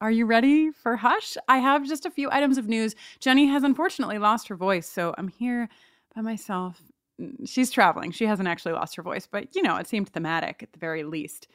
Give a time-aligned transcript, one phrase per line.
[0.00, 1.38] Are you ready for Hush?
[1.48, 2.94] I have just a few items of news.
[3.18, 5.70] Jenny has unfortunately lost her voice, so I'm here
[6.14, 6.82] by myself.
[7.20, 8.10] Mm, she's traveling.
[8.10, 11.02] She hasn't actually lost her voice, but you know, it seemed thematic at the very
[11.02, 11.48] least.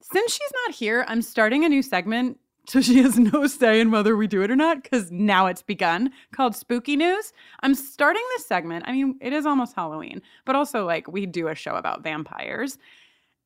[0.00, 2.38] Since she's not here, I'm starting a new segment
[2.68, 5.62] so she has no say in whether we do it or not because now it's
[5.62, 7.32] begun called spooky news
[7.64, 11.48] i'm starting this segment i mean it is almost halloween but also like we do
[11.48, 12.78] a show about vampires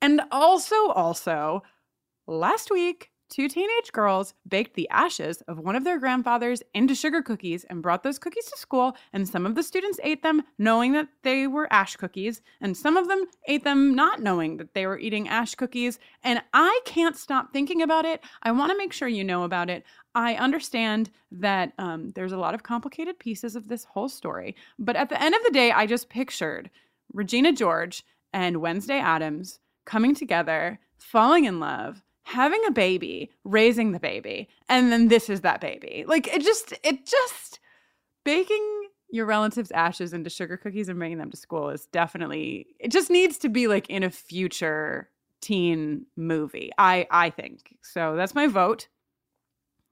[0.02, 1.62] and also also
[2.26, 7.22] last week Two teenage girls baked the ashes of one of their grandfathers into sugar
[7.22, 10.92] cookies and brought those cookies to school, and some of the students ate them knowing
[10.92, 14.86] that they were ash cookies, and some of them ate them not knowing that they
[14.86, 15.98] were eating ash cookies.
[16.22, 18.22] And I can't stop thinking about it.
[18.44, 19.84] I want to make sure you know about it.
[20.14, 24.94] I understand that um, there's a lot of complicated pieces of this whole story, but
[24.94, 26.70] at the end of the day, I just pictured
[27.12, 34.00] Regina George and Wednesday Addams coming together, falling in love having a baby, raising the
[34.00, 36.04] baby, and then this is that baby.
[36.06, 37.60] Like it just, it just,
[38.24, 42.90] baking your relatives' ashes into sugar cookies and bringing them to school is definitely, it
[42.90, 45.08] just needs to be like in a future
[45.40, 46.72] teen movie.
[46.76, 47.76] I, I think.
[47.82, 48.88] So that's my vote.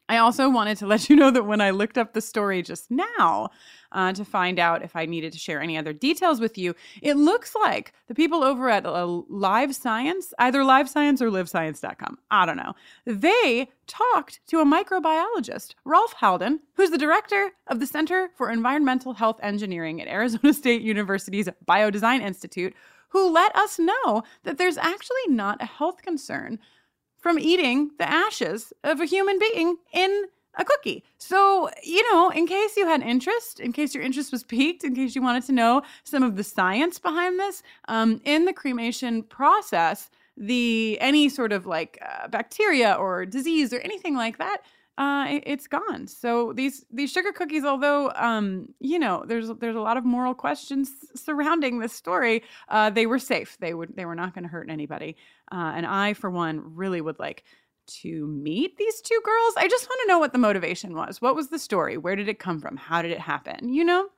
[0.09, 2.91] I also wanted to let you know that when I looked up the story just
[2.91, 3.51] now
[3.93, 7.15] uh, to find out if I needed to share any other details with you, it
[7.15, 12.47] looks like the people over at uh, Live Science, either Live Science or LiveScience.com, I
[12.47, 12.75] don't know,
[13.07, 19.15] they talked to a microbiologist, Rolf Halden, who's the director of the Center for Environmental
[19.15, 22.75] Health Engineering at Arizona State University's Biodesign Institute,
[23.11, 26.59] who let us know that there's actually not a health concern
[27.24, 30.24] from eating the ashes of a human being in
[30.58, 31.02] a cookie.
[31.17, 34.95] So, you know, in case you had interest, in case your interest was piqued, in
[34.95, 39.23] case you wanted to know some of the science behind this, um, in the cremation
[39.23, 44.58] process, the any sort of like uh, bacteria or disease or anything like that
[44.97, 46.07] uh, it, has gone.
[46.07, 50.35] So these these sugar cookies, although um, you know, there's there's a lot of moral
[50.35, 52.45] questions surrounding this story.
[52.69, 53.57] Uh, they were safe.
[53.61, 55.17] They would they were not going to hurt anybody.
[55.51, 57.45] Uh, and I, for one, really would like
[57.87, 59.55] to meet these two girls.
[59.57, 61.21] I just want to know what the motivation was.
[61.21, 61.99] What was the story?
[61.99, 62.77] Where did it come from?
[62.77, 63.69] How did it happen?
[63.73, 64.09] You know.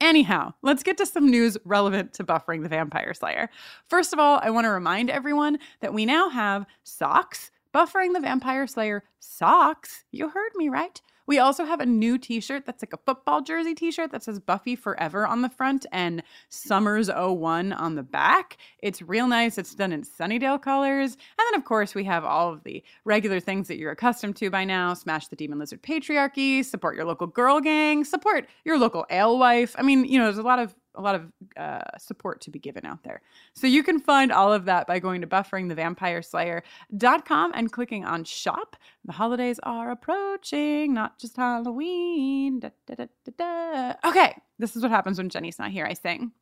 [0.00, 3.48] Anyhow, let's get to some news relevant to buffering the vampire slayer.
[3.88, 8.20] First of all, I want to remind everyone that we now have socks Buffering the
[8.20, 10.04] Vampire Slayer socks.
[10.12, 11.02] You heard me right.
[11.26, 14.22] We also have a new t shirt that's like a football jersey t shirt that
[14.22, 18.58] says Buffy Forever on the front and Summers 01 on the back.
[18.78, 19.58] It's real nice.
[19.58, 21.14] It's done in Sunnydale colors.
[21.14, 24.50] And then, of course, we have all of the regular things that you're accustomed to
[24.50, 29.04] by now smash the Demon Lizard patriarchy, support your local girl gang, support your local
[29.10, 29.74] alewife.
[29.76, 32.58] I mean, you know, there's a lot of a lot of uh, support to be
[32.58, 33.22] given out there.
[33.54, 38.76] So you can find all of that by going to bufferingthevampireslayer.com and clicking on shop.
[39.04, 42.60] The holidays are approaching, not just Halloween.
[42.60, 43.06] Da, da,
[43.36, 46.32] da, okay, this is what happens when Jenny's not here, I sing.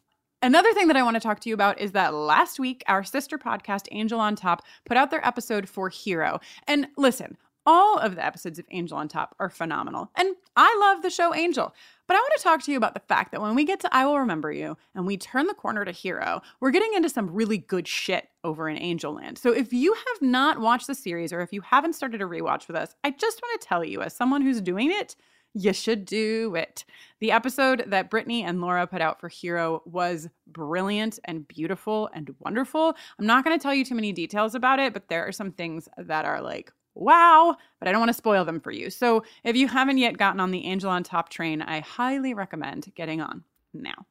[0.44, 3.04] Another thing that I want to talk to you about is that last week, our
[3.04, 6.40] sister podcast, Angel on Top, put out their episode for Hero.
[6.66, 7.36] And listen,
[7.66, 10.10] all of the episodes of Angel on Top are phenomenal.
[10.16, 11.74] And I love the show Angel.
[12.06, 13.94] But I want to talk to you about the fact that when we get to
[13.94, 17.32] I Will Remember You and we turn the corner to Hero, we're getting into some
[17.32, 19.38] really good shit over in Angel Land.
[19.38, 22.66] So if you have not watched the series or if you haven't started a rewatch
[22.66, 25.16] with us, I just want to tell you, as someone who's doing it,
[25.54, 26.84] you should do it.
[27.20, 32.34] The episode that Brittany and Laura put out for Hero was brilliant and beautiful and
[32.40, 32.94] wonderful.
[33.18, 35.52] I'm not going to tell you too many details about it, but there are some
[35.52, 38.90] things that are like wow, but I don't want to spoil them for you.
[38.90, 42.92] So if you haven't yet gotten on the Angel on Top train, I highly recommend
[42.94, 44.06] getting on now.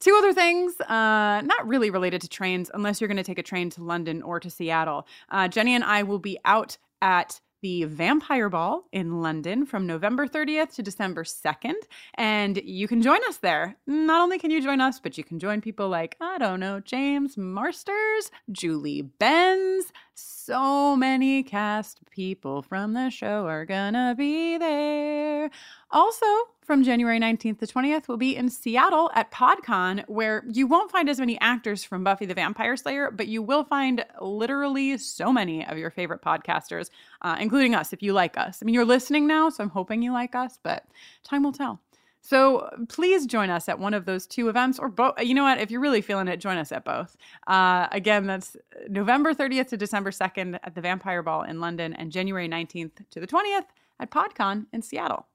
[0.00, 3.42] Two other things, uh, not really related to trains, unless you're going to take a
[3.42, 5.06] train to London or to Seattle.
[5.28, 10.26] Uh, Jenny and I will be out at the Vampire Ball in London from November
[10.26, 11.74] 30th to December 2nd.
[12.14, 13.76] And you can join us there.
[13.86, 16.80] Not only can you join us, but you can join people like, I don't know,
[16.80, 25.48] James Marsters, Julie Benz, So many cast people from the show are gonna be there.
[25.90, 26.26] Also,
[26.60, 31.08] from January 19th to 20th, we'll be in Seattle at PodCon, where you won't find
[31.08, 35.64] as many actors from Buffy the Vampire Slayer, but you will find literally so many
[35.66, 36.90] of your favorite podcasters,
[37.22, 38.58] uh, including us if you like us.
[38.60, 40.84] I mean, you're listening now, so I'm hoping you like us, but
[41.24, 41.80] time will tell.
[42.22, 45.14] So please join us at one of those two events or both.
[45.20, 45.58] You know what?
[45.58, 47.16] If you're really feeling it, join us at both.
[47.46, 48.56] Uh, again, that's
[48.88, 53.20] November 30th to December 2nd at the Vampire Ball in London and January 19th to
[53.20, 53.64] the 20th
[53.98, 55.26] at PodCon in Seattle.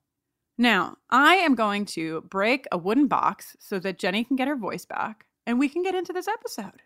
[0.58, 4.56] Now, I am going to break a wooden box so that Jenny can get her
[4.56, 6.82] voice back and we can get into this episode.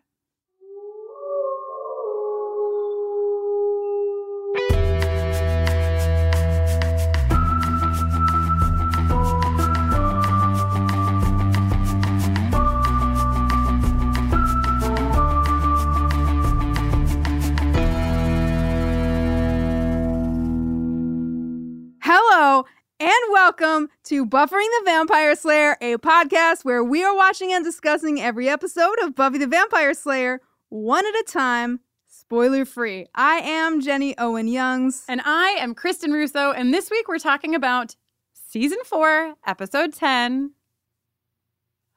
[23.02, 28.20] And welcome to Buffering the Vampire Slayer, a podcast where we are watching and discussing
[28.20, 31.80] every episode of Buffy the Vampire Slayer one at a time,
[32.10, 33.08] spoiler free.
[33.16, 35.06] I am Jenny Owen Youngs.
[35.08, 37.96] And I am Kristin Russo, and this week we're talking about
[38.34, 40.52] season four, episode 10.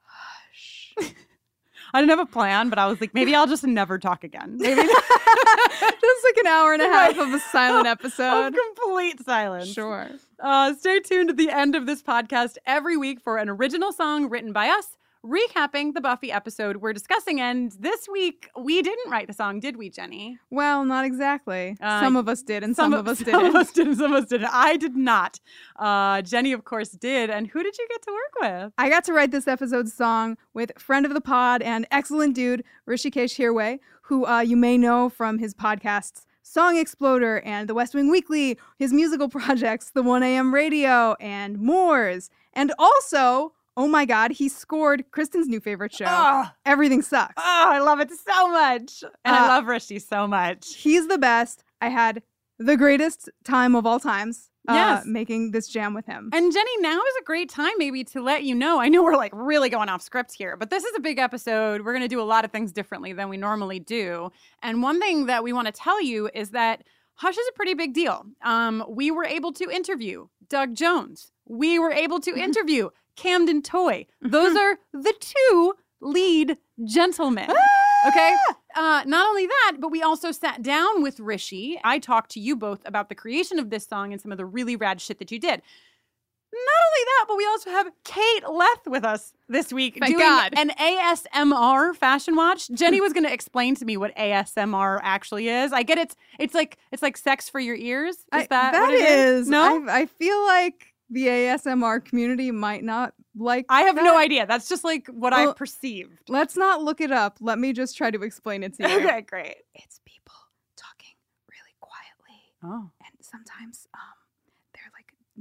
[0.04, 0.94] Hush.
[1.94, 4.56] I didn't have a plan, but I was like, maybe I'll just never talk again.
[4.60, 4.82] Maybe
[6.00, 8.54] Just like an hour and a half of a silent of episode.
[8.74, 9.68] complete silence.
[9.68, 10.08] Sure.
[10.42, 14.28] Uh, stay tuned at the end of this podcast every week for an original song
[14.28, 17.40] written by us, recapping the Buffy episode we're discussing.
[17.40, 20.40] And this week, we didn't write the song, did we, Jenny?
[20.50, 21.76] Well, not exactly.
[21.80, 23.46] Uh, some of us did, and some, of us didn't.
[23.46, 24.50] of us did, and some of us didn't.
[24.52, 25.38] I did not.
[25.76, 27.30] Uh, Jenny, of course, did.
[27.30, 28.72] And who did you get to work with?
[28.78, 32.64] I got to write this episode's song with friend of the pod and excellent dude
[32.88, 37.94] Hrishikesh Hirway, who uh, you may know from his podcasts Song Exploder and The West
[37.94, 42.30] Wing Weekly, his musical projects, The 1AM Radio, and Moors.
[42.52, 47.34] And also, oh my god, he scored Kristin's new favorite show, Oh, Everything Sucks.
[47.36, 49.02] oh, I love it so much.
[49.24, 50.74] And I Uh, love Rishi so much.
[50.74, 51.64] He's the best.
[51.80, 52.22] I had
[52.58, 56.30] the greatest time of all times uh, making this jam with him.
[56.32, 58.80] And Jenny, now is a great time maybe to let you know.
[58.80, 61.84] I know we're like really going off script here, but this is a big episode.
[61.84, 64.30] We're going to do a lot of things differently than we normally do.
[64.62, 67.74] And one thing that we want to tell you is that Hush is a pretty
[67.74, 68.24] big deal.
[68.42, 71.32] Um, we were able to interview Doug Jones.
[71.46, 74.06] We were able to interview Camden Toy.
[74.22, 77.50] Those are the two lead gentlemen.
[78.08, 78.34] Okay.
[78.74, 81.80] Uh, not only that, but we also sat down with Rishi.
[81.84, 84.44] I talked to you both about the creation of this song and some of the
[84.46, 85.62] really rad shit that you did.
[86.54, 90.26] Not only that, but we also have Kate Leth with us this week Thank doing
[90.26, 90.52] God.
[90.54, 92.68] an ASMR fashion watch.
[92.70, 95.72] Jenny was going to explain to me what ASMR actually is.
[95.72, 98.16] I get it's it's like it's like sex for your ears.
[98.16, 99.48] Is I- that what it is.
[99.48, 103.66] No, I, I feel like the ASMR community might not like.
[103.68, 104.46] I have no idea.
[104.46, 106.20] That's just like what Well, I've perceived.
[106.28, 107.38] Let's not look it up.
[107.40, 108.96] Let me just try to explain it to you.
[109.00, 109.56] Okay, great.
[109.74, 110.34] It's people
[110.76, 111.14] talking
[111.50, 114.11] really quietly, Oh, and sometimes um,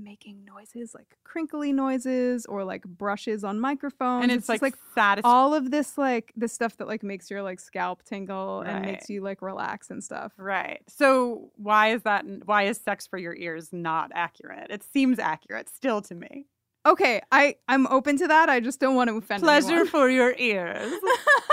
[0.03, 4.24] making noises, like crinkly noises, or like brushes on microphones.
[4.24, 5.33] and it's, just, like, satisfying.
[5.33, 9.09] all of this, like the stuff that like makes your like scalp tingle and makes
[9.09, 10.33] you like relax and stuff.
[10.38, 10.81] Right.
[10.88, 12.25] So why is that?
[12.45, 14.68] Why is sex for your ears not accurate?
[14.69, 16.47] It seems accurate still to me.
[16.86, 18.50] Okay, I I'm open to that.
[18.50, 19.88] I just don't want to offend Pleasure anyone.
[19.88, 20.92] for your ears.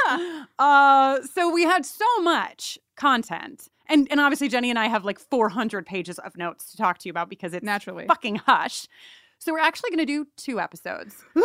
[0.59, 5.19] uh, so we had so much content, and and obviously Jenny and I have like
[5.19, 8.07] 400 pages of notes to talk to you about because it's Naturally.
[8.07, 8.87] fucking hush.
[9.41, 11.15] So we're actually going to do two episodes.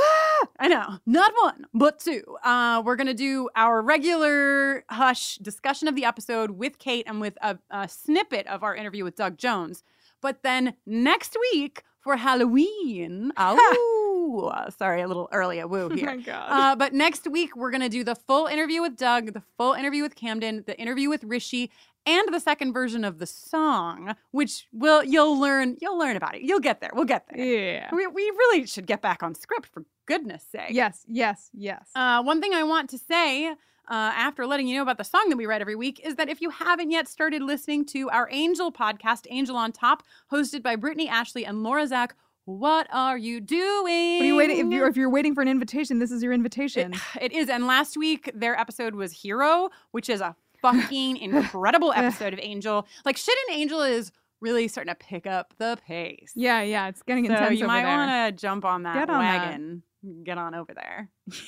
[0.59, 2.23] I know, not one, but two.
[2.43, 7.37] Uh, we're gonna do our regular hush discussion of the episode with Kate and with
[7.41, 9.83] a, a snippet of our interview with Doug Jones.
[10.21, 16.05] But then next week for Halloween, oh, sorry, a little early a woo Oh here.
[16.07, 16.47] my god.
[16.49, 20.01] Uh, but next week we're gonna do the full interview with Doug, the full interview
[20.03, 21.71] with Camden, the interview with Rishi,
[22.05, 26.41] and the second version of the song, which will you'll learn you'll learn about it.
[26.41, 26.91] You'll get there.
[26.93, 27.43] We'll get there.
[27.43, 27.89] yeah.
[27.93, 30.71] We, we really should get back on script for goodness sake.
[30.71, 31.89] Yes, yes, yes.
[31.95, 33.53] Uh, one thing I want to say uh,
[33.89, 36.41] after letting you know about the song that we read every week is that if
[36.41, 41.07] you haven't yet started listening to our Angel podcast, Angel on Top, hosted by Brittany
[41.09, 44.17] Ashley and Laura Zak, what are you doing?
[44.17, 44.59] what are you waiting?
[44.59, 46.93] If you're if you're waiting for an invitation, this is your invitation.
[47.15, 47.49] It, it is.
[47.49, 52.87] And last week, their episode was Hero, which is a fucking incredible episode of Angel.
[53.05, 56.31] Like, shit in Angel is really starting to pick up the pace.
[56.35, 59.21] yeah, yeah, it's getting So intense you might want to jump on that Get on
[59.21, 59.41] that.
[59.47, 59.83] wagon.
[60.23, 61.09] Get on over there.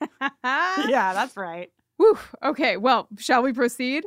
[0.44, 1.70] yeah, that's right.
[1.98, 2.18] Whew.
[2.42, 4.06] Okay, well, shall we proceed?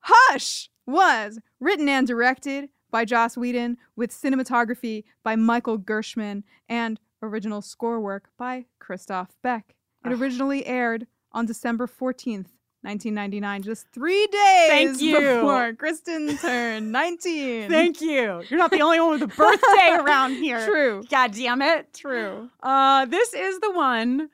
[0.00, 0.70] Hush!
[0.86, 8.00] was written and directed by Joss Whedon, with cinematography by Michael Gershman and original score
[8.00, 9.74] work by Christoph Beck.
[10.06, 12.46] It originally aired on December 14th,
[12.82, 15.14] 1999, just three days Thank you.
[15.18, 17.68] before Kristin turned 19.
[17.68, 18.42] Thank you.
[18.48, 20.64] You're not the only one with a birthday around here.
[20.64, 21.02] True.
[21.10, 21.92] God damn it.
[21.92, 22.48] True.
[22.62, 24.30] Uh, this is the one.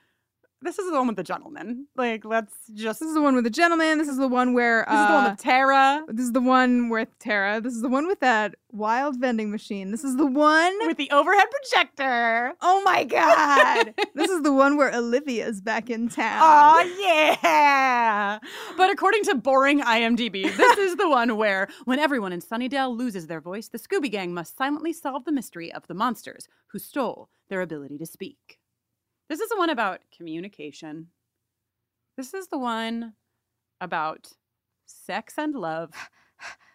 [0.65, 1.89] This is the one with the gentleman.
[1.95, 3.01] Like, let's just.
[3.01, 3.99] This is the one with the gentleman.
[3.99, 4.87] This is the one where.
[4.89, 6.05] This is the one uh, with Tara.
[6.09, 7.61] This is the one with Tara.
[7.61, 9.91] This is the one with that wild vending machine.
[9.91, 10.75] This is the one.
[10.87, 12.55] With the overhead projector.
[12.63, 13.93] oh my god!
[14.15, 16.41] this is the one where Olivia's back in town.
[16.43, 18.39] Oh yeah!
[18.79, 23.27] But according to boring IMDb, this is the one where, when everyone in Sunnydale loses
[23.27, 27.29] their voice, the Scooby Gang must silently solve the mystery of the monsters who stole
[27.51, 28.61] their ability to speak.
[29.29, 31.09] This is the one about communication.
[32.17, 33.15] This is the one
[33.81, 34.29] about
[34.87, 35.91] sex and love.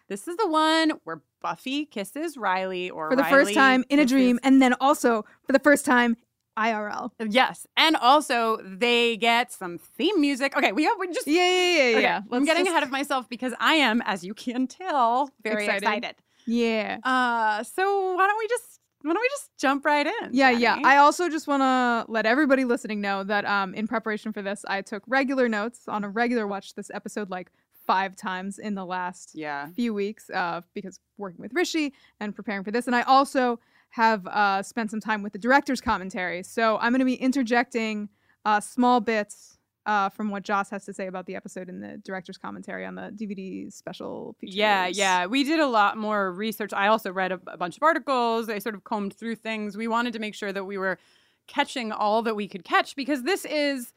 [0.08, 4.00] This is the one where Buffy kisses Riley, or for the Riley first time in
[4.00, 6.16] a dream, and then also for the first time
[6.58, 7.12] IRL.
[7.28, 10.56] Yes, and also they get some theme music.
[10.56, 12.20] Okay, we have we just Yeah, yeah, yeah, Okay, yeah.
[12.32, 15.82] I'm getting just- ahead of myself because I am, as you can tell, very Excited.
[15.84, 16.16] excited.
[16.46, 16.98] Yeah.
[17.04, 18.69] Uh, so why don't we just
[19.02, 20.30] why don't we just jump right in?
[20.32, 20.78] Yeah, yeah.
[20.84, 24.64] I also just want to let everybody listening know that um, in preparation for this,
[24.68, 27.50] I took regular notes on a regular watch this episode like
[27.86, 29.68] five times in the last yeah.
[29.74, 32.86] few weeks uh, because working with Rishi and preparing for this.
[32.86, 33.58] And I also
[33.90, 36.42] have uh, spent some time with the director's commentary.
[36.42, 38.08] So I'm going to be interjecting
[38.44, 39.58] uh, small bits
[39.90, 42.94] uh, from what Joss has to say about the episode in the director's commentary on
[42.94, 44.54] the DVD special features.
[44.54, 45.26] Yeah, yeah.
[45.26, 46.72] We did a lot more research.
[46.72, 48.48] I also read a, a bunch of articles.
[48.48, 49.76] I sort of combed through things.
[49.76, 50.96] We wanted to make sure that we were
[51.48, 53.92] catching all that we could catch because this is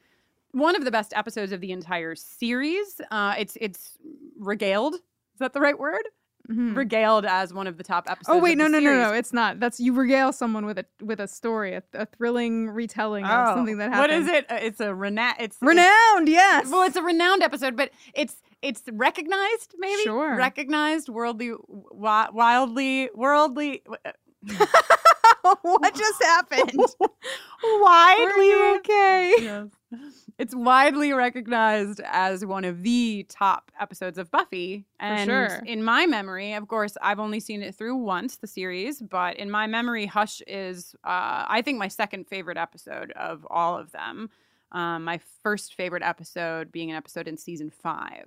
[0.50, 3.00] one of the best episodes of the entire series.
[3.12, 3.96] Uh, it's it's
[4.36, 4.94] regaled.
[4.94, 6.02] Is that the right word?
[6.50, 6.76] Mhm.
[6.76, 8.28] Regaled as one of the top episodes.
[8.36, 9.02] Oh wait, of no, no, no, series.
[9.06, 9.12] no!
[9.14, 9.60] It's not.
[9.60, 13.54] That's you regale someone with a with a story, a, a thrilling retelling of Oh,
[13.56, 14.00] something that happened.
[14.00, 14.50] What is it?
[14.50, 16.68] Uh, It's a rena- It's it's- Renowned, yes.
[16.70, 20.36] well, it's a renowned episode, but it's it's recognized, maybe Sure.
[20.36, 21.52] recognized, worldly,
[21.92, 24.10] wi- wildly, worldly, uh,
[25.62, 26.72] what just happened?
[27.62, 28.24] widely.
[28.24, 29.34] Are you okay?
[29.40, 29.68] Yes.
[30.38, 34.84] It's widely recognized as one of the top episodes of Buffy.
[34.98, 35.62] And sure.
[35.64, 39.48] in my memory, of course, I've only seen it through once, the series, but in
[39.52, 44.30] my memory, Hush is, uh, I think, my second favorite episode of all of them.
[44.72, 48.26] Um, my first favorite episode being an episode in season five.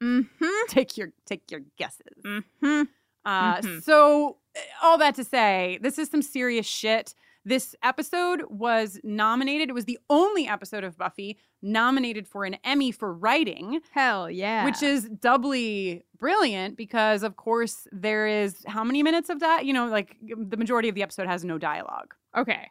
[0.00, 0.46] Mm-hmm.
[0.68, 2.22] Take your take your guesses.
[2.24, 2.82] Mm-hmm.
[3.24, 3.82] Uh, Mhm.
[3.82, 4.36] So,
[4.82, 7.14] all that to say, this is some serious shit.
[7.46, 9.68] This episode was nominated.
[9.68, 14.64] It was the only episode of Buffy nominated for an Emmy for writing, Hell yeah.
[14.64, 19.66] which is doubly brilliant because, of course, there is how many minutes of that?
[19.66, 22.14] You know, like the majority of the episode has no dialogue.
[22.36, 22.70] okay.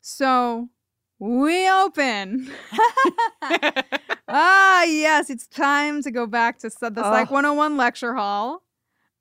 [0.00, 0.68] So
[1.18, 2.50] we open.
[4.28, 7.30] ah, yes, it's time to go back to the Psych Ugh.
[7.30, 8.62] 101 lecture hall.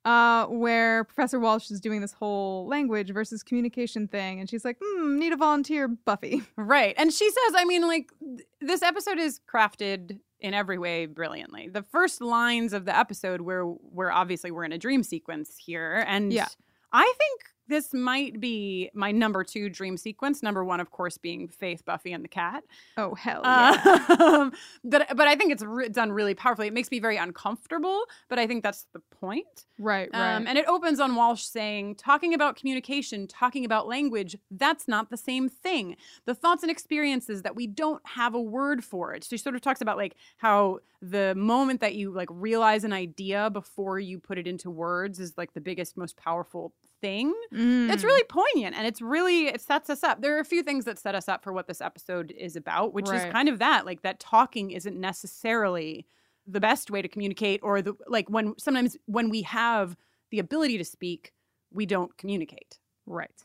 [0.05, 4.77] Uh, where Professor Walsh is doing this whole language versus communication thing, and she's like,
[4.83, 6.93] "Hmm, need a volunteer, Buffy." Right.
[6.98, 11.69] And she says, I mean, like, th- this episode is crafted in every way brilliantly.
[11.69, 16.03] The first lines of the episode where where obviously we're in a dream sequence here.
[16.05, 16.48] And Yeah.
[16.91, 20.43] I think this might be my number two dream sequence.
[20.43, 22.63] Number one, of course, being Faith, Buffy, and the cat.
[22.98, 24.05] Oh hell yeah!
[24.20, 24.53] Um,
[24.84, 26.67] but but I think it's re- done really powerfully.
[26.67, 29.65] It makes me very uncomfortable, but I think that's the point.
[29.79, 30.36] right, right.
[30.36, 35.10] Um, and it opens on Walsh saying, talking about communication, talking about language, that's not
[35.10, 35.96] the same thing.
[36.25, 39.24] The thoughts and experiences that we don't have a word for it.
[39.24, 43.50] She sort of talks about like how the moment that you like realize an idea
[43.50, 47.33] before you put it into words is like the biggest, most powerful thing.
[47.51, 48.03] It's Mm.
[48.05, 50.22] really poignant and it's really it sets us up.
[50.22, 52.93] There are a few things that set us up for what this episode is about,
[52.93, 56.05] which is kind of that, like that talking isn't necessarily
[56.48, 59.95] the best way to communicate or the like when sometimes when we have
[60.31, 61.31] the ability to speak,
[61.72, 62.79] we don't communicate.
[63.05, 63.43] right,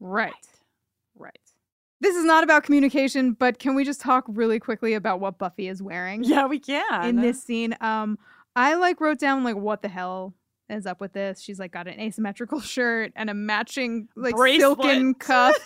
[0.00, 0.32] right,
[1.16, 1.34] right.
[2.00, 5.66] This is not about communication, but can we just talk really quickly about what Buffy
[5.66, 6.22] is wearing?
[6.24, 7.04] Yeah, we can.
[7.06, 7.74] in this scene.
[7.80, 8.18] Um,
[8.54, 10.34] I like wrote down like what the hell
[10.70, 11.40] is up with this.
[11.40, 15.56] She's like got an asymmetrical shirt and a matching like silken cuff.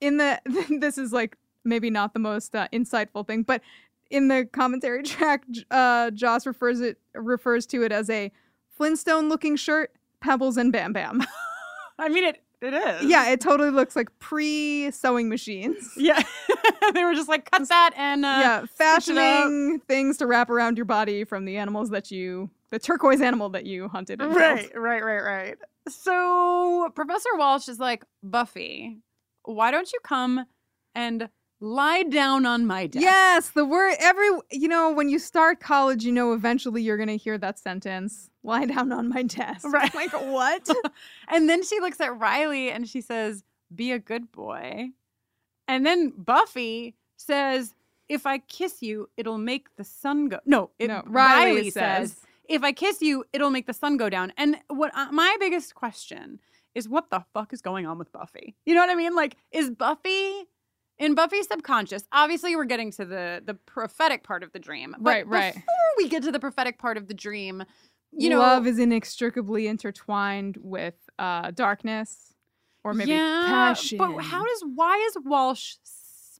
[0.00, 0.40] In the
[0.80, 3.62] this is like maybe not the most uh, insightful thing, but
[4.10, 8.30] in the commentary track, uh, Joss refers it refers to it as a
[8.76, 11.22] Flintstone looking shirt, Pebbles and Bam Bam.
[11.98, 13.04] I mean it it is.
[13.04, 15.92] yeah, it totally looks like pre sewing machines.
[15.96, 16.22] Yeah.
[16.94, 18.70] they were just like cut that and uh yeah, stitch
[19.16, 19.36] it up.
[19.36, 23.50] fashioning things to wrap around your body from the animals that you the turquoise animal
[23.50, 24.20] that you hunted.
[24.20, 24.82] And Right, killed.
[24.82, 25.58] right, right, right.
[25.88, 28.98] So Professor Walsh is like, Buffy,
[29.44, 30.46] why don't you come
[30.94, 31.28] and
[31.60, 33.02] lie down on my desk?
[33.04, 37.16] Yes, the word every you know when you start college, you know eventually you're gonna
[37.16, 38.30] hear that sentence.
[38.42, 39.68] Lie down on my desk.
[39.72, 39.94] Right.
[39.94, 40.68] Like what?
[41.28, 44.88] And then she looks at Riley and she says, Be a good boy.
[45.68, 47.74] And then Buffy says,
[48.08, 50.38] If I kiss you, it'll make the sun go.
[50.46, 52.16] No, it, no, Riley, says,
[52.48, 54.32] If I kiss you, it'll make the sun go down.
[54.36, 56.40] And what uh, my biggest question
[56.74, 58.56] is, what the fuck is going on with Buffy?
[58.66, 59.14] You know what I mean?
[59.14, 60.44] Like, is Buffy
[60.98, 62.04] in Buffy's subconscious?
[62.12, 64.94] Obviously, we're getting to the the prophetic part of the dream.
[64.98, 65.54] But Right, right.
[65.54, 65.64] Before
[65.96, 67.64] we get to the prophetic part of the dream,
[68.12, 72.34] you know, love is inextricably intertwined with uh, darkness,
[72.84, 73.98] or maybe passion.
[73.98, 75.76] But how does why is Walsh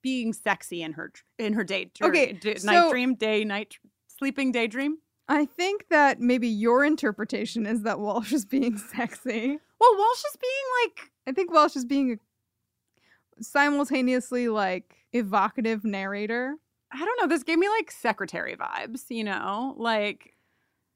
[0.03, 3.77] being sexy in her in her day Okay, d- so- night dream, day night
[4.19, 4.99] sleeping daydream?
[5.33, 9.59] I think that maybe your interpretation is that Walsh is being sexy.
[9.81, 16.57] Well, Walsh is being like I think Walsh is being a simultaneously like evocative narrator.
[16.93, 17.27] I don't know.
[17.27, 19.05] This gave me like secretary vibes.
[19.09, 20.35] You know, like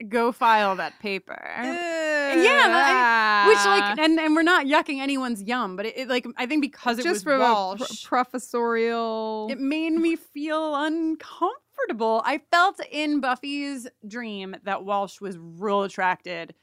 [0.06, 1.42] go file that paper.
[1.42, 3.94] yeah, Which like, ah.
[3.98, 7.04] and, and we're not yucking anyone's yum, but it, it, like I think because it
[7.04, 9.48] just was Walsh, pr- professorial.
[9.50, 11.62] It made me feel uncomfortable.
[12.24, 16.54] I felt in Buffy's dream that Walsh was real attracted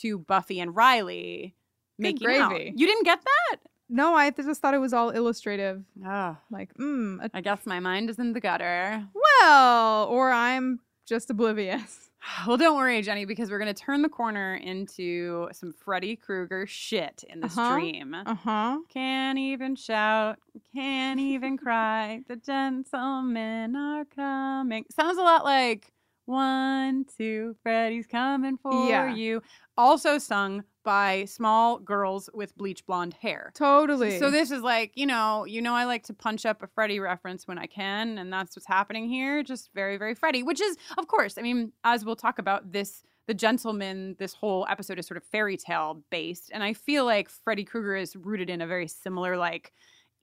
[0.00, 1.54] to Buffy and Riley
[2.00, 2.50] Good making out.
[2.76, 3.56] You didn't get that?
[3.88, 5.84] no, I just thought it was all illustrative.
[6.04, 9.06] Oh, Like, mm, a- I guess my mind is in the gutter.
[9.14, 12.08] well, or I'm just oblivious.
[12.46, 16.66] Well, don't worry, Jenny, because we're going to turn the corner into some Freddy Krueger
[16.66, 17.74] shit in this Uh-huh.
[17.74, 18.14] dream.
[18.14, 18.78] Uh huh.
[18.88, 20.38] Can't even shout,
[20.74, 22.20] can't even cry.
[22.28, 24.84] The gentlemen are coming.
[24.90, 25.92] Sounds a lot like
[26.26, 29.14] one, two, Freddy's coming for Yeah.
[29.14, 29.42] you.
[29.76, 33.52] Also sung by small girls with bleach blonde hair.
[33.54, 34.18] Totally.
[34.18, 37.00] So this is like, you know, you know I like to punch up a Freddy
[37.00, 39.42] reference when I can, and that's what's happening here.
[39.42, 43.02] Just very, very Freddy, which is, of course, I mean, as we'll talk about this,
[43.26, 46.50] the gentleman, this whole episode is sort of fairy tale based.
[46.52, 49.72] And I feel like Freddy Krueger is rooted in a very similar, like,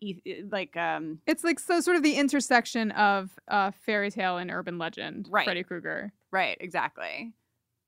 [0.02, 4.52] e- like, um, It's like so sort of the intersection of uh, fairy tale and
[4.52, 5.28] urban legend.
[5.32, 5.46] Right.
[5.46, 6.12] Freddy Krueger.
[6.32, 7.34] right, exactly.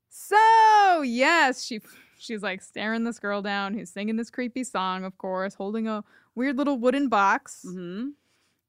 [0.09, 1.79] So yes, she
[2.21, 6.03] she's like staring this girl down who's singing this creepy song, of course, holding a
[6.35, 7.65] weird little wooden box.
[7.67, 8.09] hmm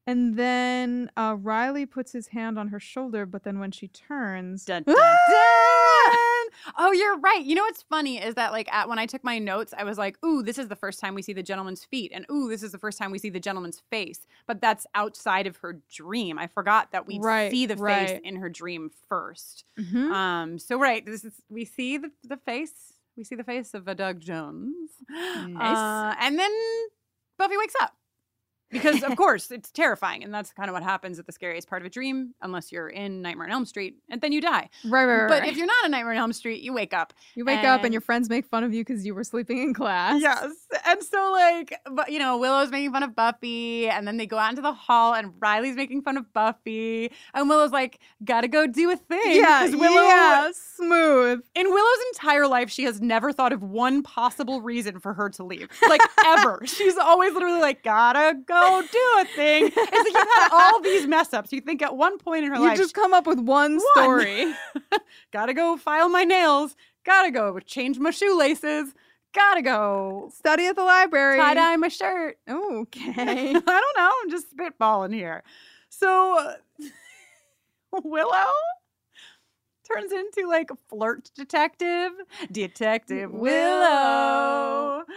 [0.05, 4.65] And then uh, Riley puts his hand on her shoulder, but then when she turns,
[4.65, 5.17] Dun, dun, dun.
[6.77, 7.43] Oh, you're right.
[7.43, 9.97] You know what's funny is that like at, when I took my notes, I was
[9.97, 12.63] like, "Ooh, this is the first time we see the gentleman's feet," and "Ooh, this
[12.63, 16.37] is the first time we see the gentleman's face." But that's outside of her dream.
[16.39, 20.11] I forgot that we Right, see the face in her dream 1st Mhm.
[20.11, 22.93] Um, so right, this is we see the, the face.
[23.15, 24.75] We see the face of a Doug Jones.
[25.09, 25.77] Nice.
[25.77, 26.51] Uh, and then
[27.37, 27.93] Buffy wakes up.
[28.73, 31.81] Because of course it's terrifying, and that's kind of what happens at the scariest part
[31.81, 34.69] of a dream, unless you're in Nightmare on Elm Street, and then you die.
[34.85, 35.27] right, right, right.
[35.29, 35.49] But right.
[35.51, 37.13] if you're not in Nightmare on Elm Street, you wake up.
[37.35, 39.59] you wake up and- and your friends make fun of you because you were sleeping
[39.59, 40.21] in class.
[40.21, 40.51] Yes.
[40.85, 44.37] And so like but you know, Willow's making fun of Buffy, and then they go
[44.37, 47.11] out into the hall and Riley's making fun of Buffy.
[47.33, 49.35] And Willow's like, gotta go do a thing.
[49.35, 51.41] Yeah, Willow yeah, smooth.
[51.55, 55.43] in Willow's entire life, she has never thought of one possible reason for her to
[55.43, 55.69] leave.
[55.87, 56.61] Like ever.
[56.65, 59.65] She's always literally like, gotta go do a thing.
[59.67, 61.51] It's like you've had all these mess ups.
[61.53, 63.73] You think at one point in her You life, you just come up with one,
[63.73, 63.81] One.
[63.95, 64.53] story.
[65.31, 68.93] gotta go file my nails, gotta go change my shoelaces,
[69.33, 71.37] gotta go Study at the library.
[71.39, 72.37] tie dye my shirt.
[72.49, 73.11] Okay.
[73.17, 74.11] I don't know.
[74.23, 75.43] I'm just spitballing here.
[75.89, 76.53] So
[78.03, 78.51] Willow
[79.91, 82.11] turns into like a flirt detective,
[82.51, 84.99] Detective Willow.
[84.99, 85.07] And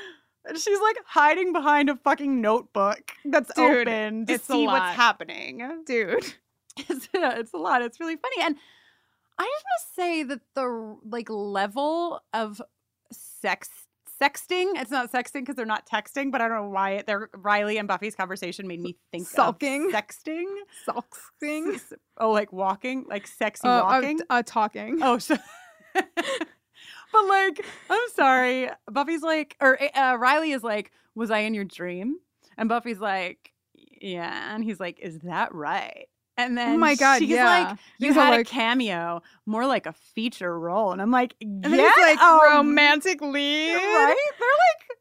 [0.55, 5.83] she's like hiding behind a fucking notebook that's Dude, open to see what's happening.
[5.87, 6.25] Dude.
[6.79, 7.81] It's, it's a lot.
[7.81, 8.37] It's really funny.
[8.45, 8.55] And
[9.39, 12.61] I just want to say that the like level of
[13.11, 13.71] sex
[14.21, 17.31] sexting, it's not sexting because they're not texting, but I don't know why it, they're
[17.35, 19.87] Riley and Buffy's conversation made me think Sulking.
[19.87, 20.45] of sexting.
[20.85, 21.81] Sulking.
[22.19, 24.21] Oh, like walking, like sexy Uh, uh, walking.
[24.29, 24.99] uh, talking.
[25.03, 25.37] oh, so
[27.13, 28.71] But like, I'm sorry.
[28.91, 32.17] Buffy's like or uh, Riley is like, "Was I in your dream?"
[32.59, 33.53] And Buffy's like,
[34.01, 36.07] "Yeah." And he's like, "Is that right?"
[36.39, 37.69] And then oh my god, she's yeah.
[37.71, 40.93] like, you are had a like, cameo, more like a feature role.
[40.93, 43.75] And I'm like, and then it's like um, romantic lead.
[43.75, 44.31] right?
[44.39, 44.99] They're like,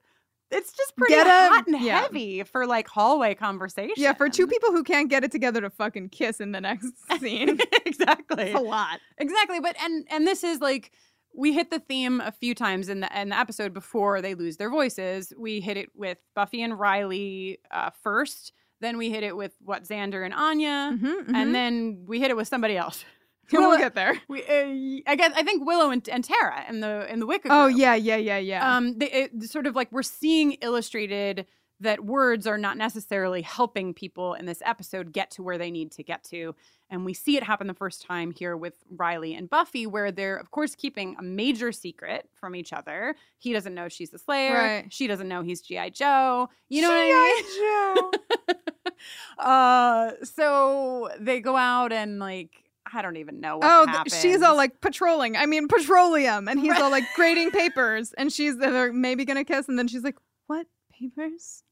[0.51, 2.01] it's just pretty Get a- hot and yeah.
[2.01, 3.95] heavy for like hallway conversation.
[3.97, 6.93] Yeah, for two people who can't get it together to fucking kiss in the next
[7.19, 7.59] scene.
[7.85, 8.45] exactly.
[8.45, 8.99] it's a lot.
[9.17, 9.59] Exactly.
[9.59, 10.93] But and and this is like
[11.35, 14.57] we hit the theme a few times in the in the episode before they lose
[14.57, 15.33] their voices.
[15.37, 18.53] We hit it with Buffy and Riley uh, first.
[18.81, 21.33] Then we hit it with what Xander and Anya, Mhm, mhm.
[21.35, 23.05] and then we hit it with somebody else.
[23.51, 24.19] we'll get there.
[24.27, 27.47] We, uh, I guess I think Willow and, and Tara in the in the Wicca.
[27.51, 28.75] Oh yeah, yeah, yeah, yeah.
[28.75, 31.45] um, they, it, sort of like we're seeing illustrated
[31.81, 35.91] that words are not necessarily helping people in this episode get to where they need
[35.91, 36.55] to get to.
[36.89, 40.37] And we see it happen the first time here with Riley and Buffy, where they're,
[40.37, 43.15] of course, keeping a major secret from each other.
[43.39, 44.53] He doesn't know she's the Slayer.
[44.53, 44.85] Right.
[44.93, 45.89] She doesn't know he's G.I.
[45.89, 46.47] Joe.
[46.69, 48.45] You know what I mean?
[48.45, 48.51] G.I.
[48.55, 48.93] Joe
[49.43, 52.51] uh, so they go out and, like,
[52.93, 54.19] I don't even know what Oh, happens.
[54.21, 55.35] she's all like patrolling.
[55.35, 59.67] I mean, petroleum, and he's all like grading papers, and she's they're maybe gonna kiss,
[59.67, 60.15] and then she's like,
[60.47, 61.63] "What papers?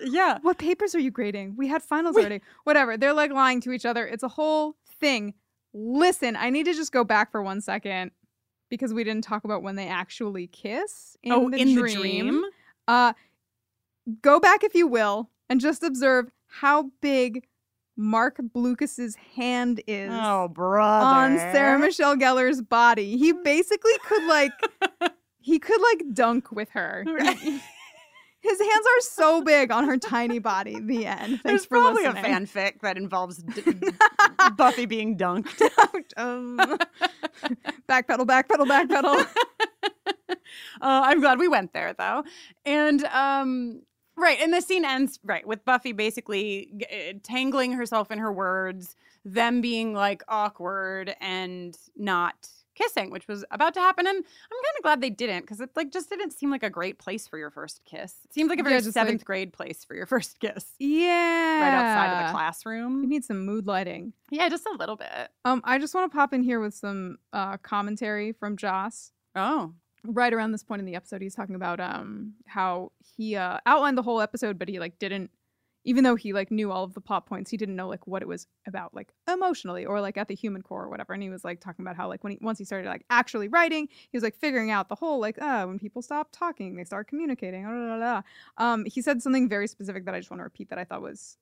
[0.00, 0.38] Yeah.
[0.42, 1.54] What papers are you grading?
[1.56, 2.40] We had finals already.
[2.64, 4.06] Whatever." They're like lying to each other.
[4.06, 5.34] It's a whole thing.
[5.74, 8.10] Listen, I need to just go back for one second
[8.70, 11.84] because we didn't talk about when they actually kiss in oh, the in dream.
[11.84, 12.44] the dream?
[12.88, 13.12] Uh,
[14.22, 17.46] go back if you will, and just observe how big
[17.96, 21.06] Marc Blucas's hand is Oh, brother.
[21.06, 23.16] on Sarah Michelle Gellar's body.
[23.16, 24.52] He basically could like
[25.40, 27.04] he could like dunk with her.
[27.06, 27.60] Right.
[28.48, 30.78] His hands are so big on her tiny body.
[30.78, 31.18] The end.
[31.18, 32.24] Thanks There's for probably listening.
[32.24, 33.62] a fanfic that involves d-
[34.56, 35.60] Buffy being dunked.
[35.78, 36.12] Out.
[36.16, 36.58] Um,
[37.88, 39.26] backpedal, backpedal, backpedal.
[40.80, 42.22] Uh, I'm glad we went there though.
[42.64, 43.82] And um,
[44.16, 48.94] right, and the scene ends right with Buffy basically uh, tangling herself in her words,
[49.24, 54.06] them being like awkward and not kissing, which was about to happen.
[54.06, 56.70] And I'm kind of glad they didn't because it like just didn't seem like a
[56.70, 58.14] great place for your first kiss.
[58.24, 60.64] It seemed like a very just, seventh like- grade place for your first kiss.
[60.78, 61.60] Yeah.
[61.60, 63.02] Right outside of the classroom.
[63.02, 64.12] You need some mood lighting.
[64.30, 65.08] Yeah, just a little bit.
[65.44, 69.12] Um, I just want to pop in here with some uh, commentary from Joss.
[69.34, 69.72] Oh.
[70.04, 73.98] right around this point in the episode he's talking about um how he uh outlined
[73.98, 75.30] the whole episode but he like didn't
[75.86, 78.20] even though he like knew all of the plot points he didn't know like what
[78.20, 81.30] it was about like emotionally or like at the human core or whatever and he
[81.30, 84.16] was like talking about how like when he once he started like actually writing he
[84.16, 87.62] was like figuring out the whole like uh when people stop talking they start communicating
[87.64, 88.22] blah, blah, blah,
[88.58, 91.00] um he said something very specific that i just want to repeat that i thought
[91.00, 91.38] was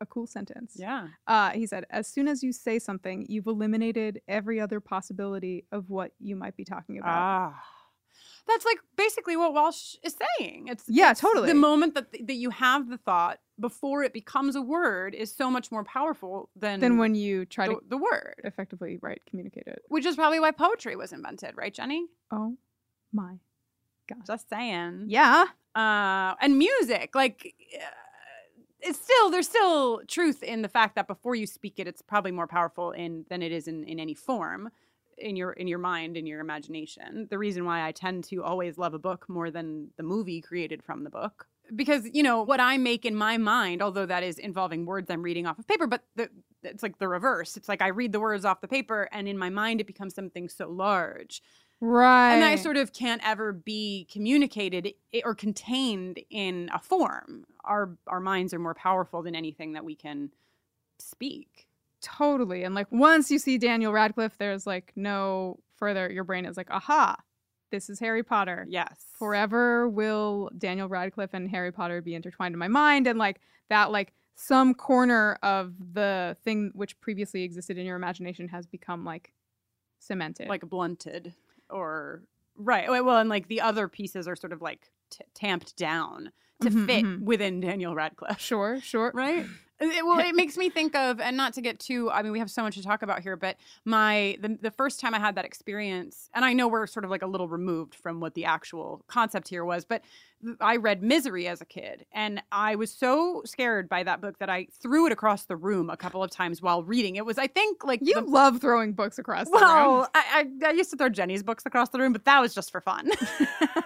[0.00, 1.08] a cool sentence Yeah.
[1.28, 5.88] uh, he said, as soon as you say something, you've eliminated every other possibility of
[5.88, 7.08] what you might be talking about.
[7.08, 7.64] Ah.
[8.46, 10.66] That's like basically what Walsh is saying.
[10.68, 11.48] It's Yeah, it's totally.
[11.48, 15.50] The moment that that you have the thought before it becomes a word is so
[15.50, 19.64] much more powerful than Then when you try the, to the word, effectively right communicate
[19.66, 19.82] it.
[19.88, 22.06] which is probably why poetry was invented, right, Jenny?
[22.30, 22.56] Oh
[23.12, 23.36] my
[24.08, 24.26] god.
[24.26, 25.06] Just saying.
[25.08, 25.44] Yeah.
[25.74, 27.54] Uh, and music, like.
[27.76, 27.84] uh,
[28.86, 32.32] It's still there's still truth in the fact that before you speak it, it's probably
[32.32, 34.68] more powerful in than it is in, in any form
[35.18, 38.78] in your in your mind in your imagination the reason why i tend to always
[38.78, 41.46] love a book more than the movie created from the book.
[41.74, 45.22] Because you know what i make in my mind although that is involving words i'm
[45.22, 46.28] reading off of paper but the,
[46.62, 47.56] it's like the reverse.
[47.56, 50.14] It's like i read the words off the paper and in my mind it becomes
[50.14, 51.42] something so large.
[51.80, 52.34] Right.
[52.34, 54.92] and i sort of can't ever be communicated
[55.24, 57.44] or contained in a form.
[57.64, 60.30] Our our minds are more powerful than anything that we can
[60.98, 61.66] speak
[62.04, 62.62] totally.
[62.64, 66.70] And like once you see Daniel Radcliffe, there's like no further your brain is like,
[66.70, 67.16] aha,
[67.70, 68.66] this is Harry Potter.
[68.68, 73.40] yes Forever will Daniel Radcliffe and Harry Potter be intertwined in my mind and like
[73.70, 79.04] that like some corner of the thing which previously existed in your imagination has become
[79.04, 79.32] like
[79.98, 80.48] cemented.
[80.48, 81.32] like blunted
[81.70, 82.22] or
[82.56, 86.70] right well and like the other pieces are sort of like t- tamped down to
[86.70, 87.20] Mhm, fit mhm.
[87.22, 89.10] within daniel radcliffe sure, sure.
[89.14, 89.46] right
[89.80, 92.38] It- well it makes me think of and not to get too i mean we
[92.38, 95.34] have so much to talk about here but my the, the first time i had
[95.34, 98.44] that experience and i know we're sort of like a little removed from what the
[98.44, 100.02] actual concept here was but
[100.60, 104.48] i read misery as a kid and i was so scared by that book that
[104.48, 107.46] i threw it across the room a couple of times while reading it was i
[107.48, 109.60] think like You the- love throwing books across the room.
[109.62, 112.54] well, I, I I used to throw Jenny's books across the room, but that was
[112.54, 113.10] just for fun.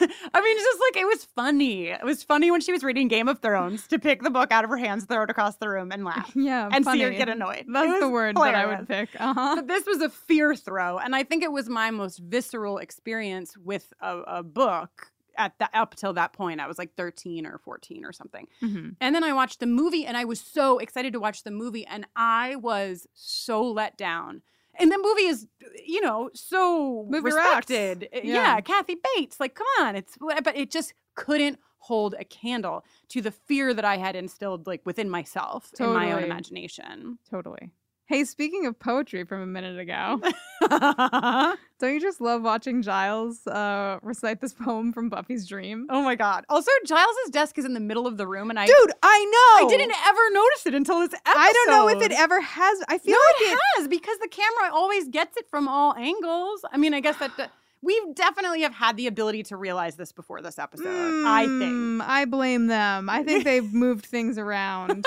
[0.00, 1.88] I mean, it's just like it was funny.
[1.88, 4.64] It was funny when she was reading Game of Thrones to pick the book out
[4.64, 6.98] of her hands, throw it across the room, and laugh, Yeah, and funny.
[7.00, 7.64] see her get annoyed.
[7.68, 9.08] That's the word that I would pick.
[9.18, 9.56] Uh-huh.
[9.56, 13.56] But this was a fear throw, and I think it was my most visceral experience
[13.56, 16.60] with a, a book at that up till that point.
[16.60, 18.46] I was like 13 or 14 or something.
[18.62, 18.94] Mhm.
[19.00, 21.84] And then I watched the movie and I was so excited to watch the movie
[21.84, 24.42] and I was so let down.
[24.78, 25.46] And the movie is,
[25.86, 28.08] you know, so Movie respected.
[28.14, 28.34] Uh, Yeah.
[28.56, 28.60] Yeah.
[28.60, 29.96] Kathy Bates, like, come on.
[29.96, 34.66] It's, but it just couldn't hold a candle to the fear that I had instilled,
[34.66, 37.18] like, within myself in my own imagination.
[37.30, 37.70] Totally.
[38.06, 40.20] Hey, speaking of poetry from a minute ago,
[41.80, 45.86] don't you just love watching Giles uh, recite this poem from Buffy's dream?
[45.88, 46.44] oh my god.
[46.50, 49.66] Also, Giles's desk is in the middle of the room, and I Dude, I know.
[49.66, 51.38] I didn't ever notice it until this episode.
[51.38, 52.78] I don't know if it ever has.
[52.88, 56.60] I feel no, like it has because the camera always gets it from all angles.
[56.70, 60.42] I mean, I guess that we definitely have had the ability to realize this before
[60.42, 61.24] this episode.
[61.26, 63.08] I think, Mm, I blame them.
[63.08, 65.06] I think they've moved things around.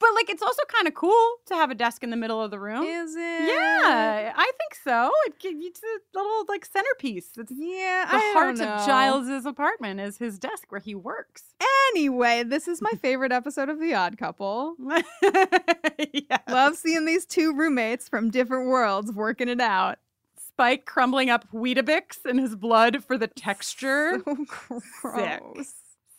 [0.00, 2.50] But like, it's also kind of cool to have a desk in the middle of
[2.50, 2.84] the room.
[2.84, 3.48] Is it?
[3.48, 5.10] Yeah, I think so.
[5.26, 7.30] It gives you a little like centerpiece.
[7.36, 8.06] It's Yeah.
[8.10, 8.74] the I heart don't know.
[8.74, 11.42] of Giles's apartment is his desk where he works.
[11.90, 14.76] Anyway, this is my favorite episode of The Odd Couple.
[16.12, 16.38] yeah.
[16.48, 19.98] Love seeing these two roommates from different worlds working it out.
[20.46, 24.20] Spike crumbling up Weetabix in his blood for the texture.
[24.24, 25.72] So gross.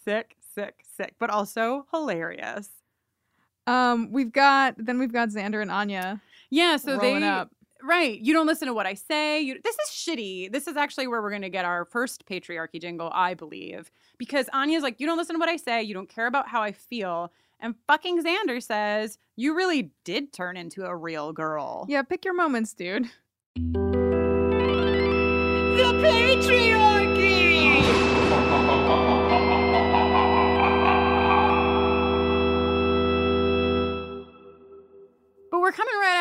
[0.06, 2.70] sick, sick, sick, but also hilarious.
[3.70, 7.52] Um, we've got then we've got Xander and Anya Yeah, so they up.
[7.84, 8.20] right.
[8.20, 9.42] You don't listen to what I say.
[9.42, 10.52] You, this is shitty.
[10.52, 14.50] This is actually where we're going to get our first patriarchy jingle, I believe, because
[14.54, 15.84] Anya's like, you don't listen to what I say.
[15.84, 17.32] You don't care about how I feel.
[17.60, 21.86] And fucking Xander says, you really did turn into a real girl.
[21.90, 23.10] Yeah, pick your moments, dude.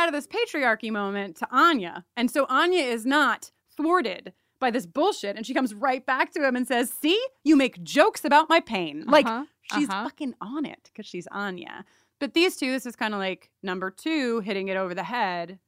[0.08, 2.04] Out of this patriarchy moment to Anya.
[2.16, 5.36] And so Anya is not thwarted by this bullshit.
[5.36, 8.60] And she comes right back to him and says, See, you make jokes about my
[8.60, 9.04] pain.
[9.06, 9.44] Like, Uh-huh,
[9.74, 10.04] she's uh-huh.
[10.04, 11.84] fucking on it because she's Anya.
[12.20, 15.58] But these two, this is kind of like number two hitting it over the head.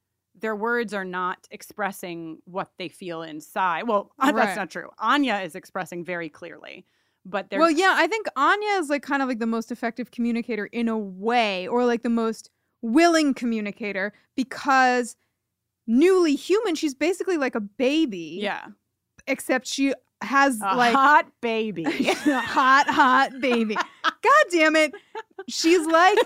[0.40, 3.86] Their words are not expressing what they feel inside.
[3.86, 4.46] Well, uh, Right.
[4.46, 4.88] that's not true.
[4.98, 6.86] Anya is expressing very clearly.
[7.26, 10.10] But they're Well, yeah, I think Anya is like kind of like the most effective
[10.10, 12.50] communicator in a way, or like the most
[12.82, 15.16] willing communicator because
[15.86, 18.38] newly human, she's basically like a baby.
[18.40, 18.66] yeah,
[19.26, 21.84] Except she has a like hot baby.
[21.84, 23.74] hot, hot baby.
[24.04, 24.92] God damn it.
[25.48, 26.18] She's like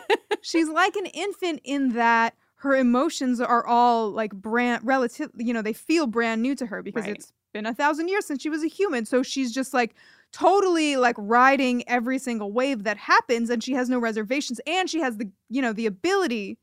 [0.42, 5.62] she's like an infant in that her emotions are all like brand relative you know,
[5.62, 7.14] they feel brand new to her because Right.
[7.16, 9.04] it's been a thousand years since she was a human.
[9.04, 9.94] So she's just like
[10.34, 15.00] totally like riding every single wave that happens and she has no reservations and she
[15.00, 16.58] has the you know, the ability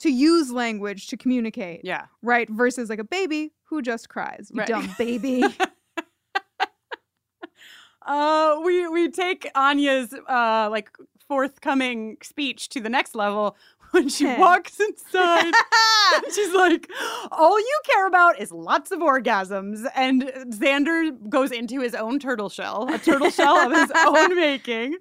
[0.00, 1.80] to use language to communicate.
[1.84, 2.06] yeah.
[2.22, 2.48] Right.
[2.50, 4.50] Versus like a baby who just cries.
[4.52, 4.68] You Right.
[4.68, 5.42] dumb baby.
[8.06, 10.90] Uh, we we take Anya's uh like
[11.26, 13.56] forthcoming speech to the next level
[13.94, 15.52] when she walks inside.
[16.34, 16.90] She's like,
[17.30, 19.84] all you care about is lots of orgasms.
[19.94, 24.96] And Xander goes into his own turtle shell, a turtle shell of his own making.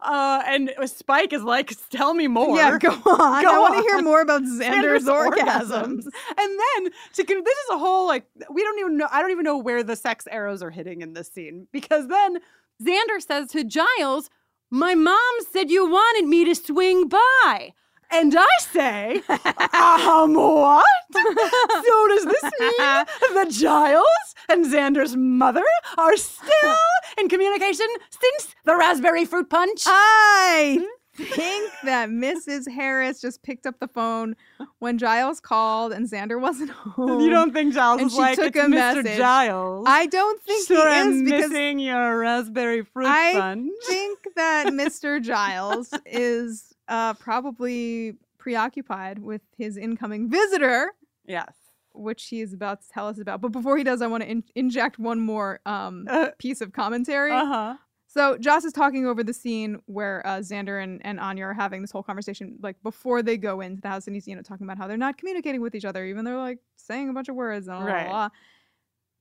[0.00, 2.56] Uh, and Spike is like, tell me more.
[2.56, 3.42] Yeah, go on.
[3.42, 6.04] Go I want to hear more about Xander's, orgasms.
[6.38, 9.30] And then to con- this is a whole like we don't even know I don't
[9.30, 12.38] even know where the sex arrows are hitting in this scene because then
[12.82, 14.30] Xander says to Giles,
[14.70, 15.18] "My mom
[15.52, 17.72] said you wanted me to swing by."
[18.10, 20.84] And I say, um, what?
[21.12, 25.64] so does this mean that Giles and Xander's mother
[25.98, 26.74] are still
[27.18, 29.82] in communication since the raspberry fruit punch?
[29.86, 32.70] I think that Mrs.
[32.70, 34.36] Harris just picked up the phone
[34.78, 37.20] when Giles called and Xander wasn't home.
[37.20, 38.70] you don't think Giles and she like, took a Mr.
[38.70, 39.18] message.
[39.18, 39.84] Giles?
[39.88, 43.70] I don't think sure he am is because missing your raspberry fruit I punch.
[43.82, 45.20] I think that Mr.
[45.22, 50.92] Giles is uh, probably preoccupied with his incoming visitor,
[51.26, 51.52] Yes.
[51.92, 53.40] which he is about to tell us about.
[53.40, 56.72] But before he does, I want to in- inject one more um, Uh piece of
[56.72, 57.32] commentary.
[57.32, 57.74] Uh huh.
[58.10, 61.82] So Joss is talking over the scene where uh, Xander and, and Anya are having
[61.82, 64.64] this whole conversation, like before they go into the house, and he's you know talking
[64.66, 67.28] about how they're not communicating with each other, even though they're like saying a bunch
[67.28, 68.08] of words and blah, blah, Right.
[68.08, 68.28] blah.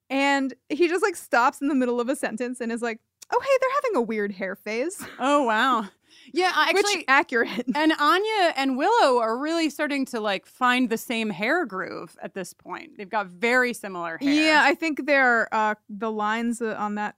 [0.10, 3.00] And he just like stops in the middle of a sentence and is like,
[3.30, 5.86] "Oh hey, they're having a weird hair phase," Oh wow.
[6.34, 7.66] Yeah, I which actually accurate.
[7.76, 12.34] and Anya and Willow are really starting to like find the same hair groove at
[12.34, 12.98] this point.
[12.98, 14.34] They've got very similar hair.
[14.34, 17.16] Yeah, I think they're uh, the lines uh, on that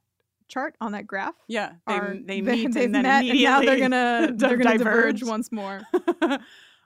[0.47, 1.35] chart on that graph.
[1.47, 1.73] Yeah.
[1.87, 5.19] They, are, they meet they've and then met, and now they're gonna they're gonna diverge
[5.19, 5.23] diverge.
[5.23, 5.81] once more.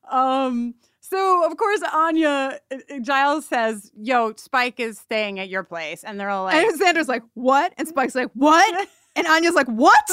[0.09, 6.03] um so of course Anya uh, Giles says, "Yo, Spike is staying at your place."
[6.03, 9.67] And they're all like and Xander's like, "What?" And Spike's like, "What?" And Anya's like,
[9.67, 10.09] "What?"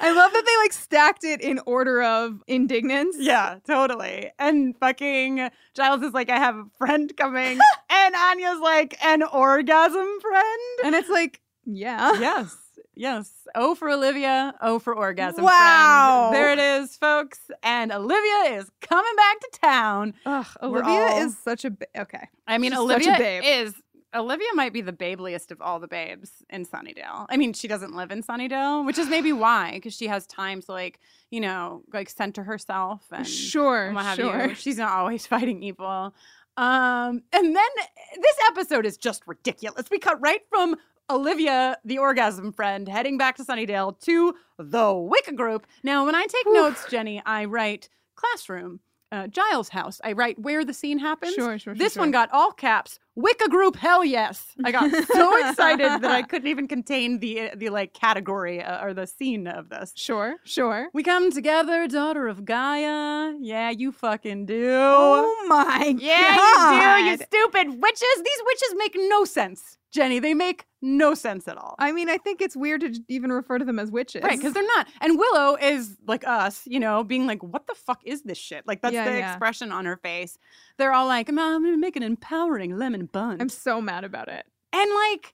[0.00, 3.16] I love that they like stacked it in order of indignance.
[3.18, 4.30] Yeah, totally.
[4.38, 7.58] And fucking Giles is like, I have a friend coming.
[7.90, 10.60] and Anya's like, an orgasm friend?
[10.84, 12.12] And it's like, yeah.
[12.20, 12.56] yes.
[12.96, 13.32] Yes.
[13.56, 15.42] O for Olivia, O for orgasm.
[15.44, 16.28] Wow.
[16.30, 16.34] Friend.
[16.36, 17.40] There it is, folks.
[17.64, 20.14] And Olivia is coming back to town.
[20.24, 22.28] Ugh, Olivia all- is such a ba- okay.
[22.46, 23.42] I mean, She's such a Olivia babe.
[23.44, 23.74] is
[24.14, 27.26] Olivia might be the babeliest of all the babes in Sunnydale.
[27.28, 30.62] I mean, she doesn't live in Sunnydale, which is maybe why, because she has time
[30.62, 31.00] to like,
[31.30, 34.46] you know, like center herself and Sure, and what have sure.
[34.48, 34.54] you.
[34.54, 36.14] She's not always fighting evil.
[36.56, 37.68] Um, and then
[38.14, 39.90] this episode is just ridiculous.
[39.90, 40.76] We cut right from
[41.10, 45.66] Olivia, the orgasm friend, heading back to Sunnydale to the Wicca group.
[45.82, 46.54] Now, when I take Whew.
[46.54, 48.80] notes, Jenny, I write classroom,
[49.12, 50.00] uh, Giles' house.
[50.04, 51.34] I write where the scene happens.
[51.34, 51.74] Sure, sure, sure.
[51.74, 52.98] This one got all caps.
[53.16, 54.54] Wicca group, hell yes!
[54.64, 58.92] I got so excited that I couldn't even contain the the like category uh, or
[58.92, 59.92] the scene of this.
[59.94, 60.88] Sure, sure.
[60.92, 63.34] We come together, daughter of Gaia.
[63.40, 64.68] Yeah, you fucking do.
[64.68, 66.98] Oh my yeah, god.
[66.98, 67.10] you do.
[67.10, 68.16] You stupid witches.
[68.16, 70.18] These witches make no sense, Jenny.
[70.18, 71.76] They make no sense at all.
[71.78, 74.22] I mean, I think it's weird to even refer to them as witches.
[74.22, 74.88] Right, because they're not.
[75.00, 78.66] And Willow is like us, you know, being like, what the fuck is this shit?
[78.66, 79.30] Like, that's Yeah, the yeah.
[79.30, 80.36] expression on her face.
[80.76, 83.40] They're all like, I'm, gonna make an empowering lemon bun.
[83.40, 84.44] I'm so mad about it.
[84.72, 85.32] And like,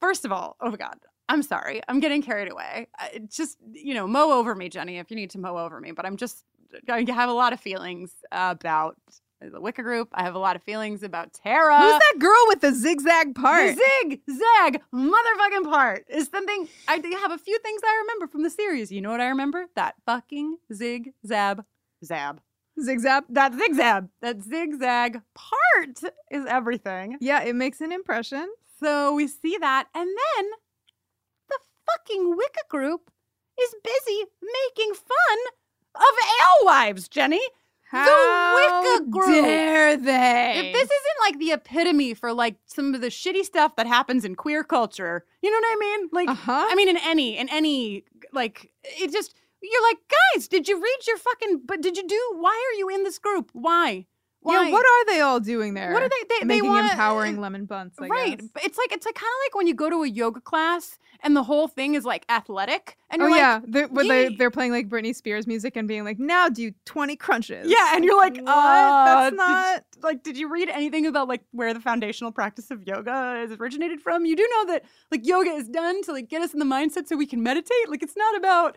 [0.00, 1.80] first of all, oh my God, I'm sorry.
[1.88, 2.88] I'm getting carried away.
[2.98, 5.92] I- Just, you know, mow over me, Jenny, if you need to mow over me.
[5.92, 6.44] But I'm just,
[6.88, 8.96] I have a lot of feelings about
[9.40, 10.08] the Wicca group.
[10.12, 11.78] I have a lot of feelings about Tara.
[11.78, 13.76] Who's that girl with the zigzag part?
[13.76, 18.42] The zig zag motherfucking part is something I have a few things I remember from
[18.42, 18.90] the series.
[18.90, 19.66] You know what I remember?
[19.76, 21.64] That fucking zig zab
[22.04, 22.40] zab.
[22.80, 23.24] Zigzag.
[23.30, 24.08] That zigzag.
[24.20, 27.16] That zigzag part is everything.
[27.20, 28.48] Yeah, it makes an impression.
[28.78, 30.50] So we see that, and then
[31.48, 33.10] the fucking Wicca group
[33.58, 35.38] is busy making fun
[35.94, 36.02] of
[36.60, 37.40] alewives, Jenny.
[37.90, 39.44] How Wicca group.
[39.44, 40.52] dare they?
[40.58, 44.24] If this isn't like the epitome for like some of the shitty stuff that happens
[44.24, 46.08] in queer culture, you know what I mean?
[46.12, 46.66] Like, Uh-huh.
[46.68, 49.98] I mean, in any, in any, like, it just, you're like,
[50.34, 53.18] guys, did you read your fucking, but did you do, why are you in this
[53.18, 53.50] group?
[53.52, 54.06] Why?
[54.46, 54.66] Why?
[54.66, 55.92] Yeah, what are they all doing there?
[55.92, 57.94] What are they, they, they making want, empowering lemon buns?
[58.00, 58.38] I right.
[58.38, 58.48] guess.
[58.62, 61.34] It's like, it's like kind of like when you go to a yoga class and
[61.34, 64.70] the whole thing is like athletic and Oh you're like, yeah, they're, they they're playing
[64.70, 68.36] like Britney Spears music and being like, "Now do twenty crunches." yeah, and you're like,
[68.36, 68.48] what?
[68.48, 69.84] uh, That's did- not.
[70.02, 74.00] like did you read anything about like where the foundational practice of yoga is originated
[74.00, 76.64] from you do know that like yoga is done to like get us in the
[76.66, 78.76] mindset so we can meditate like it's not about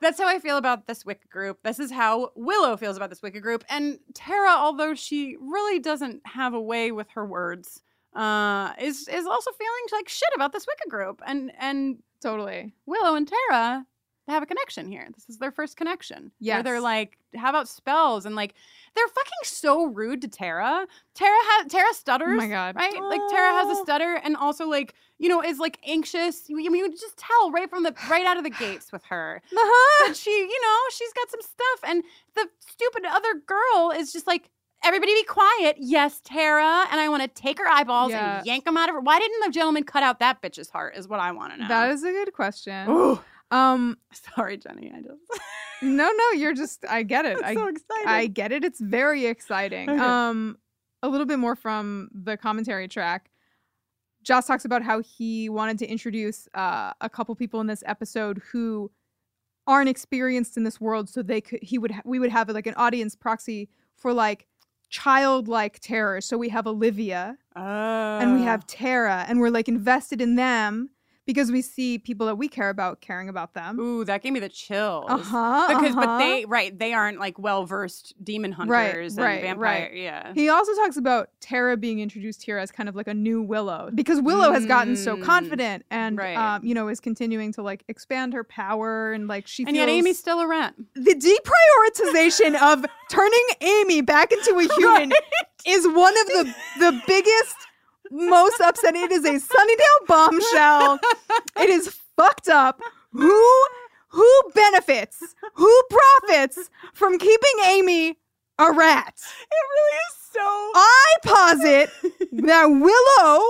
[0.00, 1.58] that's how i feel about this wicca group.
[1.62, 3.64] This is how willow feels about this wicca group.
[3.68, 7.82] And tara although she really doesn't have a way with her words
[8.14, 11.22] uh is is also feeling like shit about this wicca group.
[11.26, 12.74] And and Totally.
[12.86, 13.86] willow and tara
[14.28, 15.08] have a connection here.
[15.14, 16.32] This is their first connection.
[16.40, 18.26] Yeah they're like how about spells?
[18.26, 18.54] And like
[18.96, 20.86] they're fucking so rude to Tara.
[21.14, 22.28] Tara has Tara stutters.
[22.32, 22.76] Oh my god.
[22.76, 23.00] Right?
[23.00, 23.84] Like Tara has a Oh.
[23.84, 26.48] stutter and also like, you know, is like anxious.
[26.48, 29.42] You, you, you just tell right from the right out of the gates with her.
[29.52, 30.12] Uh-huh.
[30.14, 31.90] She, you know, she's got some stuff.
[31.90, 32.02] And
[32.34, 34.50] the stupid other girl is just like,
[34.82, 35.76] everybody be quiet.
[35.78, 36.86] Yes, Tara.
[36.90, 38.38] And I want to take her eyeballs Yeah.
[38.38, 39.00] and yank them out of her.
[39.00, 40.96] Why didn't the gentleman cut out that bitch's heart?
[40.96, 41.68] Is what I want to know.
[41.68, 42.88] That is a good question.
[42.90, 43.20] Ooh.
[43.50, 44.92] Um, Sorry, Jenny.
[44.94, 45.40] I just
[45.82, 46.84] no, no, you're just.
[46.88, 47.38] I get it.
[47.38, 48.06] I'm I so excited.
[48.08, 48.64] I get it.
[48.64, 49.88] It's very exciting.
[49.90, 49.98] Okay.
[50.04, 50.58] Um,
[51.02, 53.30] a little bit more from the commentary track.
[54.22, 58.42] Joss talks about how he wanted to introduce uh, a couple people in this episode
[58.52, 58.90] who
[59.66, 62.74] aren't experienced in this world, so they could he would we would have like an
[62.76, 64.46] audience proxy for like
[64.90, 66.20] childlike terror.
[66.20, 68.44] So we have Olivia and we Oh.
[68.44, 70.90] have Tara, and we're like invested in them
[71.26, 73.78] because we see people that we care about caring about them.
[73.78, 75.04] Ooh, that gave me the chills.
[75.08, 75.66] Uh huh.
[75.68, 79.82] because but they right they aren't like well versed demon Right, hunters and right, vampire
[79.82, 79.94] right.
[79.94, 83.42] yeah He also talks about Tara being introduced here as kind of like a new
[83.42, 86.36] Willow because Willow has gotten so Mm, confident and right.
[86.36, 89.88] um, you know is continuing to like expand her power and like she and yet
[89.88, 95.12] Amy's still a rat the deprioritization of turning Amy back into a human
[95.66, 97.56] is one of the the biggest
[98.10, 98.94] most upset.
[98.94, 101.00] It is a Sunnydale bombshell.
[101.60, 102.80] It is fucked up.
[103.12, 103.66] Who
[104.08, 105.22] who benefits?
[105.54, 108.18] Who profits from keeping Amy
[108.58, 109.14] a rat?
[109.16, 111.90] it really is so I posit
[112.44, 113.44] that Willow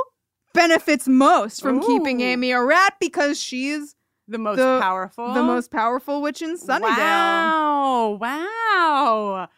[0.55, 3.95] benefits most from keeping Amy a rat because she's
[4.29, 6.83] the most the- powerful the most powerful witch in Sunnydale.
[6.99, 9.49] wow wow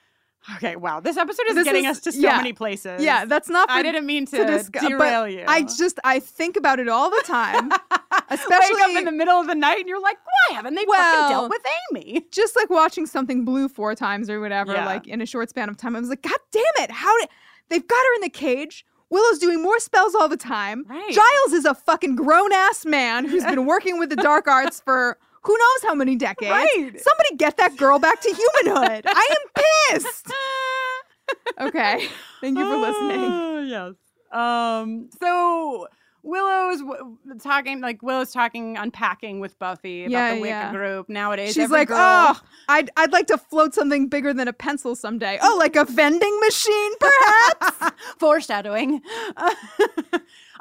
[0.56, 2.36] okay wow this episode is This getting is- us to so yeah.
[2.36, 5.62] many places Yeah, that's not for I didn't mean to, to discuss, derail you I
[5.62, 7.70] just I think about it all the time.
[8.28, 10.84] Especially Wake up in the middle of the night and you're like why haven't they
[10.86, 11.62] Well, fucking dealt with
[11.92, 14.86] Amy just like watching something blue four times or whatever, Yeah.
[14.86, 15.94] like in a short span of time.
[15.96, 16.90] I was like, God damn it!
[16.90, 17.28] How did
[17.68, 18.84] they've got her in the cage?
[19.10, 20.84] Willow's doing more spells all the time.
[20.88, 21.10] Right.
[21.12, 25.18] Giles is a fucking grown ass man who's been working with the dark arts for
[25.42, 26.50] who knows how many decades.
[26.50, 27.00] Right.
[27.00, 29.04] Somebody get that girl back to humanhood.
[29.06, 29.64] I am
[30.00, 30.32] pissed.
[31.60, 32.08] Okay.
[32.40, 33.30] Thank you for listening.
[33.30, 33.94] Ah, yes.
[34.32, 35.10] Um.
[35.20, 35.88] So
[36.24, 40.70] Willow's w- talking, like Willow's talking, unpacking with Buffy about Yeah, the Wicca yeah.
[40.72, 41.08] group.
[41.08, 44.52] Nowadays, She's every like, girl- oh, I'd, I'd like to float something bigger than a
[44.52, 45.38] pencil someday.
[45.42, 47.92] Oh, like a vending machine, perhaps?
[48.18, 49.02] foreshadowing.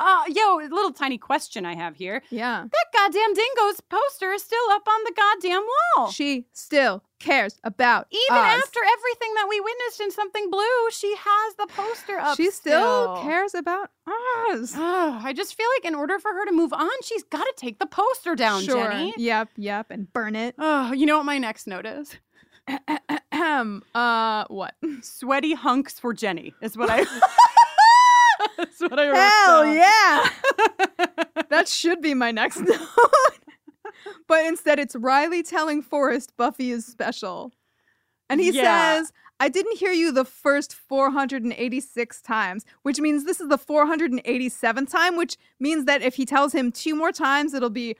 [0.01, 2.21] Uh, yo, a little tiny question I have here.
[2.29, 2.65] yeah.
[2.69, 5.63] That goddamn dingo's poster is still up on the goddamn
[5.95, 6.11] wall.
[6.11, 8.63] She still cares about Even us.
[8.63, 12.35] after everything that we witnessed in Something Blue, she has the poster up.
[12.35, 13.91] She still cares about
[14.51, 14.73] us.
[14.75, 17.53] Oh, I just feel like in order for her to move on, she's got to
[17.55, 18.89] take the poster down, sure.
[18.89, 19.13] Jenny.
[19.17, 20.55] Yep, yep, and burn it.
[20.63, 22.15] Oh, you know what my next note is?
[23.93, 24.75] Uh, what?
[25.01, 26.99] Sweaty hunks for Jenny is what I.
[28.57, 29.15] That's what I wrote.
[29.15, 29.75] Hell down.
[29.75, 30.29] yeah!
[31.49, 32.79] that should be my next note.
[34.27, 37.51] but instead, it's Riley telling Forrest Buffy is special.
[38.29, 38.97] And he Yeah.
[38.99, 44.89] says, I didn't hear you the first 486 times, which means this is the 487th
[44.91, 47.95] time, which means that if he tells him two more times, it'll be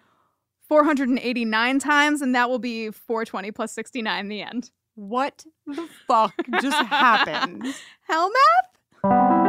[0.70, 4.72] 489 times, and that will be 420 plus 69 in the end.
[4.96, 7.66] What the fuck just happened?
[8.08, 8.30] Hell
[9.04, 9.41] math?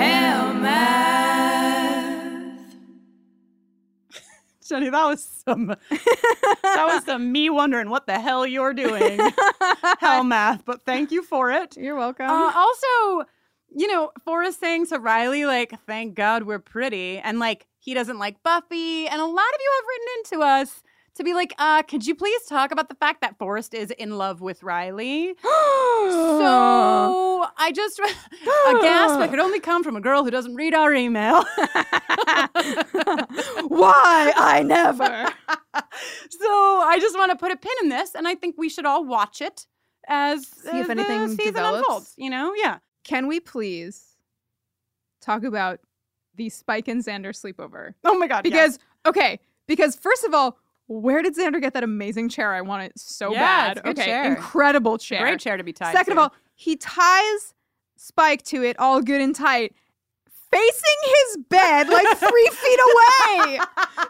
[0.00, 0.90] Hell math.
[4.68, 9.20] Jenny, that was some that was some me wondering what the hell you're doing.
[10.00, 11.76] Hell math, but thank you for it.
[11.76, 12.30] You're welcome.
[12.30, 13.26] Uh, also,
[13.68, 17.18] you know, Forrest saying to Riley, like, thank God we're pretty.
[17.18, 19.06] And like, he doesn't like Buffy.
[19.06, 20.82] And a lot of you have written into us
[21.14, 24.16] to be like, uh, could you please talk about the fact that Forrest is in
[24.18, 25.34] love with Riley?
[26.02, 30.74] So I just, a gasp that could only come from a girl who doesn't read
[30.74, 31.44] our email.
[33.68, 34.32] Why?
[34.36, 35.28] I never.
[36.30, 36.48] so
[36.82, 38.14] I just want to put a pin in this.
[38.14, 39.66] And I think we should all watch it
[40.08, 41.78] as See if as anything the season develops.
[41.86, 42.14] unfolds.
[42.16, 42.54] You know?
[42.56, 42.78] Yeah.
[43.04, 44.16] Can we please
[45.20, 45.80] talk about
[46.34, 47.94] the Spike and Xander sleepover?
[48.04, 48.46] Oh my God.
[48.46, 48.78] yes.
[48.78, 50.58] Because, okay, because first of all,
[50.92, 52.52] where did Xander get that amazing chair?
[52.52, 53.70] I want it so Yeah, bad.
[53.70, 54.24] it's a good okay, chair.
[54.24, 55.20] incredible chair.
[55.20, 56.20] Great chair to be tied Second to.
[56.20, 57.54] of all, he ties
[57.96, 59.72] Spike to it all good and tight,
[60.50, 63.58] facing his bed like three feet away.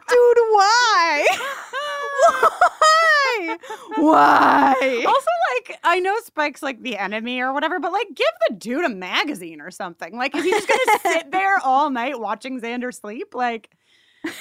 [0.08, 1.26] Dude, why?
[2.30, 3.56] why?
[3.96, 5.04] Why?
[5.06, 8.84] also, like, I know Spike's like the enemy or whatever, but like, give the dude
[8.84, 10.16] a magazine or something.
[10.16, 13.34] Like, is he just gonna sit there all night watching Xander sleep?
[13.34, 13.70] Like,
[14.24, 14.32] and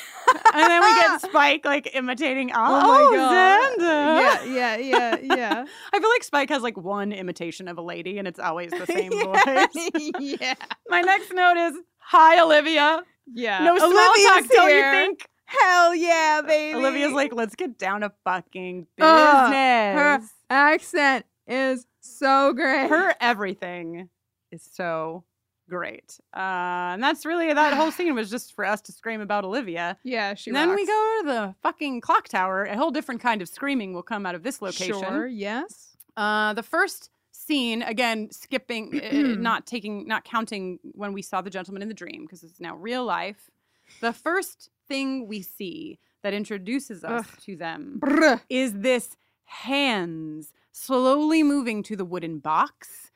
[0.53, 2.51] then we get Spike like imitating.
[2.53, 3.80] Oh, Oh my god.
[3.80, 4.45] Xander.
[4.45, 5.65] Yeah, yeah, yeah, yeah.
[5.93, 8.86] I feel like Spike has like one imitation of a lady, and it's always the
[8.88, 10.11] same voice.
[10.19, 10.53] yeah.
[10.89, 13.03] My next note is Hi, Olivia.
[13.32, 13.63] Yeah.
[13.63, 15.27] No small Olivia's talk, don't you think?
[15.45, 16.77] Hell yeah, baby.
[16.77, 19.11] Olivia's like, let's get down to fucking business.
[19.11, 20.19] Ugh, her
[20.49, 22.89] accent is so great.
[22.89, 24.09] her everything
[24.51, 25.23] is so
[25.70, 26.20] great.
[26.36, 29.97] Uh, and that's really that whole scene was just for us to scream about Olivia.
[30.03, 32.65] yeah, she then we go to the fucking clock tower.
[32.65, 34.99] A whole different kind of screaming will come out of this location.
[34.99, 35.95] Sure, yes.
[36.17, 41.49] Uh, the first scene, again, skipping, uh, not taking, not counting when we saw the
[41.49, 43.49] gentleman in the dream because it's now real life.
[44.01, 48.41] The first thing we see that introduces us to them Brr.
[48.49, 49.15] is this
[49.45, 53.09] hands slowly moving to the wooden box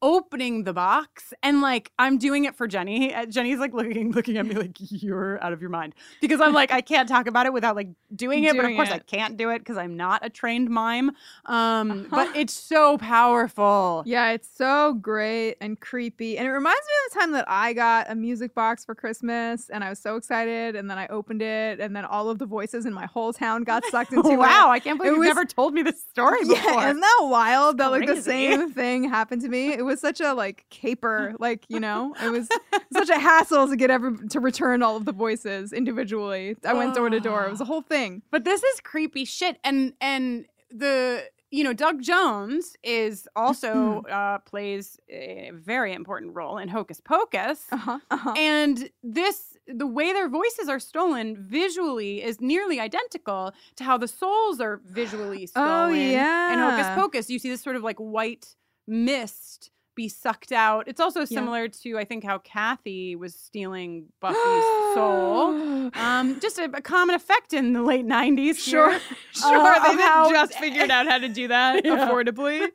[0.00, 4.46] opening the box and like i'm doing it for jenny jenny's like looking looking at
[4.46, 7.52] me like you're out of your mind because i'm like i can't talk about it
[7.52, 10.24] without like doing it but of Doing course i can't do it because i'm not
[10.24, 11.10] a trained mime
[11.46, 12.32] um but Uh-huh.
[12.36, 16.38] it's so powerful Yeah, it's so great and creepy.
[16.38, 19.68] And it reminds me of the time that I got a music box for Christmas
[19.70, 20.76] and I was so excited.
[20.76, 23.64] And then I opened it and then all of the voices in my whole town
[23.64, 24.36] got sucked into it.
[24.46, 27.00] wow i can't believe It you've was- never told me this story Yeah, before isn't
[27.00, 29.72] that wild that like the same thing happened to me?
[29.72, 32.48] It was such a like caper, like you know, it was
[32.92, 36.56] such a hassle to get every to return all of the voices individually.
[36.64, 37.46] I went door to door.
[37.46, 38.22] It was a whole thing.
[38.30, 44.38] But this is creepy shit, and and the you know Doug Jones is also uh,
[44.40, 47.98] plays a very important role in Hocus Pocus, Uh huh.
[48.10, 48.34] Uh huh.
[48.36, 54.08] and this the way their voices are stolen visually is nearly identical to how the
[54.08, 55.70] souls are visually stolen.
[55.70, 56.86] Oh, in Hocus.
[56.94, 58.54] Pocus, you see this sort of like white
[58.86, 60.86] mist be sucked out.
[60.86, 61.26] It's also Yeah.
[61.26, 65.90] similar to I think how Kathy was stealing Buffy's soul.
[65.94, 68.56] Um, just a, a common effect in the late '90s.
[68.56, 69.00] Sure, here.
[69.32, 69.56] sure.
[69.58, 72.08] Uh, they how- just figured out how to do that Yeah.
[72.08, 72.68] affordably.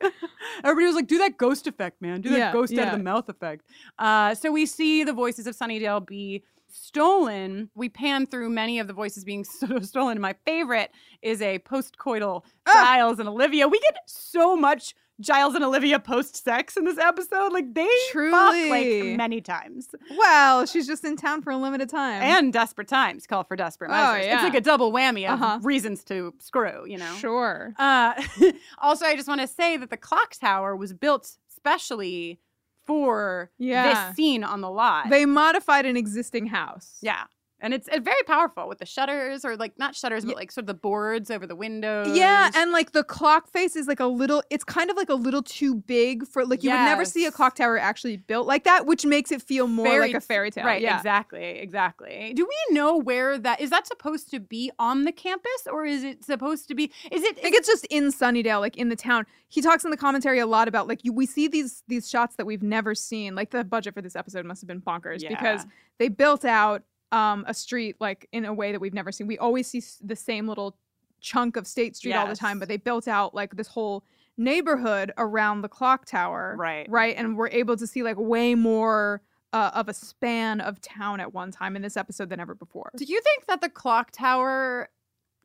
[0.62, 2.20] Everybody was like, "Do that ghost effect, man!
[2.20, 3.64] Do that Yeah, ghost out of the mouth effect."
[3.98, 7.70] Uh, so we see the voices of Sunnydale be stolen.
[7.74, 10.20] We pan through many of the voices being so stolen.
[10.20, 10.90] My favorite
[11.22, 12.72] is a post-coital Ah!
[12.72, 13.66] Giles and Olivia.
[13.68, 17.52] We get so much Giles and Olivia post-sex in this episode.
[17.52, 19.88] Like they fuck like many times.
[20.16, 22.22] Well, she's just in town for a limited time.
[22.22, 24.26] And desperate times call for desperate Oh, measures.
[24.26, 24.34] yeah.
[24.34, 25.58] It's like a double whammy of Uh-huh.
[25.62, 26.84] reasons to screw.
[26.86, 27.14] You know.
[27.14, 27.74] sure.
[27.78, 28.14] Uh,
[28.78, 32.40] also, I just want to say that the clock tower was built specially
[32.84, 34.08] for Yeah.
[34.08, 35.08] this scene on the lot.
[35.10, 36.98] They modified an existing house.
[37.00, 37.24] yeah.
[37.60, 40.36] And it's, it's very powerful with the shutters, or like not shutters, but Yeah.
[40.36, 42.14] like sort of the boards over the windows.
[42.16, 45.14] Yeah, and like the clock face is like a little it's kind of like a
[45.14, 48.64] little too big for like you would never see a clock tower actually built like
[48.64, 50.64] that, which makes it feel more Fairy- like a fairy tale.
[50.66, 50.96] Right, Yeah.
[50.98, 52.32] exactly, exactly.
[52.34, 56.04] Do we know where that is that supposed to be on the campus or is
[56.04, 58.96] it supposed to be is it I think it's just in Sunnydale, like in the
[58.96, 59.24] town.
[59.48, 62.36] He talks in the commentary a lot about like you, we see these these shots
[62.36, 63.34] that we've never seen.
[63.34, 65.64] Like the budget for this episode must have been bonkers because
[65.98, 66.82] they built out
[67.14, 69.26] um, a street like in a way that we've never seen.
[69.26, 70.76] We always see the same little
[71.20, 74.04] chunk of State Street all the time, but they built out like this whole
[74.36, 76.90] neighborhood around the clock tower, Right.
[76.90, 79.22] Right, and we're able to see like way more.
[79.52, 82.90] Uh, of a span of town at one time in this episode than ever before.
[82.96, 84.88] Do you think that the clock tower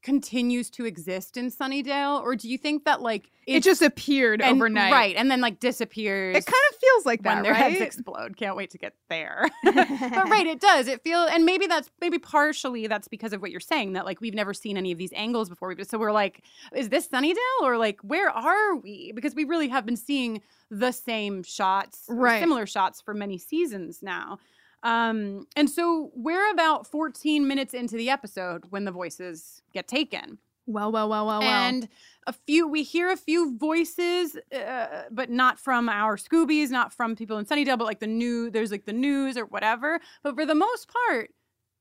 [0.02, 4.58] continues to exist in Sunnydale or do you think that like It just appeared and-
[4.58, 7.72] overnight, right and then like disappears It kind of feels like when that, their right?
[7.74, 8.38] heads explode.
[8.38, 9.48] Can't wait to get there.
[9.64, 9.76] but
[10.30, 10.88] right, it does.
[10.88, 14.22] It feel and maybe that's maybe partially that's because of what you're saying that like
[14.22, 15.70] we've never seen any of these angles before.
[15.70, 16.44] We so we're like,
[16.74, 19.12] is this Sunnydale or like where are we?
[19.14, 20.42] Because we really have been seeing
[20.72, 22.40] the same shots, Right.
[22.40, 24.38] Similar shots for many seasons now.
[24.84, 30.38] Um, and so we're about 14 minutes into the episode when the voices get taken.
[30.66, 31.50] Well, well, well, well, well.
[31.50, 31.90] and
[32.28, 37.16] a few we hear a few voices uh, but not from our scoobies not from
[37.16, 40.00] people in sunnydale but like the new there's like the news or whatever.
[40.22, 41.32] But for the most part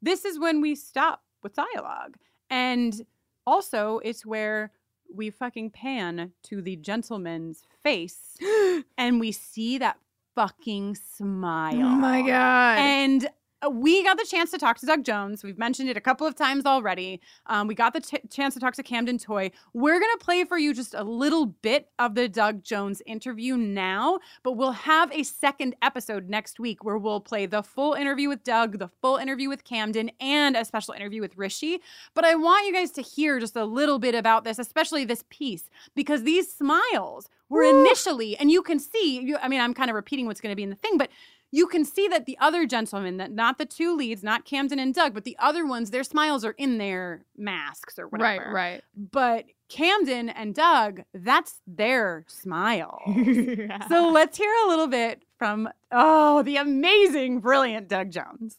[0.01, 2.17] this is when we stop with dialogue.
[2.49, 3.05] And
[3.47, 4.73] also it's where
[5.15, 8.39] we fucking pan to the gentleman's face
[8.99, 9.99] and we see that
[10.39, 12.79] fucking smile oh my god.
[12.79, 13.29] and
[13.73, 15.43] we got the chance to talk to Doug Jones.
[15.43, 17.21] We've mentioned it a couple of times already.
[17.47, 19.51] Um, we got the t- chance to talk to Camden Toy.
[19.73, 23.57] We're going to play for you just a little bit of the Doug Jones interview
[23.57, 28.29] now, but we'll have a second episode next week where we'll play the full interview
[28.29, 31.81] with Doug, the full interview with Camden, and a special interview with Rishi.
[32.15, 35.25] But I want you guys to hear just a little bit about this, especially this
[35.31, 37.81] piece, because these smiles were Woo.
[37.81, 40.57] initially, and you can see, you, I mean, I'm kind of repeating what's going to
[40.57, 41.11] be in the thing, but
[41.51, 44.95] you can see that the other gentlemen, that not the two leads, not Camden and
[44.95, 48.53] Doug, but the other ones, their smiles are in their masks or right, whatever.
[48.53, 48.83] right.
[48.97, 53.01] But Camden and Doug, that's their smile.
[53.89, 58.59] so let's hear a little bit from oh, the amazing, brilliant Doug Jones.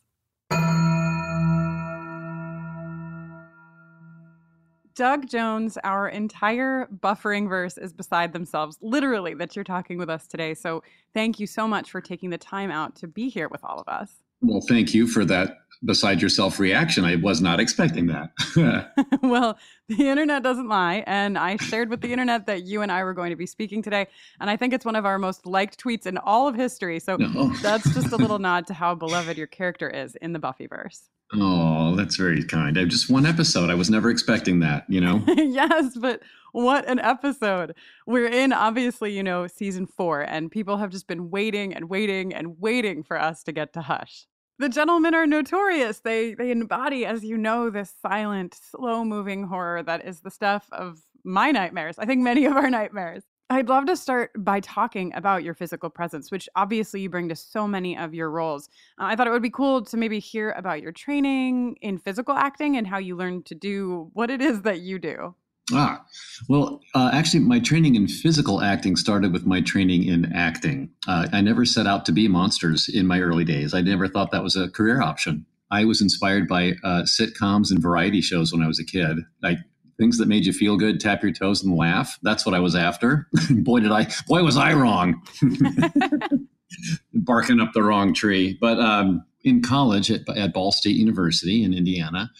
[4.99, 10.27] Doug Jones, our entire buffering verse is beside themselves, literally, that you're talking with us
[10.27, 10.53] today.
[10.53, 10.83] So
[11.13, 13.87] thank you so much for taking the time out to be here with all of
[13.87, 14.11] us.
[14.41, 17.05] Well, thank you for that beside yourself reaction.
[17.05, 18.89] I was not expecting that.
[19.23, 21.05] well, the internet doesn't lie.
[21.07, 23.81] And I shared with the internet that you and I were going to be speaking
[23.81, 24.05] today.
[24.41, 26.99] And I think it's one of our most liked tweets in all of history.
[26.99, 27.53] So no.
[27.61, 31.07] that's just a little nod to how beloved your character is in the Buffyverse.
[31.33, 32.77] Oh, that's very kind.
[32.77, 33.69] I just one episode.
[33.69, 35.23] I was never expecting that, you know?
[35.27, 36.21] yes, but
[36.53, 37.75] what an episode.
[38.07, 42.33] We're in, obviously, you know, season four, and people have just been waiting and waiting
[42.33, 44.25] and waiting for us to get to Hush.
[44.57, 45.99] The gentlemen are notorious.
[45.99, 50.99] They they embody, as you know, this silent, slow-moving horror that is the stuff of
[51.23, 51.97] my nightmares.
[51.97, 53.23] I think many of our nightmares.
[53.51, 57.35] I'd love to start by talking about your physical presence, which obviously you bring to
[57.35, 58.69] so many of your roles.
[58.99, 62.35] Uh, I thought it would be cool to maybe hear about your training in physical
[62.35, 65.33] acting and how you learned to do what it is that you do.
[65.71, 66.03] Ah,
[66.47, 70.89] well, uh, actually, my training in physical acting started with my training in acting.
[71.07, 73.73] Uh, I never set out to be monsters in my early days.
[73.73, 75.45] I never thought that was a career option.
[75.71, 79.17] I was inspired by uh, sitcoms and variety shows when I was a kid.
[79.43, 79.57] Like
[79.99, 82.17] things that made you feel good, tap your toes and laugh.
[82.23, 83.27] That's what I was after.
[83.51, 84.07] boy, did I!
[84.27, 85.21] Boy, was I wrong.
[87.13, 88.57] Barking up the wrong tree.
[88.59, 92.31] But um, in college at, at Ball State University in Indiana,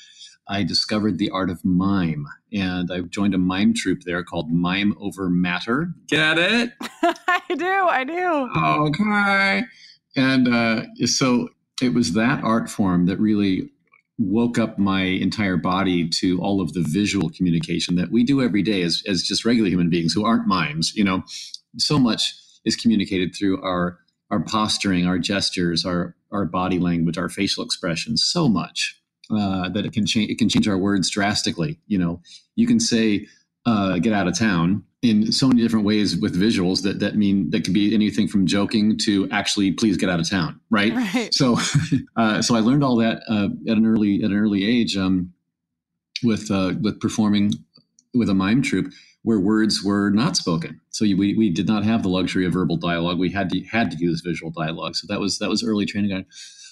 [0.48, 4.96] I discovered the art of mime, and I joined a mime troupe there called Mime
[5.00, 5.90] Over Matter.
[6.08, 6.72] Get it?
[7.04, 7.66] I do.
[7.66, 8.50] I do.
[8.58, 9.64] Okay.
[10.16, 11.50] And uh, so
[11.82, 13.72] it was that art form that really
[14.20, 18.62] woke up my entire body to all of the visual communication that we do every
[18.62, 20.94] day as, as just regular human beings who aren't mimes.
[20.94, 21.24] You know,
[21.78, 22.34] so much
[22.66, 23.98] is communicated through our
[24.30, 29.00] our posturing, our gestures, our our body language, our facial expressions, so much
[29.32, 30.30] uh, that it can change.
[30.30, 31.80] It can change our words drastically.
[31.88, 32.22] You know,
[32.56, 33.28] you can say
[33.66, 37.50] uh, "get out of town" in so many different ways with visuals that that mean
[37.52, 40.94] that could be anything from joking to actually please get out of town, right?
[40.94, 41.34] Right.
[41.34, 41.58] So,
[42.18, 45.34] uh, so I learned all that uh, at an early at an early age um,
[46.24, 47.54] with uh, with performing
[48.14, 48.92] with a mime troupe
[49.24, 50.80] where words were not spoken.
[50.90, 53.20] So we, we did not have the luxury of verbal dialogue.
[53.20, 54.96] We had to had to use visual dialogue.
[54.96, 56.26] So that was that was early training.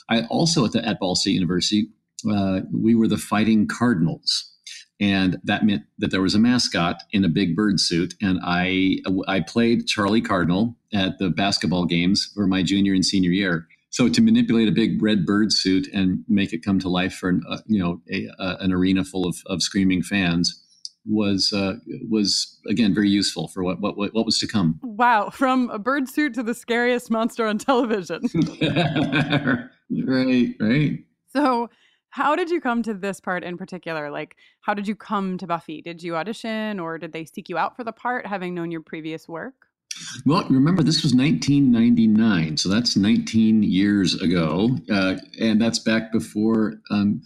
[0.10, 1.90] I also at the at Ball State University,
[2.30, 4.52] uh, we were the Fighting Cardinals,
[5.00, 8.98] and that meant that there was a mascot in a big bird suit, and I
[9.28, 13.68] I played Charlie Cardinal at the basketball games for my junior and senior year.
[13.90, 17.30] So to manipulate a big red bird suit and make it come to life for
[17.30, 20.64] an, uh, you know a, uh, an arena full of, of screaming fans
[21.08, 21.76] was uh,
[22.10, 24.80] was again very useful for what, what what was to come.
[24.84, 28.22] Wow, from a bird suit to the scariest monster on television.
[30.06, 31.00] right, right.
[31.30, 31.70] So,
[32.18, 34.10] how did you come to this part in particular?
[34.10, 35.84] Like, how did you come to Buffy?
[35.84, 38.82] Did you audition, or did they seek you out for the part, having known your
[38.82, 39.54] previous work?
[40.26, 46.82] Well, remember this was 1999, so that's 19 years ago, uh, and that's back before.
[46.90, 47.22] Um,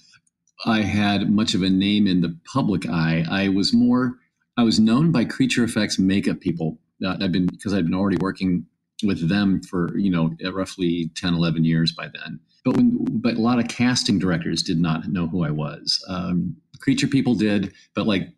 [0.66, 3.24] I had much of a name in the public eye.
[3.32, 4.16] I was more,
[4.58, 6.80] I was known by Creature Effects makeup people.
[7.04, 8.66] Uh, I've been, because I'd been already working
[9.04, 12.42] with them for, you know, roughly 10, 11 years by then.
[12.64, 16.04] But when, but a lot of casting directors did not know who I was.
[16.08, 18.30] Um, creature people did, but like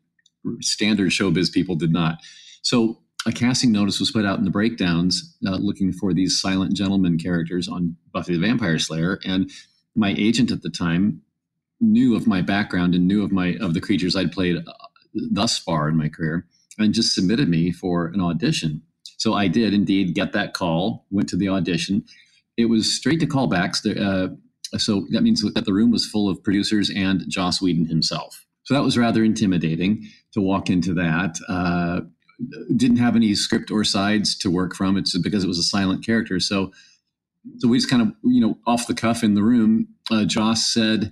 [0.61, 2.19] standard showbiz people did not.
[2.61, 6.75] So a casting notice was put out in the breakdowns uh, looking for these silent
[6.75, 9.19] gentleman characters on Buffy the Vampire Slayer.
[9.25, 9.51] And
[9.95, 11.21] my agent at the time
[11.81, 14.73] knew of my background and knew of my of the creatures I'd played uh,
[15.31, 16.45] thus far in my career,
[16.77, 18.81] and just submitted me for an audition.
[19.17, 21.05] So I did indeed get that call.
[21.11, 22.03] Went to the audition.
[22.57, 23.85] It was straight to callbacks.
[23.85, 24.35] Uh,
[24.77, 28.45] so that means that the room was full of producers and Joss Whedon himself.
[28.63, 31.37] So that was rather intimidating to walk into that.
[31.47, 32.01] Uh,
[32.75, 34.97] didn't have any script or sides to work from.
[34.97, 36.39] It's because it was a silent character.
[36.39, 36.71] So,
[37.57, 39.87] so we just kind of, you know, off the cuff in the room.
[40.09, 41.11] Uh, Joss said,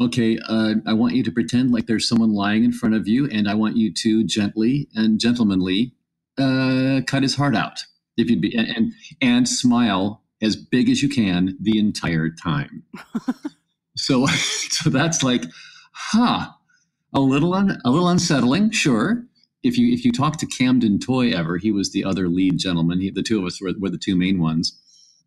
[0.00, 3.28] okay, uh, I want you to pretend like there's someone lying in front of you,
[3.28, 5.94] and I want you to gently and gentlemanly
[6.36, 7.80] uh, cut his heart out,
[8.16, 12.84] if you'd be, and and smile as big as you can the entire time.
[13.96, 14.26] so,
[14.70, 15.44] so that's like,
[15.92, 16.50] huh,
[17.12, 19.24] a little un, a little unsettling, sure.
[19.64, 23.00] If you if you talk to Camden Toy ever, he was the other lead gentleman.
[23.00, 24.78] He, the two of us were, were the two main ones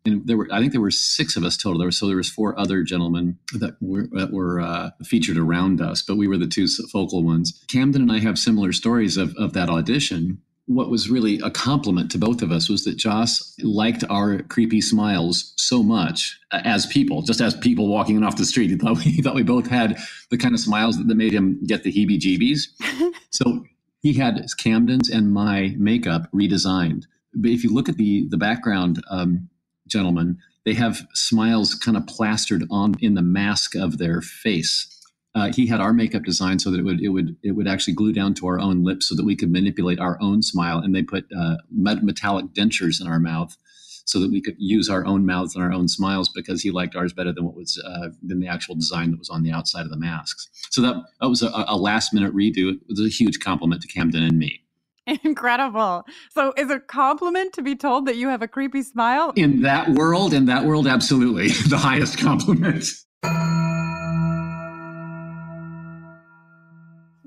[0.04, 1.78] and there were I think there were six of us total.
[1.78, 5.80] There was so there was four other gentlemen that were that were uh, featured around
[5.80, 7.64] us, but we were the two focal ones.
[7.68, 10.38] Camden and I have similar stories of of that audition.
[10.66, 14.80] What was really a compliment to both of us was that Joss liked our creepy
[14.80, 18.70] smiles so much as people, just as people walking in off the street.
[18.70, 19.98] He thought we, he thought we both had
[20.30, 23.12] the kind of smiles that, that made him get the heebie-jeebies.
[23.30, 23.64] so
[24.02, 27.04] he had Camden's and my makeup redesigned.
[27.34, 29.48] But if you look at the the background um,
[29.86, 34.88] gentlemen, they have smiles kind of plastered on in the mask of their face.
[35.34, 37.94] Uh, he had our makeup designed so that it would it would it would actually
[37.94, 40.78] glue down to our own lips so that we could manipulate our own smile.
[40.78, 43.56] And they put uh, metallic dentures in our mouth
[44.04, 46.96] so that we could use our own mouths and our own smiles because he liked
[46.96, 49.84] ours better than what was uh, than the actual design that was on the outside
[49.84, 50.48] of the masks.
[50.70, 52.74] So that that was a, a last minute redo.
[52.74, 54.62] It was a huge compliment to Camden and me.
[55.24, 56.04] Incredible.
[56.30, 59.32] So, is it a compliment to be told that you have a creepy smile?
[59.34, 62.84] In that world, in that world, absolutely the highest compliment.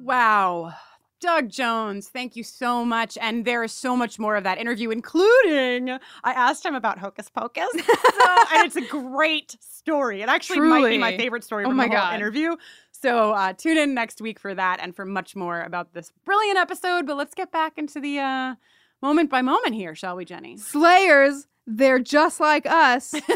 [0.06, 0.72] Wow.
[1.20, 3.18] Doug Jones, thank you so much.
[3.20, 7.28] And there is so much more of that interview, including I asked him about Hocus
[7.30, 7.68] Pocus.
[7.74, 10.22] so, and it's a great story.
[10.22, 10.82] It actually Truly.
[10.82, 12.16] might be my favorite story oh from my the whole God.
[12.16, 12.56] interview.
[12.92, 16.60] So uh, tune in next week for that and for much more about this brilliant
[16.60, 17.08] episode.
[17.08, 18.56] But let's get back into the uh,
[19.02, 20.58] moment by moment here, shall we, Jenny?
[20.58, 23.12] Slayers, they're just like us,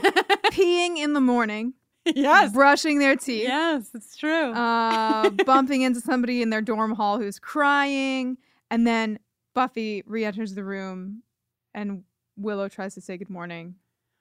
[0.52, 1.74] peeing in the morning.
[2.16, 2.54] Yes.
[2.54, 3.44] Brushing their teeth.
[3.44, 4.52] Yes, it's true.
[4.52, 8.38] Uh, bumping into somebody in their dorm hall who's crying.
[8.72, 9.20] And then
[9.54, 11.24] Buffy re enters the room
[11.74, 12.04] and
[12.36, 13.76] Willow tries to say good morning.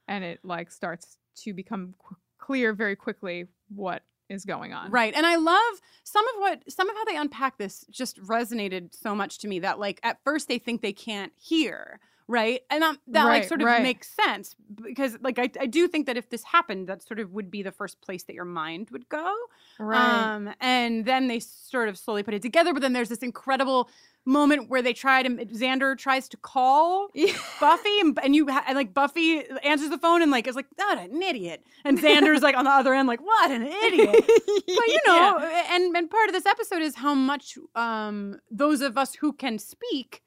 [0.07, 4.91] And it like starts to become qu- clear very quickly what is going on.
[4.91, 5.14] Right.
[5.14, 9.14] And I love some of what some of how they unpack this just resonated so
[9.14, 12.01] much to me that like at first they think they can't hear.
[12.31, 12.61] Right.
[12.70, 13.83] And um, that like sort of right.
[13.83, 17.33] makes sense because like I, I do think that if this happened, that sort of
[17.33, 19.35] would be the first place that your mind would go.
[19.81, 22.74] Um, and then they sort of slowly put it together.
[22.74, 23.89] But then there's this incredible
[24.26, 27.33] moment where they try to Xander tries to call Yeah.
[27.61, 30.66] Buffy and, and you ha- and like Buffy answers the phone and like is like
[30.76, 34.87] what an idiot and Xander's like on the other end like what an idiot but
[34.87, 35.39] you know
[35.70, 39.59] and and part of this episode is how much um those of us who can
[39.59, 40.22] speak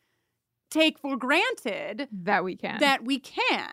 [0.71, 2.79] take for granted that we can.
[2.79, 3.69] that we can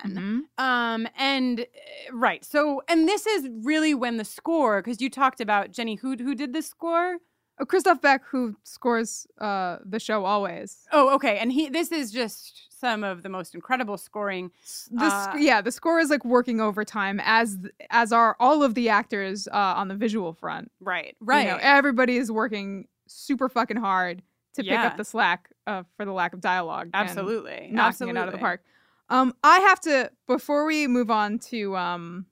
[0.59, 0.62] Mhm.
[0.62, 1.64] um and uh,
[2.12, 6.16] right so and this is really when the score because you talked about Jenny who
[6.16, 7.18] who did this score
[7.61, 10.86] Oh, Christoph Beck, who scores uh, the show always.
[10.92, 14.53] oh okay and he this is just some of the most incredible scoring
[14.92, 17.59] The Uh, yeah, the score is like working overtime as
[17.90, 20.70] as are all of the actors uh, on the visual front.
[20.80, 24.22] right You right know, everybody is working super fucking hard
[24.55, 26.90] to pick up the slack uh, for the lack of dialogue.
[26.94, 28.18] absolutely knocking absolutely.
[28.18, 28.62] it out of the park.
[29.11, 32.26] Um, I have to before we move on to um,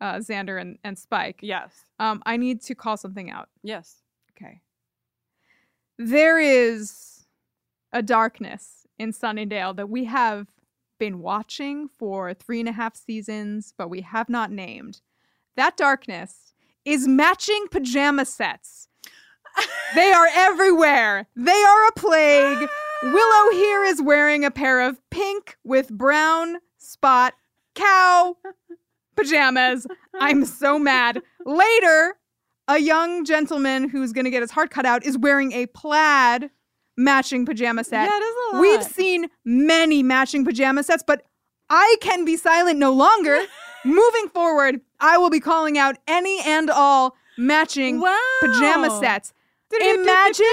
[0.00, 1.40] uh, Xander and, and Spike.
[1.42, 3.48] yes Um, I need to call something out.
[3.62, 3.96] yes
[4.36, 4.60] Okay.
[5.98, 7.26] There is
[7.92, 10.46] a darkness in Sunnydale that we have
[10.98, 15.00] been watching for three and a half seasons, but we have not named.
[15.56, 16.52] That darkness
[16.84, 18.88] is matching pajama sets.
[19.94, 21.26] They are everywhere.
[21.34, 22.68] They are a plague.
[22.70, 23.12] Ah.
[23.12, 27.34] Willow here is wearing a pair of pink with brown spot
[27.74, 28.36] cow
[29.16, 29.86] pajamas.
[30.14, 31.22] I'm so mad.
[31.44, 32.16] Later,
[32.68, 36.50] a young gentleman who's going to get his heart cut out is wearing a plaid
[36.96, 38.08] matching pajama set.
[38.08, 41.24] Yeah, it is a We've seen many matching pajama sets, but
[41.68, 43.40] I can be silent no longer.
[43.84, 48.18] Moving forward, I will be calling out any and all matching wow.
[48.42, 49.32] pajama sets.
[49.72, 50.46] Imagine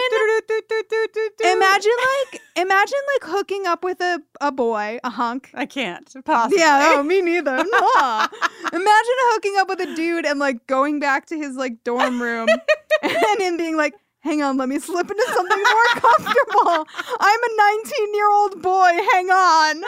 [1.43, 1.91] Imagine
[2.32, 5.49] like imagine like hooking up with a, a boy, a hunk.
[5.53, 6.11] I can't.
[6.24, 6.59] Possibly.
[6.59, 7.57] Yeah, oh, me neither.
[7.72, 8.28] Nah.
[8.74, 12.47] Imagine hooking up with a dude and like going back to his like dorm room
[13.01, 16.86] and him being like, hang on, let me slip into something more comfortable.
[17.20, 17.49] I'm a
[17.84, 18.91] 19 year old boy.
[19.13, 19.84] Hang on.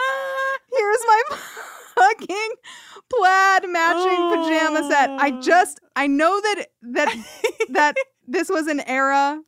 [0.72, 1.22] Here's my
[1.96, 2.52] fucking
[3.10, 5.10] plaid matching pajama set.
[5.12, 5.42] I Oh.
[5.42, 7.16] just I know that that
[7.70, 7.96] that
[8.32, 9.42] this was an era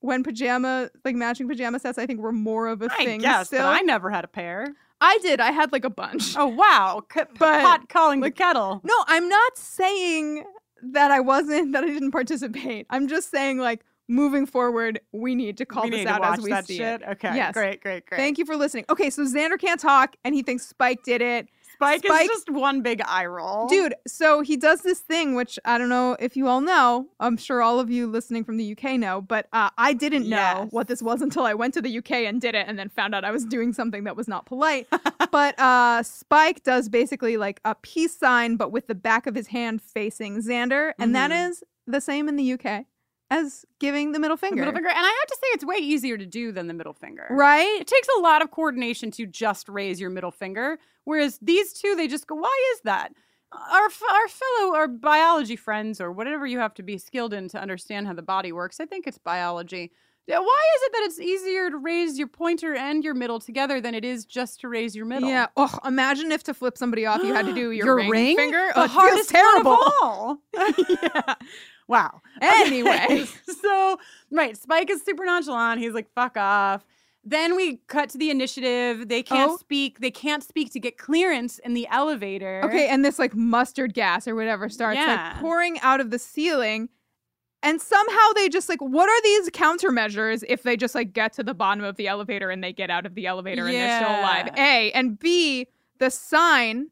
[0.00, 3.48] when pajama like matching pajama sets I think were more of a I thing guess,
[3.48, 3.60] still.
[3.60, 4.66] but I never had a pair.
[5.02, 5.40] I did.
[5.40, 6.36] I had like a bunch.
[6.36, 7.02] Oh wow!
[7.12, 8.80] C- But, pot calling like, the kettle.
[8.84, 10.44] No, I'm not saying
[10.82, 12.86] that I wasn't that I didn't participate.
[12.90, 16.52] I'm just saying like moving forward, we need to call we this out as we
[16.62, 17.00] see shit.
[17.02, 17.08] it.
[17.10, 17.52] Okay, Yes.
[17.54, 18.18] great, great, great.
[18.18, 18.84] Thank you for listening.
[18.90, 21.48] Okay, so Xander can't talk and he thinks Spike did it.
[21.80, 25.58] Spike, Spike- is just one big eye roll, Dude, so he does this thing, which
[25.64, 27.08] I don't know if you all know.
[27.18, 30.68] I'm sure all of you listening from the UK know, but uh, I didn't know
[30.72, 33.14] what this was until I went to the UK and did it and then found
[33.14, 34.88] out I was doing something that was not polite.
[35.32, 39.46] but uh, Spike does basically like a peace sign, but with the back of his
[39.48, 40.92] hand facing Xander.
[40.98, 41.48] And that Mhm.
[41.50, 42.84] is the same in the UK
[43.30, 44.56] as giving the middle The finger.
[44.56, 46.92] middle finger, and I have to say it's way easier to do than the middle
[46.94, 47.26] finger.
[47.30, 47.80] Right?
[47.80, 51.94] It takes a lot of coordination to just raise your middle finger, whereas these two,
[51.96, 53.12] they just go, "Why is that?"
[53.52, 57.60] Our our fellow, our biology friends, or whatever you have to be skilled in to
[57.60, 58.80] understand how the body works.
[58.80, 59.92] I think it's biology.
[60.38, 63.94] Why is it that it's easier to raise your pointer and your middle together than
[63.94, 65.28] it is just to raise your middle?
[65.28, 65.46] Yeah.
[65.56, 68.70] Oh, imagine if to flip somebody off, you had to do your, ring, finger.
[68.74, 69.72] the oh, hardest terrible.
[69.72, 70.38] of all.
[71.02, 71.34] yeah.
[71.88, 72.20] Wow.
[72.40, 73.26] Anyway.
[73.60, 73.98] So
[74.30, 75.80] right, Spike is super nonchalant.
[75.80, 76.82] He's like, "Fuck off."
[77.22, 79.08] Then we cut to the initiative.
[79.08, 79.56] They can't Oh.
[79.58, 80.00] speak.
[80.00, 82.62] They can't speak to get clearance in the elevator.
[82.64, 85.32] Okay, and this like mustard gas or whatever starts Yeah.
[85.32, 86.88] like pouring out of the ceiling.
[87.62, 91.42] And somehow they just like, what are these countermeasures if they just like get to
[91.42, 94.18] the bottom of the elevator and they get out of the elevator and they're still
[94.18, 94.48] alive?
[94.56, 95.66] A and B,
[95.98, 96.86] the sign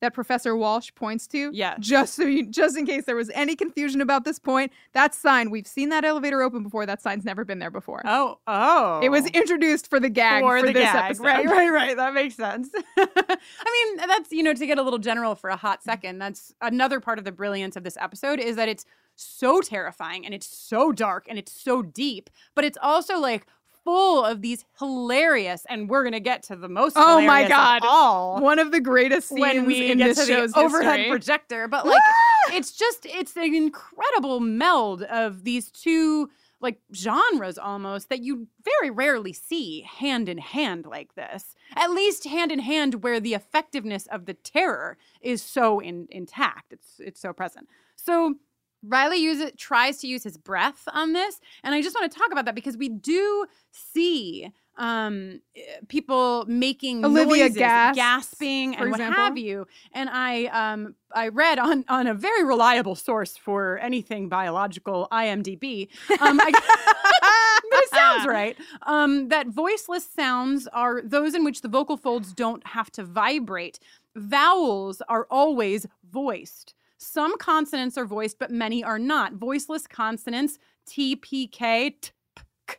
[0.00, 1.50] that Professor Walsh points to.
[1.52, 1.76] Yeah.
[1.78, 5.50] Just so you, just in case there was any confusion about this point, that sign
[5.50, 6.86] we've seen that elevator open before.
[6.86, 8.02] That sign's never been there before.
[8.04, 9.00] Oh, oh.
[9.02, 11.04] It was introduced for the gag for, for, the this gag.
[11.04, 11.24] episode.
[11.24, 11.96] Right, right, right.
[11.96, 12.70] That makes sense.
[12.96, 15.90] I mean, that's you know to get a little general for a hot mm-hmm.
[15.90, 16.18] second.
[16.18, 18.84] That's another part of the brilliance of this episode is that it's
[19.16, 23.46] so terrifying and it's so dark and it's so deep, but it's also like
[23.90, 27.82] full of these hilarious and we're gonna get to the most Oh my God.
[27.84, 28.40] all.
[28.40, 31.10] One of the greatest scenes when we in get this to the show's overhead history.
[31.10, 32.52] projector but like ah!
[32.54, 36.30] it's just it's an incredible meld of these two
[36.60, 41.56] like genres almost that you very rarely see hand in hand like this.
[41.74, 46.72] At least hand in hand where the effectiveness of the terror is so in, intact.
[46.72, 47.66] It's it's so present.
[47.96, 48.34] So
[48.82, 52.32] Riley uses tries to use his breath on this, and I just want to talk
[52.32, 58.90] about that because we do see um eh, people making Olivia noises, gasps, gasping and
[58.90, 59.66] what have you.
[59.92, 65.88] And i um i read on on a very reliable source for anything biological imdb
[66.20, 66.50] um I,
[67.70, 68.56] but it sounds right.
[68.82, 73.78] Um that voiceless sounds are those in which the vocal folds don't have to vibrate.
[74.16, 81.16] Vowels are always voiced some consonants are voiced but many are not voiceless consonants t
[81.16, 82.76] p k t p k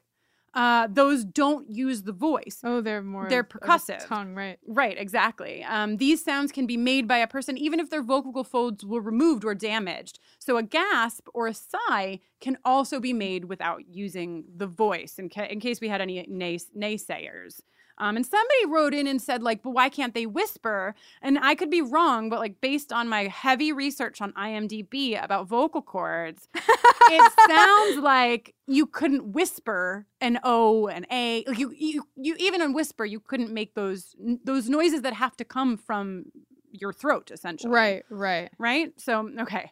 [0.54, 2.60] uh, those don't use the voice.
[2.62, 3.30] Oh, they're more.
[3.30, 4.06] They're percussive.
[4.06, 4.60] tongue, right?
[4.68, 5.64] Right, exactly.
[5.64, 9.00] Um, these sounds can be made by a person even if their vocal folds were
[9.00, 10.20] removed or damaged.
[10.40, 15.30] So a gasp or a sigh can also be made without using the voice, in,
[15.30, 17.62] ca- in case we had any nays- naysayers.
[18.02, 20.95] Um, and somebody wrote in and said, like, but why can't they whisper?
[21.22, 25.47] And I could be wrong, but like, based on my heavy research on IMDb about
[25.47, 31.43] vocal cords, it sounds like you couldn't whisper an O and A.
[31.47, 35.38] Like you, you, you even in whisper, you couldn't make those those noises that have
[35.38, 36.26] to come from
[36.72, 37.72] your throat, essentially.
[37.72, 38.49] Right, right.
[38.58, 38.99] Right.
[38.99, 39.72] So okay.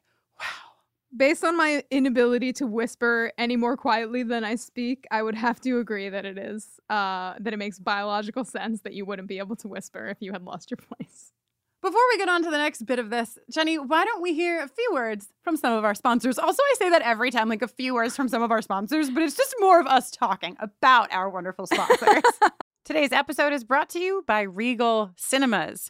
[1.16, 5.60] Based on my inability to whisper any more quietly than I speak, I would have
[5.62, 9.40] to agree that it is uh, that it makes biological sense that you wouldn't be
[9.40, 11.32] able to whisper if you had lost your voice.
[11.82, 14.62] Before we get on to the next bit of this, Jenny, why don't we hear
[14.62, 16.38] a few words from some of our sponsors?
[16.38, 19.10] Also, I say that every time, like a few words from some of our sponsors,
[19.10, 22.24] but it's just more of us talking about our wonderful sponsors.
[22.86, 25.90] Today's episode is brought to you by Regal Cinemas.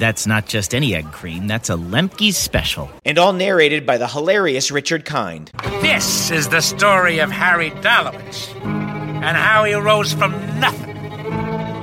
[0.00, 2.90] That's not just any egg cream, that's a Lemke's special.
[3.04, 5.52] and all narrated by the hilarious Richard Kind.
[5.82, 10.96] This is the story of Harry Dalowitz and how he rose from nothing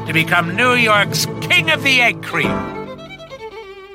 [0.08, 2.50] to become New York's King of the Egg Cream.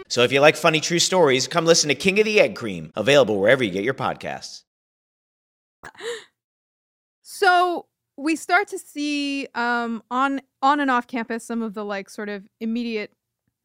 [0.08, 2.92] So if you like funny true stories, come listen to King of the Egg Cream,
[2.94, 4.62] available wherever you get your podcasts.
[7.24, 12.08] So we start to see um, on on and off campus some of the like
[12.08, 13.10] sort of immediate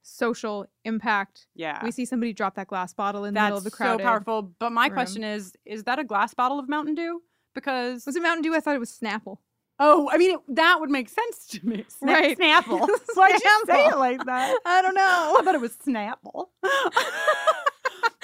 [0.08, 1.48] social impact.
[1.56, 1.84] Yeah.
[1.84, 4.00] We see somebody drop that glass bottle in the middle of the crowd.
[4.00, 4.54] so powerful.
[4.60, 4.94] But my room.
[4.94, 7.22] question is, is that a glass bottle of Mountain Dew?
[7.54, 8.56] Because Was it Mountain Dew?
[8.56, 9.38] I thought it was Snapple.
[9.80, 11.86] Oh, I mean, it, that would make sense to me.
[12.02, 12.38] Sna- Right.
[12.38, 12.88] Snapple.
[13.14, 14.58] Why'd you say it like that?
[14.66, 15.36] I don't know.
[15.40, 16.48] I thought it was Snapple.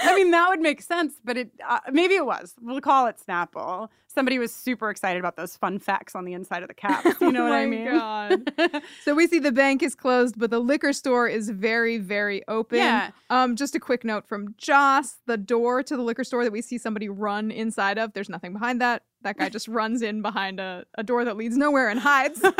[0.03, 2.53] I I mean, that would make sense, but it uh, maybe it was.
[2.61, 3.89] We'll call it Snapple.
[4.07, 7.03] Somebody was super excited about those fun facts on the inside of the cap.
[7.19, 7.85] You know oh what I mean?
[7.85, 8.53] God.
[9.03, 12.77] so we see the bank is closed, but the liquor store is very, very open.
[12.77, 13.09] Yeah.
[13.31, 16.61] Um, just a quick note from Joss: the door to the liquor store that we
[16.61, 18.13] see somebody run inside of.
[18.13, 19.03] There's nothing behind that.
[19.23, 22.41] That guy just runs in behind a, a door that leads nowhere and hides.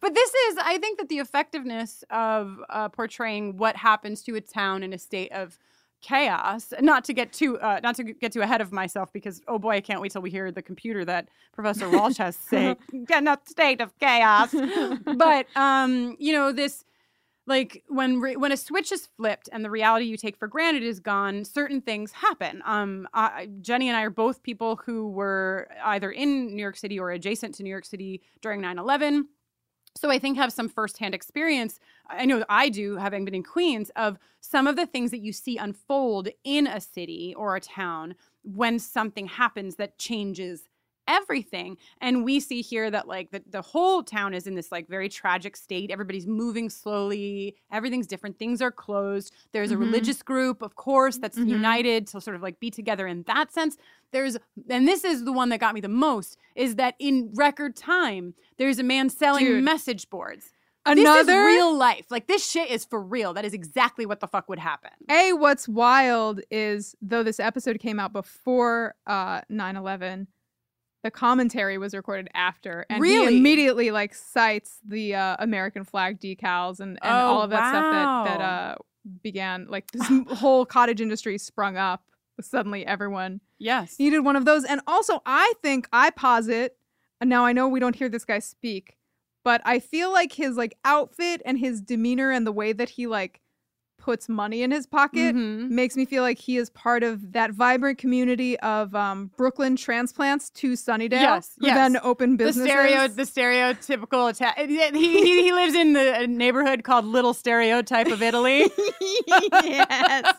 [0.00, 4.40] But this is, I think, that the effectiveness of uh, portraying what happens to a
[4.40, 5.58] town in a state of
[6.00, 6.72] chaos.
[6.80, 9.76] Not to get too, uh, not to get too ahead of myself, because oh boy,
[9.76, 12.76] I can't wait till we hear the computer that Professor Walsh has to say.
[13.06, 14.54] Get in a state of chaos.
[15.16, 16.84] but um, you know this.
[17.46, 20.82] Like when re- when a switch is flipped and the reality you take for granted
[20.82, 22.62] is gone, certain things happen.
[22.66, 26.98] Um, I, Jenny and I are both people who were either in New York City
[27.00, 29.28] or adjacent to New York City during 9 11
[29.98, 31.80] so I think have some firsthand experience.
[32.08, 35.32] I know I do, having been in Queens, of some of the things that you
[35.32, 40.64] see unfold in a city or a town when something happens that changes
[41.06, 41.78] everything.
[42.02, 45.08] And we see here that like the, the whole town is in this like very
[45.08, 45.90] tragic state.
[45.90, 47.56] Everybody's moving slowly.
[47.72, 48.38] Everything's different.
[48.38, 49.32] Things are closed.
[49.52, 49.80] There's a Mhm.
[49.80, 51.48] religious group, of course, that's Mhm.
[51.48, 53.78] united to sort of like be together in that sense.
[54.12, 54.36] There's
[54.68, 58.34] and this is the one that got me the most is that in record time,
[58.58, 59.64] there's a man selling Dude.
[59.64, 60.52] message boards.
[60.88, 62.06] Another This is real life.
[62.10, 63.34] Like this shit is for real.
[63.34, 64.90] That is exactly what the fuck would happen.
[65.10, 70.26] A, what's wild is though this episode came out before uh 9/11,
[71.04, 73.32] the commentary was recorded after, and Really?
[73.34, 77.68] he immediately like cites the uh, American flag decals and, and Oh, all of that
[77.68, 78.74] stuff that that uh
[79.22, 82.02] began like this whole cottage industry sprung up.
[82.40, 83.96] Suddenly, everyone Yes.
[83.98, 86.76] needed one of those, and also I think I posit,
[87.20, 88.96] and now I know we don't hear this guy speak,
[89.48, 93.06] but I feel like his like outfit and his demeanor and the way that he
[93.06, 93.40] like
[93.98, 95.68] puts money in his pocket Mhm.
[95.70, 100.50] makes me feel like he is part of that vibrant community of um, Brooklyn transplants
[100.50, 101.74] to Sunnydale, Yes, who yes.
[101.76, 107.04] then open The stereo, the stereotypical Ita- he, he he lives in the neighborhood called
[107.04, 108.70] Little Stereotype of Italy.
[109.28, 110.34] yes,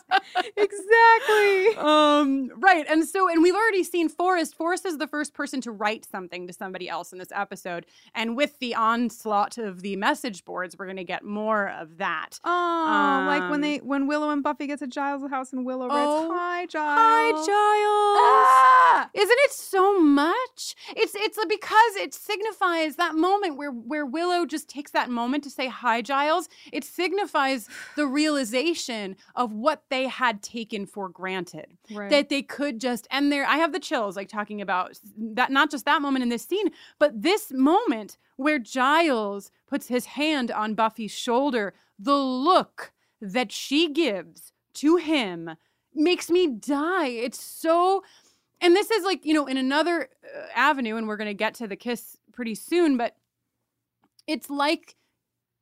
[0.56, 1.76] exactly.
[1.76, 2.86] Um, right.
[2.88, 4.54] And so, and we've already seen Forrest.
[4.54, 7.86] Forrest is the first person to write something to somebody else in this episode.
[8.14, 12.38] And with the onslaught of the message boards, we're going to get more of that.
[12.44, 15.88] Oh, like when Um, they when Willow and Buffy get to Giles' house and Willow
[15.90, 18.18] Oh, writes, "Hi, Giles." Hi, Giles.
[18.22, 19.10] Ah!
[19.14, 20.74] Isn't it so much?
[20.96, 25.50] It's it's because it signifies that moment where where Willow just takes that moment to
[25.50, 26.48] say hi, Giles.
[26.72, 31.76] It signifies the realization of what they had taken for granted.
[31.92, 32.10] Right.
[32.10, 35.70] That they could just and there I have the chills like talking about that not
[35.70, 40.74] just that moment in this scene, but this moment where Giles puts his hand on
[40.74, 45.50] Buffy's shoulder, the look that she gives to him
[45.94, 47.08] makes me die.
[47.08, 48.02] It's so
[48.60, 51.54] and this is like, you know, in another uh, avenue and we're going to get
[51.54, 53.16] to the kiss pretty soon, but
[54.26, 54.96] it's like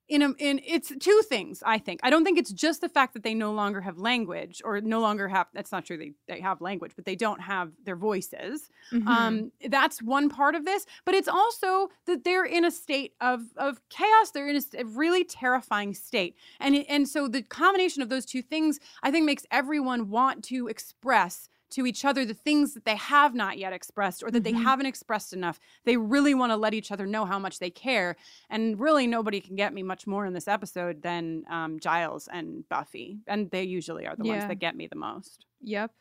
[0.09, 2.01] in a in it's two things, I think.
[2.03, 5.01] I don't think it's just the fact that they no longer have language or no
[5.01, 8.71] longer have that's not true they they have language, but they don't have their voices.
[8.93, 9.07] Mhm.
[9.07, 13.43] Um, that's one part of this, but it's also that they're in a state of
[13.57, 14.31] of chaos.
[14.33, 18.43] They're in a, a really terrifying state, and and so the combination of those two
[18.43, 22.97] things, I think, makes everyone want to express to each other the things that they
[22.97, 24.63] have not yet expressed or that they Mhm.
[24.63, 25.61] haven't expressed enough.
[25.85, 28.17] They really want to let each other know how much they care,
[28.49, 32.69] and really nobody can get me much more in this episode than um, Giles and
[32.69, 35.45] Buffy, and they usually are the ones that get me the most.
[35.63, 35.93] Yep.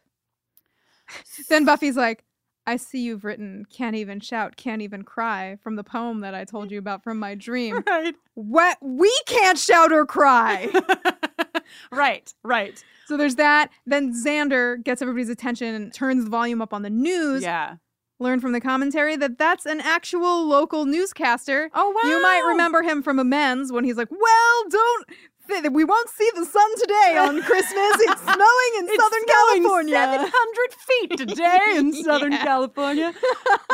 [1.49, 2.23] then Buffy's like,
[2.65, 6.43] I see you've written Can't Even Shout, Can't Even Cry from the poem that I
[6.43, 7.81] told you about from my dream.
[7.87, 8.13] Right.
[8.33, 8.77] What?
[8.81, 10.69] We can't shout or cry.
[11.91, 12.83] right, right.
[13.05, 13.69] so there's that.
[13.85, 17.43] Then Xander gets everybody's attention and turns the volume up on the news.
[17.43, 17.75] Yeah.
[18.19, 21.69] Learn from the commentary that that's an actual local newscaster.
[21.73, 22.09] Oh wow.
[22.09, 25.07] You might remember him from Amends when he's like, "Well, don't
[25.71, 27.73] we won't see the sun today on Christmas.
[27.99, 32.43] It's snowing in It's Southern snowing California." 700 feet today in Southern Yeah.
[32.43, 33.13] California.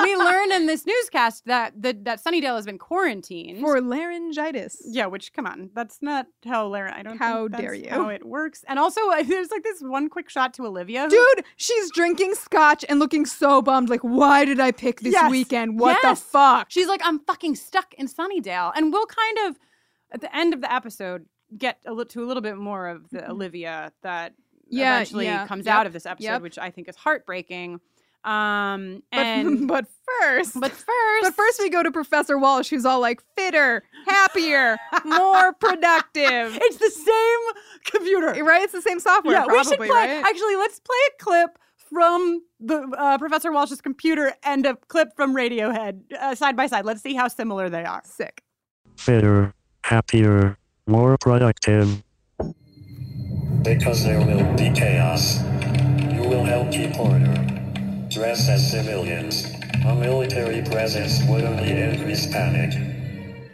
[0.02, 4.78] we learned in this newscast that that, that Sunnydale has been quarantined For laryngitis.
[4.86, 6.94] Yeah, which come on, that's not how Lara.
[6.98, 7.18] I don't.
[7.18, 7.90] How think that's dare you.
[7.90, 11.04] How it works, and also uh, there's like this one quick shot to Olivia.
[11.04, 13.90] who- Dude, she's drinking scotch and looking so bummed.
[13.90, 15.30] Like, why did I pick this Yes.
[15.32, 15.80] weekend?
[15.80, 16.20] What Yes.
[16.22, 16.68] the fuck?
[16.70, 19.60] She's like, I'm fucking stuck in Sunnydale, and we'll kind of
[20.12, 21.26] at the end of the episode
[21.58, 24.34] get a li- to a little bit more of the Olivia that
[24.64, 24.78] Mm-hmm.
[24.78, 26.42] Yeah, eventually yeah, comes yep, out of this episode, yep.
[26.42, 27.80] which I think is heartbreaking.
[28.24, 29.86] Um, But, but
[30.22, 34.78] first, But first, But first we go to Professor Walsh, who's all like fitter, happier,
[35.06, 36.58] more productive.
[36.62, 38.44] It's the same computer.
[38.44, 38.64] Right?
[38.64, 39.90] It's the same software, yeah, probably, we should play.
[39.90, 40.26] right?
[40.26, 45.36] Actually, let's play a clip from the uh, Professor Walsh's computer and a clip from
[45.36, 46.86] Radiohead uh, side by side.
[46.86, 48.02] Let's see how similar they are.
[48.06, 48.42] Sick.
[48.98, 50.58] Fitter, happier,
[50.88, 52.04] more productive.
[53.62, 55.42] Because there will be chaos.
[56.14, 57.34] You will help keep order.
[58.10, 59.46] Dress as civilians.
[59.86, 62.74] A military presence would only increase panic.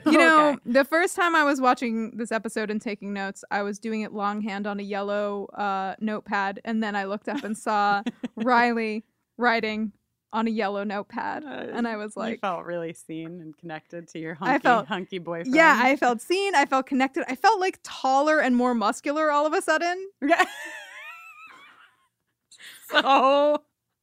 [0.06, 3.78] You know, the first time I was watching this episode and taking notes, I was
[3.78, 8.02] doing it longhand on a yellow uh, notepad, and then I looked up and saw
[8.36, 9.04] Riley
[9.38, 9.92] writing
[10.32, 14.08] on a yellow notepad, uh, and I was like, you felt really seen and connected
[14.10, 15.56] to your hunky, I felt hunky boyfriend.
[15.56, 19.46] yeah, I felt seen, I felt connected, I felt like taller and more muscular all
[19.46, 20.10] of a sudden.
[20.22, 20.46] Yeah.
[22.90, 23.62] so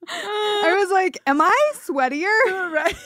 [0.08, 2.26] I was like, am I sweatier?
[2.72, 2.96] right.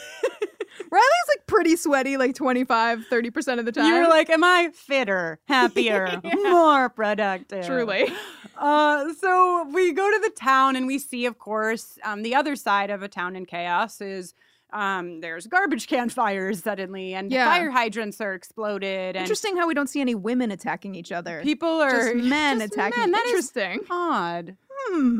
[0.91, 3.87] Riley's like pretty sweaty, like 25, 30% of the time.
[3.87, 8.09] You were like, "Am I fitter, happier, more productive?" Truly.
[8.57, 12.57] Uh, so we go to the town and we see, of course, um, the other
[12.57, 14.35] side of a town in chaos is
[14.73, 17.45] um, there's garbage can fires suddenly, and Yeah.
[17.47, 19.17] fire hydrants are exploded.
[19.17, 21.41] And Interesting how we don't see any women attacking each other.
[21.43, 23.01] People are just men just attacking.
[23.01, 23.11] men.
[23.13, 23.81] That is Interesting.
[23.91, 24.57] odd.
[24.69, 25.19] Hmm.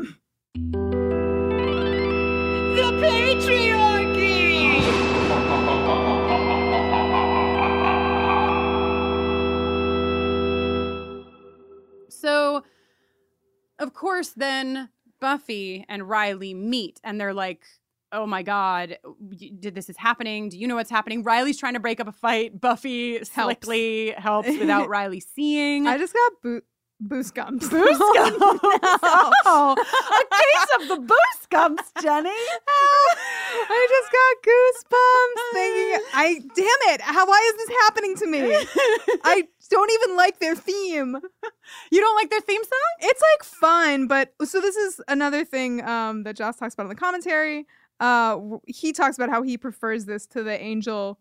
[2.75, 3.70] The patriarchy.
[12.21, 12.63] So,
[13.79, 17.63] of course, then Buffy and Riley meet, and they're like,
[18.11, 18.97] "Oh my god,
[19.59, 20.49] did this is happening?
[20.49, 22.59] Do you know what's happening?" Riley's trying to break up a fight.
[22.59, 25.87] Buffy slickly helps without Riley seeing.
[25.87, 26.61] I just got boo-
[27.01, 27.67] boost gums.
[27.69, 28.37] Boost gums.
[28.39, 32.29] oh, a case of the boost gums, Jenny.
[33.69, 38.39] I just got goosebumps thinking, I damn it, how why is this happening to me?
[39.23, 41.17] I don't even like their theme.
[41.91, 43.09] You don't like their theme song?
[43.09, 46.89] It's like fun, but so this is another thing um, that Joss talks about in
[46.89, 47.65] the commentary.
[47.99, 51.19] Uh, he talks about how he prefers this to the Angel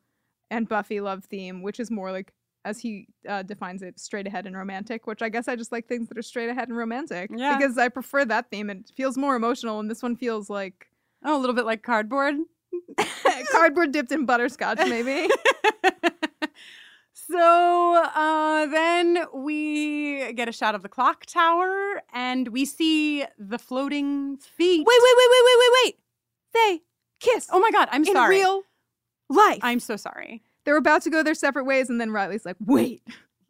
[0.51, 2.33] and Buffy love theme, which is more like,
[2.65, 5.07] as he uh, defines it, straight ahead and romantic.
[5.07, 7.57] Which I guess I just like things that are straight ahead and romantic Yeah.
[7.57, 8.69] because I prefer that theme.
[8.71, 10.87] It feels more emotional, and this one feels like
[11.25, 12.37] Oh, a little bit like cardboard.
[13.53, 15.29] cardboard dipped in butterscotch, maybe.
[17.13, 23.59] So uh, then we get a shot of the clock tower and we see the
[23.59, 24.85] floating feet.
[24.85, 25.99] wait, wait, wait, wait, wait, wait, wait.
[26.55, 26.83] They
[27.21, 27.47] kiss.
[27.53, 28.37] Oh my God, I'm in sorry.
[28.39, 28.63] real
[29.29, 29.61] life.
[29.63, 30.43] I'm so sorry.
[30.65, 33.03] They're about to go their separate ways, and then Riley's like, "Wait,"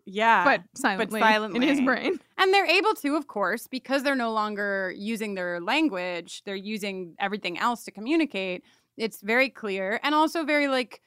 [0.07, 0.45] Yeah.
[0.45, 1.57] but silently, silently.
[1.57, 2.19] in his brain.
[2.39, 7.15] And they're able to, of course, because they're no longer using their language, they're using
[7.19, 8.63] everything else to communicate.
[8.97, 11.01] It's very clear and also very like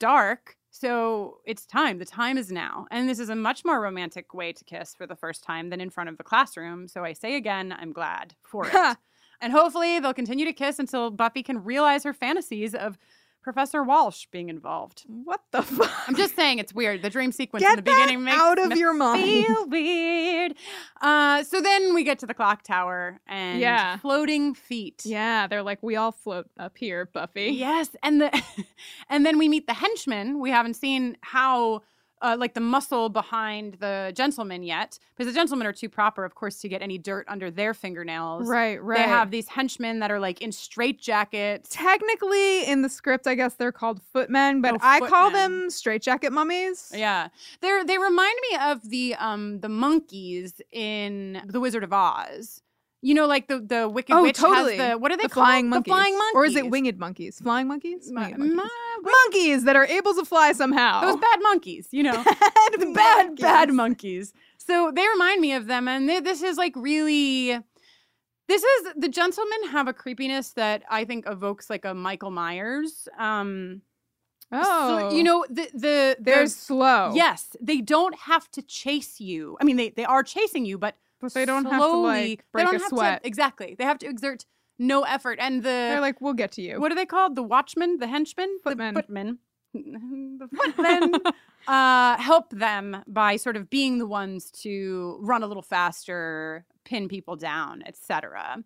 [0.00, 0.56] dark.
[0.70, 1.98] So it's time.
[1.98, 2.86] The time is now.
[2.90, 5.80] And this is a much more romantic way to kiss for the first time than
[5.82, 6.88] in front of the classroom.
[6.88, 8.96] So I say again, I'm glad for it.
[9.40, 12.96] and hopefully they'll continue to kiss until Buffy can realize her fantasies of
[13.42, 15.04] Professor Walsh being involved.
[15.08, 15.90] What the fuck?
[16.08, 17.02] I'm just saying it's weird.
[17.02, 19.22] The dream sequence Get in the that beginning makes out of me your mind.
[19.24, 20.54] feel weird.
[21.00, 23.96] Uh, so then we get to the clock tower and Yeah.
[23.98, 25.02] floating feet.
[25.04, 28.42] Yeah, they're like, "We all float up here, Buffy." Yes, and the
[29.08, 30.38] and then we meet the henchman.
[30.38, 31.82] We haven't seen how
[32.22, 36.34] uh, like the muscle behind the gentleman yet, because the gentlemen are too proper, of
[36.34, 38.48] course, to get any dirt under their fingernails.
[38.48, 38.96] Right, right.
[38.96, 41.66] They have these henchmen that are like in straitjackets.
[41.70, 46.32] Technically, in the script, I guess they're called footmen, but Oh, I call them straitjacket
[46.32, 46.92] mummies.
[46.94, 47.28] Yeah,
[47.60, 52.62] they're they remind me of the um the monkeys in The Wizard of Oz.
[53.04, 54.76] You know, like the the Wicked Oh, Witch totally.
[54.76, 55.44] has the what are they the called?
[55.46, 55.90] flying monkeys.
[55.90, 57.40] The flying monkeys, Or is it winged monkeys?
[57.40, 58.10] Flying monkeys?
[58.12, 58.54] Winged monkeys.
[58.56, 61.00] ma- monkeys that are able to fly somehow.
[61.00, 64.32] Those bad monkeys, you know, bad, the bad bad monkeys.
[64.56, 67.58] So they remind me of them, and they, this is like really.
[68.48, 73.08] This is the gentlemen have a creepiness that I think evokes like a Michael Myers.
[73.18, 73.82] Um,
[74.54, 77.12] Oh, so, you know the the they're the- slow.
[77.14, 79.56] Yes, they don't have to chase you.
[79.60, 82.38] I mean, they they are chasing you, but But they don't have to, slowly- like,
[82.38, 84.44] they break don't a have to- exactly, they have to exert
[84.78, 85.38] no effort.
[85.40, 87.36] And the they're like, "We'll get to you." what are they called?
[87.36, 88.94] The watchmen, the henchmen, Footmen.
[88.94, 89.38] the footmen.
[89.74, 91.14] the footmen
[91.68, 97.08] uh, help them by sort of being the ones to run a little faster, pin
[97.08, 98.62] people down, etc.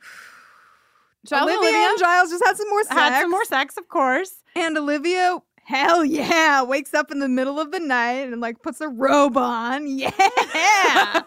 [1.26, 2.94] Giles and Olivia, and Giles just had some more sex.
[2.94, 4.44] had some more sex, of course.
[4.54, 8.80] And Olivia, hell yeah, wakes up in the middle of the night and like puts
[8.80, 9.86] a robe on.
[9.98, 11.22] Yeah.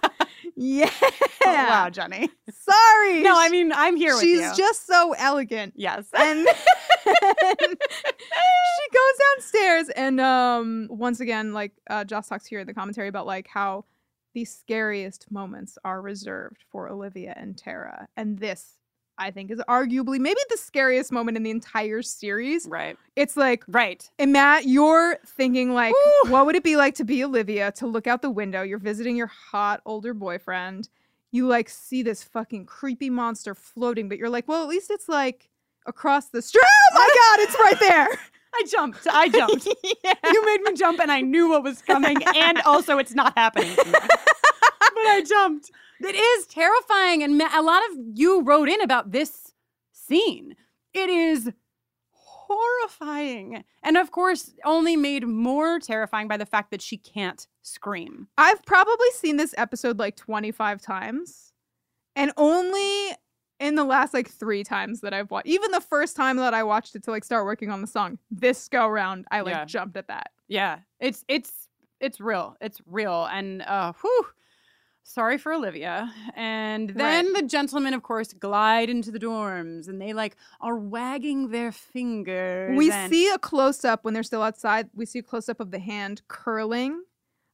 [0.61, 0.91] Yeah.
[1.45, 2.29] Oh, wow, Jenny.
[2.51, 3.21] Sorry.
[3.21, 4.53] No, I mean I'm here with She's you.
[4.57, 5.73] just so elegant.
[5.75, 6.07] yes.
[6.15, 6.47] And
[7.05, 13.07] she goes downstairs and um once again like uh Joss talks here in the commentary
[13.07, 13.85] about like how
[14.33, 18.07] the scariest moments are reserved for Olivia and Tara.
[18.17, 18.75] And this
[19.19, 22.65] I think is arguably maybe the scariest moment in the entire series.
[22.67, 22.97] Right.
[23.15, 24.09] It's like right.
[24.17, 25.93] And Matt, you're thinking like,
[26.27, 29.15] what would it be like to be Olivia, to look out the window, you're visiting
[29.15, 30.89] your hot older boyfriend,
[31.31, 35.09] you like see this fucking creepy monster floating, but you're like, well, at least it's
[35.09, 35.49] like
[35.85, 36.63] across the street.
[36.63, 38.19] Oh my god, it's right there.
[38.53, 39.07] I jumped.
[39.07, 39.67] I jumped.
[40.31, 42.17] You made me jump, and I knew what was coming.
[42.35, 43.75] And also, it's not happening.
[45.03, 45.71] but I jumped.
[46.01, 49.53] It is terrifying, and a lot of you wrote in about this
[49.91, 50.55] scene.
[50.93, 51.51] It is
[52.11, 58.27] horrifying, and of course, only made more terrifying by the fact that she can't scream.
[58.37, 61.53] I've probably seen this episode like 25 times.
[62.15, 63.11] And only
[63.59, 66.63] in the last like three times that I've watched, even the first time that I
[66.63, 69.65] watched it to like start working on the song, this go round, I like Yeah.
[69.65, 70.31] jumped at that.
[70.47, 71.51] Yeah, it's it's
[72.01, 72.55] it's real.
[72.61, 74.25] It's real, and uh, whew.
[75.09, 76.13] Sorry for Olivia.
[76.35, 81.49] And then the gentlemen, of course, glide into the dorms, and they like are wagging
[81.49, 82.77] their fingers.
[82.77, 84.87] We and- see a close up when they're still outside.
[84.93, 87.05] We see a close up of the hand curling.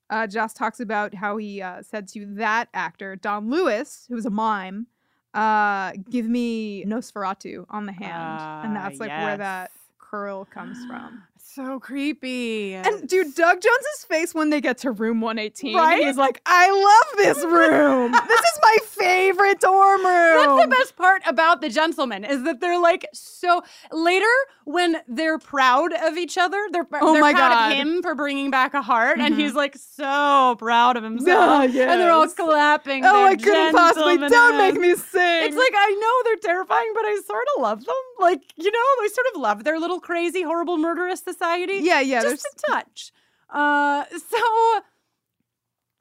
[0.10, 4.26] Uh, Joss talks about how he uh, said to that actor, Don Lewis, who was
[4.26, 4.88] a mime,
[5.34, 8.66] uh, give me Nosferatu on the hand.
[8.66, 11.24] and that's like where that curl comes from.
[11.48, 12.74] so creepy.
[12.74, 16.04] And dude, Doug Jones's face when they get to room 118, Right?
[16.04, 18.12] he's like, I love this room.
[18.28, 20.36] this is my favorite dorm room.
[20.58, 24.26] That's the best part about the gentlemen is that they're like so later
[24.66, 27.72] when they're proud of each other, they're, Oh they're my proud God.
[27.72, 29.40] of him for bringing back a heart, and Mhm.
[29.40, 33.06] he's like so proud of himself, Ah, and they're all clapping.
[33.06, 34.18] Oh, I couldn't possibly.
[34.18, 35.44] Don't make me sing.
[35.46, 37.96] It's like I know they're terrifying, but I sort of love them.
[38.20, 41.80] Like you know, I sort of love their little crazy, horrible, murderous society.
[41.84, 43.12] Yeah, yeah, just a touch.
[43.50, 44.82] Uh, so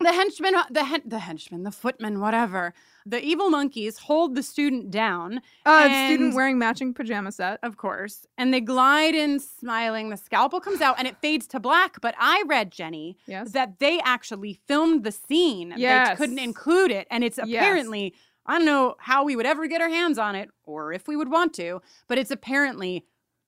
[0.05, 2.73] the henchmen, the hen- the henchmen, the footmen, whatever.
[3.07, 5.41] The evil monkeys hold the student down.
[5.67, 7.59] uh, the student wearing matching pajama set.
[7.63, 10.11] of course, and they glide in, smiling.
[10.11, 12.01] The scalpel comes out, and it fades to black.
[12.01, 13.51] But I read Jenny Yes.
[13.53, 15.75] that they actually filmed the scene.
[15.77, 17.61] They couldn't include it, and it's Yes.
[17.61, 18.15] apparently
[18.47, 21.17] I don't know how we would ever get our hands on it, or if we
[21.17, 23.07] would want to, but it's apparently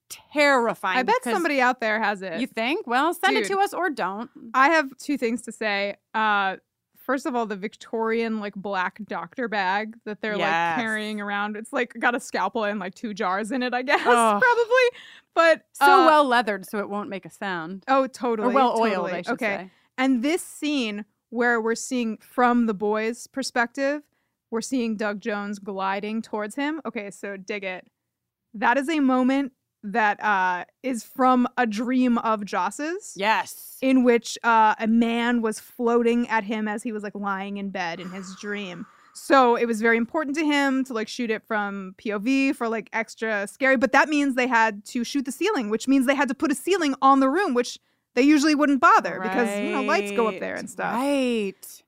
[0.08, 0.98] terrifying.
[0.98, 2.40] I bet somebody out there has it.
[2.40, 2.86] You think?
[2.86, 4.30] Well, send it to us or don't.
[4.54, 5.96] I have two things to say.
[6.14, 6.56] Uh,
[6.98, 10.76] first of all, the Victorian like black doctor bag that they're Yes.
[10.76, 11.56] like carrying around.
[11.56, 14.88] It's like got a scalpel and like two jars in it, I guess, probably.
[15.34, 17.84] But So uh, well leathered, so it won't make a sound.
[17.88, 18.48] Oh, totally.
[18.48, 19.12] Or well oiled, totally.
[19.12, 19.56] I should okay.
[19.56, 19.70] say.
[19.98, 24.02] And this scene where we're seeing from the boys' perspective,
[24.50, 26.80] we're seeing Doug Jones gliding towards him.
[26.86, 27.86] Okay, so dig it.
[28.54, 29.52] That is a moment
[29.82, 33.14] that uh, is from a dream of Joss's.
[33.16, 33.78] Yes.
[33.82, 37.70] In which uh, a man was floating at him as he was like lying in
[37.70, 38.86] bed in his dream.
[39.14, 42.90] So it was very important to him to like shoot it from POV for like
[42.92, 43.76] extra scary.
[43.76, 46.52] But that means they had to shoot the ceiling, which means they had to put
[46.52, 47.78] a ceiling on the room, which
[48.14, 50.94] they usually wouldn't bother because you know lights go up there and stuff.
[50.94, 51.82] Right.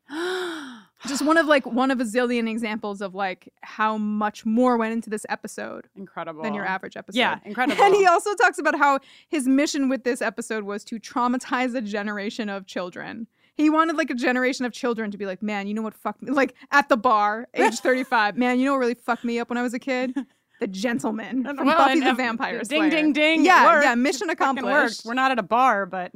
[1.07, 4.93] Just one of like one of a zillion examples of like how much more went
[4.93, 6.43] into this episode Incredible.
[6.43, 7.19] than your average episode.
[7.19, 7.81] Yeah, incredible.
[7.83, 8.99] And he also talks about how
[9.29, 13.29] his mission with this episode was to traumatize a generation of children.
[13.55, 16.23] He wanted like a generation of children to be like, man, you know what fucked
[16.23, 16.33] me?
[16.33, 19.59] Like at the bar, age 35, man, you know what really fucked me up when
[19.59, 20.15] I was a kid?
[20.61, 22.81] The gentleman from Well, Buffy the Vampire Slayer.
[22.83, 23.13] ding, ding.
[23.13, 23.45] ding.
[23.45, 23.85] Yeah, worked.
[23.85, 25.05] yeah, mission accomplished.
[25.05, 26.11] We're not at a bar, but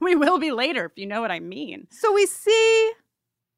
[0.00, 1.88] we will be later if you know what I mean.
[1.90, 2.92] So we see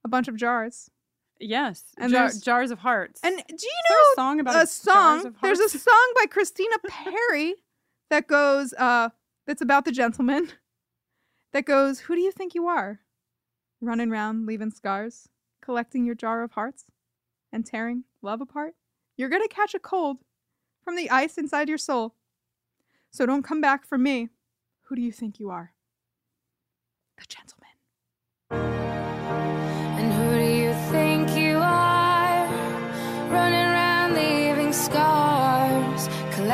[0.04, 0.90] a bunch of jars.
[1.38, 1.84] Yes.
[1.98, 3.20] And jar- there's- jars of hearts.
[3.22, 5.34] And do you know a song about a song?
[5.42, 7.54] There's a song by Christina Perry
[8.10, 9.10] that goes uh
[9.46, 10.48] that's about the gentleman
[11.52, 13.00] that goes, "Who do you think you are?
[13.80, 15.28] Running round leaving scars,
[15.62, 16.84] collecting your jar of hearts
[17.52, 18.74] and tearing love apart?
[19.16, 20.18] You're going to catch a cold
[20.84, 22.14] from the ice inside your soul.
[23.10, 24.28] So don't come back for me.
[24.84, 25.72] Who do you think you are?
[27.18, 27.59] The gentleman."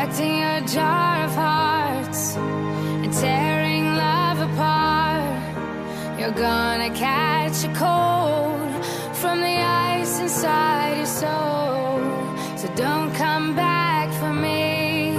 [0.06, 6.18] Collecting a jar of hearts and tearing love apart.
[6.18, 8.84] You're gonna catch a cold
[9.16, 12.56] from the ice inside your soul.
[12.56, 15.14] So don't come back for me.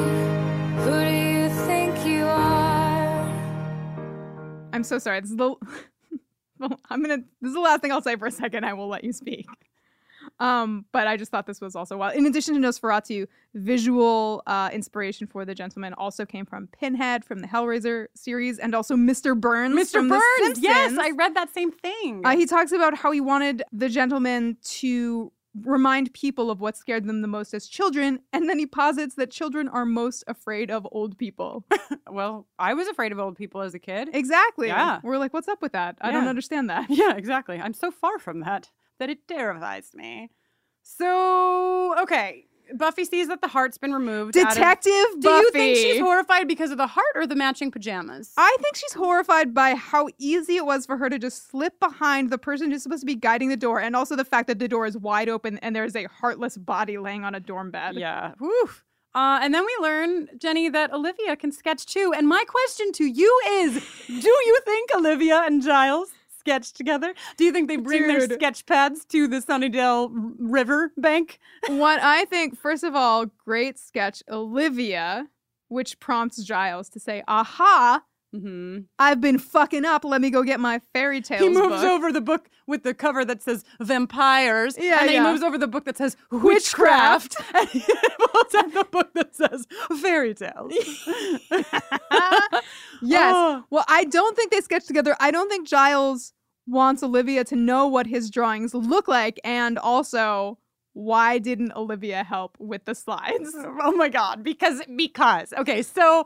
[0.84, 3.28] Who do you think you are?
[4.72, 5.20] I'm so sorry.
[5.20, 5.56] This is the
[6.90, 8.64] I'm gonna this is the last thing I'll say for a second.
[8.64, 9.48] I will let you speak.
[10.40, 12.16] Um, but I just thought this was also wild.
[12.16, 17.40] In addition to Nosferatu, visual uh, inspiration for the gentleman also came from Pinhead from
[17.40, 19.40] the Hellraiser series, and also Mr.
[19.40, 19.76] Burns.
[19.76, 19.94] Mr.
[19.94, 20.60] from The Burns.
[20.60, 22.22] Yes, I read that same thing.
[22.24, 25.32] Uh, he talks about how he wanted the gentleman to
[25.64, 29.32] remind people of what scared them the most as children, and then he posits that
[29.32, 31.66] children are most afraid of old people.
[32.10, 34.10] well, I was afraid of old people as a kid.
[34.14, 34.68] exactly.
[34.68, 35.00] Yeah.
[35.04, 35.98] We're like, what's up with that?
[36.02, 36.88] I don't understand that.
[36.98, 37.60] Yeah, exactly.
[37.60, 40.30] I'm so far from that that it terrifies me.
[40.84, 42.46] So, okay.
[42.76, 44.36] Buffy sees that the heart's been removed.
[44.38, 47.72] out of- Detective Do you think she's horrified because of the heart or the matching
[47.72, 48.34] pajamas?
[48.38, 52.30] I think she's horrified by how easy it was for her to just slip behind
[52.30, 54.68] the person who's supposed to be guiding the door, and also the fact that the
[54.68, 57.96] door is wide open and there's a heartless body laying on a dorm bed.
[57.96, 58.34] Yeah.
[58.40, 58.84] Woof.
[59.16, 62.14] Uh, and then we learn, Jenny, that Olivia can sketch too.
[62.16, 63.74] And my question to you is
[64.08, 66.10] Do you think Olivia and Giles
[66.48, 67.14] sketch together?
[67.38, 70.10] Do you think they bring their sketch pads to the Sunnydale
[70.40, 71.40] River bank?
[71.68, 75.28] what I think, first of all, great sketch, Olivia,
[75.68, 78.04] which prompts Giles to say, Aha,
[78.36, 78.80] Mm-hmm.
[79.00, 80.04] I've been fucking up.
[80.04, 81.42] Let me go get my fairy tales.
[81.42, 84.76] He moves book." over the book with the cover that says vampires.
[84.78, 85.26] Yeah, and then yeah.
[85.26, 87.38] he moves over the book that says witchcraft.
[87.40, 87.56] Witchcraft.
[87.56, 87.80] and he
[88.20, 89.66] pulls out the book that says
[90.02, 90.74] fairy tales.
[93.02, 93.34] Yes.
[93.38, 93.64] Oh.
[93.70, 95.16] Well, I don't think they sketch together.
[95.20, 96.34] I don't think Giles
[96.68, 99.40] wants Olivia to know what his drawings look like.
[99.44, 100.58] And also,
[100.94, 103.54] why didn't Olivia help with the slides?
[103.82, 106.26] oh my god because because okay so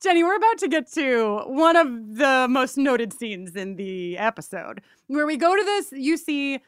[0.00, 4.80] jenny we're about to get to one of the most noted scenes in the episode
[5.08, 6.60] where we go to this uc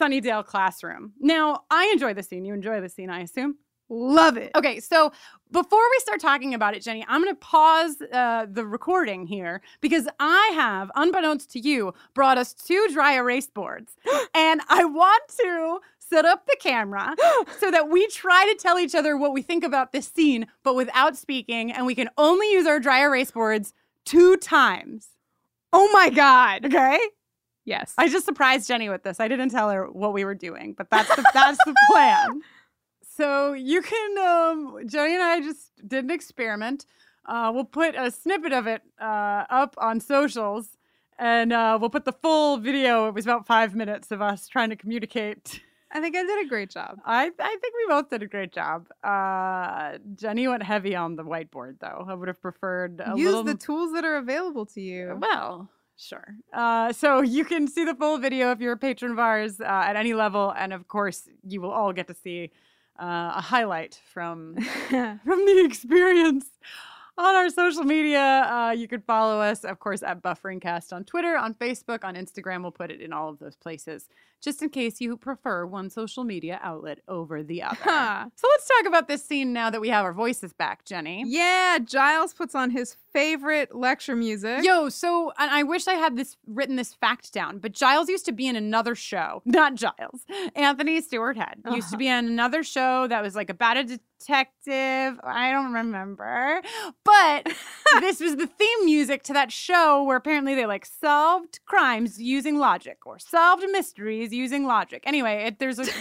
[0.00, 3.56] sunnydale classroom now i enjoy the scene you enjoy the scene i assume
[3.92, 4.52] Love it.
[4.54, 5.12] Okay, so
[5.50, 9.62] before we start talking about it, Jenny, I'm going to pause uh, the recording here
[9.80, 13.96] because I have, unbeknownst to you, brought us two dry erase boards.
[14.34, 17.16] and I want to set up the camera
[17.58, 20.76] so that we try to tell each other what we think about this scene, but
[20.76, 21.72] without speaking.
[21.72, 25.08] And we can only use our dry erase boards two times.
[25.72, 26.64] Oh my God.
[26.64, 27.00] Okay?
[27.64, 27.94] Yes.
[27.98, 29.18] I just surprised Jenny with this.
[29.18, 32.40] I didn't tell her what we were doing, but that's the, that's the plan.
[33.20, 36.86] So you can, um, Jenny and I just did an experiment.
[37.26, 40.68] Uh, we'll put a snippet of it uh, up on socials,
[41.18, 43.08] and uh, we'll put the full video.
[43.08, 45.60] It was about five minutes of us trying to communicate.
[45.92, 46.98] I think I did a great job.
[47.04, 48.88] I, I think we both did a great job.
[49.04, 52.06] Uh, Jenny went heavy on the whiteboard, though.
[52.08, 55.18] I would have preferred a Use little the tools that are available to you.
[55.20, 56.36] well, sure.
[56.54, 59.64] Uh, so you can see the full video if you're a patron of ours uh,
[59.64, 62.50] at any level, and of course, you will all get to see
[63.00, 64.56] uh, a highlight from
[64.88, 66.46] from the experience
[67.16, 68.46] on our social media.
[68.50, 72.62] Uh, you can follow us, of course, at Bufferingcast on Twitter, on Facebook, on Instagram.
[72.62, 74.08] We'll put it in all of those places,
[74.40, 77.76] just in case you prefer one social media outlet over the other.
[78.34, 81.24] so let's talk about this scene now that we have our voices back, Jenny.
[81.26, 84.64] Yeah, Giles puts on his favorite lecture music.
[84.64, 88.24] Yo, so and I wish I had this written this fact down, but Giles used
[88.26, 89.42] to be in another show.
[89.50, 90.24] Not Giles.
[90.54, 91.96] Anthony Stewart Head used to uh-huh.
[91.96, 93.84] be in another show that was like about a
[94.20, 95.20] detective.
[95.24, 96.60] I don't remember.
[97.04, 97.52] But
[98.00, 102.58] this was the theme music to that show where apparently they like solved crimes using
[102.58, 105.02] logic or solved mysteries using logic.
[105.06, 105.84] Anyway, it, there's a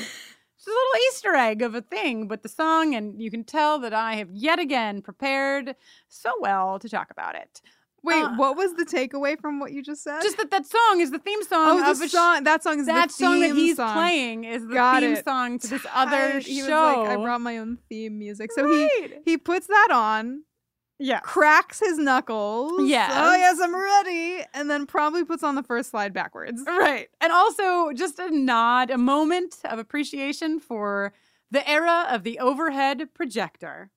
[0.61, 3.79] It's a little Easter egg of a thing with the song, and you can tell
[3.79, 5.73] that I have yet again prepared
[6.09, 7.61] so well to talk about it.
[8.03, 10.21] Wait, Uh, what was the takeaway from what you just said?
[10.21, 12.43] Just that that song is the theme song oh, of the song.
[12.43, 13.93] that song is that the song that he's song.
[13.93, 15.23] playing is the Got theme it.
[15.23, 16.39] song to this other.
[16.39, 16.97] He show.
[16.97, 18.51] was like, I brought my own theme music.
[18.51, 18.89] So he
[19.23, 20.43] he puts that on.
[20.99, 21.21] Yeah.
[21.21, 22.87] Cracks his knuckles.
[22.89, 23.07] Yeah.
[23.11, 24.43] Oh yes, I'm ready.
[24.53, 26.61] And then probably puts on the first slide backwards.
[26.67, 27.07] Right.
[27.21, 31.13] And also just a nod, a moment of appreciation for
[31.49, 33.91] the era of the overhead projector.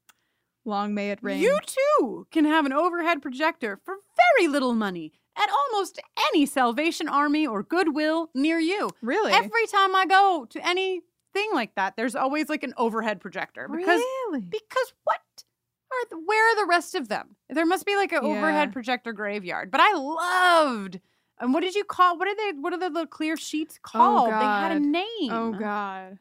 [0.64, 1.40] Long may it rain.
[1.40, 3.96] You too can have an overhead projector for
[4.36, 8.90] very little money at almost any Salvation Army or Goodwill near you.
[9.00, 9.32] Really?
[9.32, 11.02] Every time I go to any
[11.32, 13.68] thing like that, there's always like an overhead projector.
[13.68, 14.40] Because really?
[14.42, 15.20] because what
[15.92, 17.36] are where are the rest of them?
[17.48, 18.30] There must be like an Yeah.
[18.30, 19.70] overhead projector graveyard.
[19.70, 21.00] But I loved.
[21.38, 22.18] And what did you call?
[22.18, 22.58] What are they?
[22.58, 24.28] What are the little clear sheets oh, called?
[24.28, 25.30] they had a name.
[25.30, 26.18] Oh god.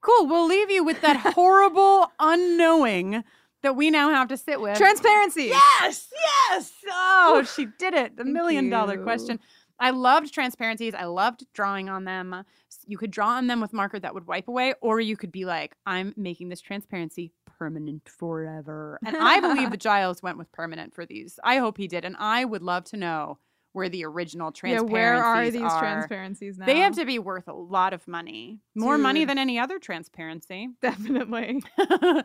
[0.00, 0.26] Cool.
[0.26, 3.22] We'll leave you with that horrible unknowing
[3.62, 4.76] that we now have to sit with.
[4.76, 5.44] Transparency.
[5.44, 6.12] Yes,
[6.50, 6.72] yes.
[6.90, 8.16] Oh, she did it.
[8.16, 9.02] The Thank million dollar you.
[9.02, 9.38] question.
[9.78, 10.94] I loved transparencies.
[10.94, 12.44] I loved drawing on them.
[12.86, 15.44] You could draw on them with marker that would wipe away, or you could be
[15.44, 17.32] like, I'm making this transparency
[17.62, 18.98] permanent forever.
[19.04, 21.38] And I believe that Giles went with permanent for these.
[21.44, 22.04] I hope he did.
[22.04, 23.38] And I would love to know
[23.72, 25.80] where the original Yeah, where are these are.
[25.80, 26.66] transparencies now?
[26.66, 28.60] They have to be worth a lot of money.
[28.74, 30.68] More money than any other transparency.
[30.82, 31.62] definitely.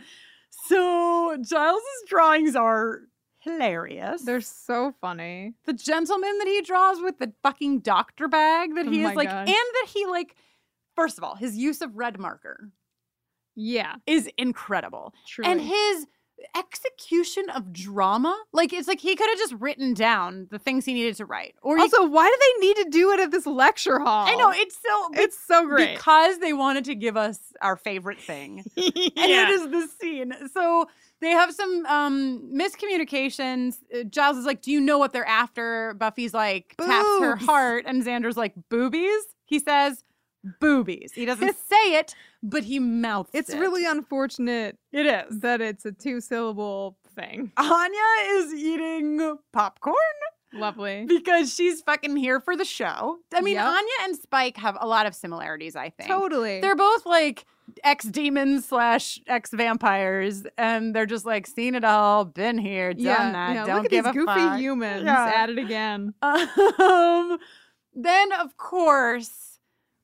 [0.67, 3.01] so Giles's drawings are
[3.39, 4.23] hilarious.
[4.23, 5.53] They're so funny.
[5.65, 9.15] the gentleman that he draws with the fucking doctor bag that Oh he my is
[9.15, 9.47] like God.
[9.47, 10.35] and that he like
[10.95, 12.71] first of all, his use of red marker
[13.57, 15.13] Yeah, is incredible.
[15.27, 15.51] truly.
[15.51, 16.05] And his
[16.55, 20.93] execution of drama, like it's like he could have just written down the things he
[20.93, 21.55] needed to write.
[21.63, 24.27] Or he also, why do they need to do it at this lecture hall?
[24.27, 25.95] I know it's so It's so great.
[25.97, 28.63] because they wanted to give us our favorite thing.
[28.77, 30.31] and it is this scene.
[30.53, 30.85] So
[31.21, 33.77] they have some um miscommunications.
[33.93, 37.85] Uh, Giles is like, "Do you know what they're after?" Buffy's like, taps her heart,
[37.87, 40.03] and Xander's like, "Boobies." He says,
[40.59, 43.59] "Boobies." He doesn't say it, but he mouths It's it.
[43.59, 45.39] really unfortunate it is.
[45.41, 47.51] that it's a two syllable thing.
[47.57, 47.99] Anya
[48.29, 49.95] is eating popcorn
[50.53, 51.05] Lovely.
[51.07, 53.17] because she's fucking here for the show.
[53.33, 53.65] I mean, Yep.
[53.65, 55.75] Anya and Spike have a lot of similarities.
[55.75, 56.61] I think Totally.
[56.61, 57.45] They're both like
[57.83, 63.03] ex demons slash ex vampires, and they're just like seen it all, been here, done
[63.03, 63.53] yeah, that.
[63.55, 64.59] yeah, Don't look at give these a goofy fuck.
[64.59, 65.31] humans Yeah.
[65.35, 66.13] at it again.
[66.23, 67.37] Um,
[67.93, 69.46] then of course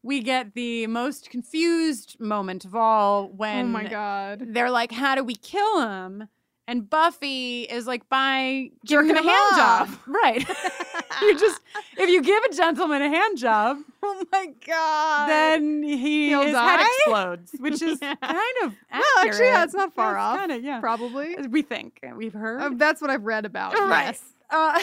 [0.04, 4.44] we get the most confused moment of all when oh my god.
[4.50, 6.28] they're like, "How do we kill him?"
[6.66, 10.48] And Buffy is like, "By Jerking giving him a hand job." Right.
[11.22, 11.60] you just
[11.98, 15.28] if you give a gentleman a hand job, Oh my god.
[15.30, 18.16] then he He'll his head explodes, which is Yeah.
[18.16, 20.40] kind of well, actually, yeah, it's not far It's off.
[20.40, 20.80] Kinda, yeah.
[20.80, 21.36] Probably.
[21.50, 22.62] We think we've heard.
[22.62, 23.74] Uh, that's what I've read about.
[23.74, 24.06] Right.
[24.06, 24.24] Yes.
[24.50, 24.80] Uh,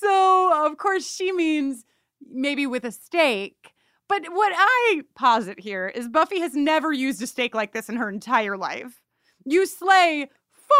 [0.00, 1.84] so, of course, she means
[2.30, 3.72] maybe with a stake.
[4.08, 7.96] But what I posit here is Buffy has never used a stake like this in
[7.96, 9.00] her entire life.
[9.46, 10.28] You slay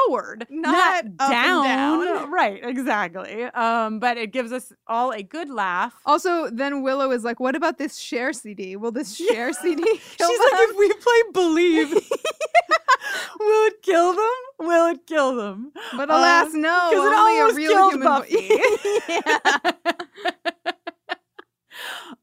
[0.09, 1.65] forward, Not not, down.
[1.65, 2.31] down.
[2.31, 3.45] Right, exactly.
[3.45, 5.95] Um, but it gives us all a good laugh.
[6.07, 8.77] Also, then Willow is like, "What about this Cher CD?
[8.77, 11.91] Will this Cher CD kill She's them?" like, if we play Believe,
[13.41, 14.31] will it kill them?
[14.67, 15.73] Will it kill them?
[15.97, 16.91] But alas, Um, no.
[16.93, 18.51] 'cause it only a real killed human Buffy.
[19.09, 20.74] yeah.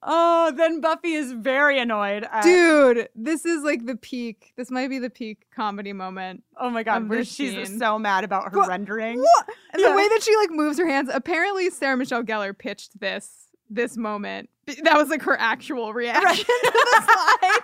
[0.03, 2.25] Oh, then Buffy is very annoyed.
[2.31, 4.53] At, Dude, this is like the peak.
[4.57, 6.43] This might be the peak comedy moment.
[6.57, 7.79] oh my god, where she's scene.
[7.79, 9.19] so mad about her What- rendering.
[9.19, 9.49] What?
[9.73, 9.89] And Yeah.
[9.89, 11.09] the way that she like moves her hands.
[11.13, 14.49] Apparently, Sarah Michelle Gellar pitched this this moment.
[14.83, 17.59] That was like her actual reaction to the slide.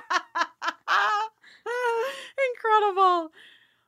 [2.54, 3.32] incredible.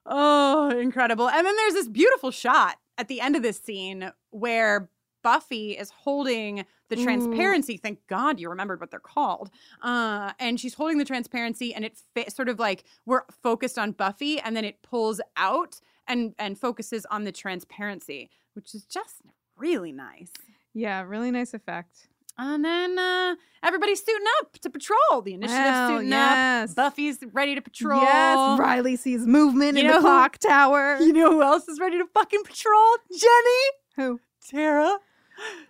[0.06, 1.30] Oh, incredible.
[1.30, 4.90] And then there's this beautiful shot at the end of this scene where
[5.24, 7.04] Buffy is holding the Ooh.
[7.04, 7.78] transparency.
[7.78, 9.50] Thank God you remembered what they're called.
[9.82, 13.92] Uh, and she's holding the transparency, and it fit sort of like we're focused on
[13.94, 19.22] Buffy, and then it pulls out and and focuses on the transparency, which is just
[19.58, 20.32] really nice.
[20.74, 22.08] Yeah, really nice effect.
[22.42, 25.22] And then uh, everybody's suiting up to patrol.
[25.24, 26.70] The initiative's Wow, suiting yes.
[26.70, 26.76] up.
[26.78, 28.02] Buffy's ready to patrol.
[28.02, 30.98] Yes, Riley sees movement You in know the clock tower.
[31.02, 32.96] You know who else is ready to fucking patrol?
[33.12, 33.66] Jenny.
[33.98, 34.20] Who?
[34.50, 35.00] Tara.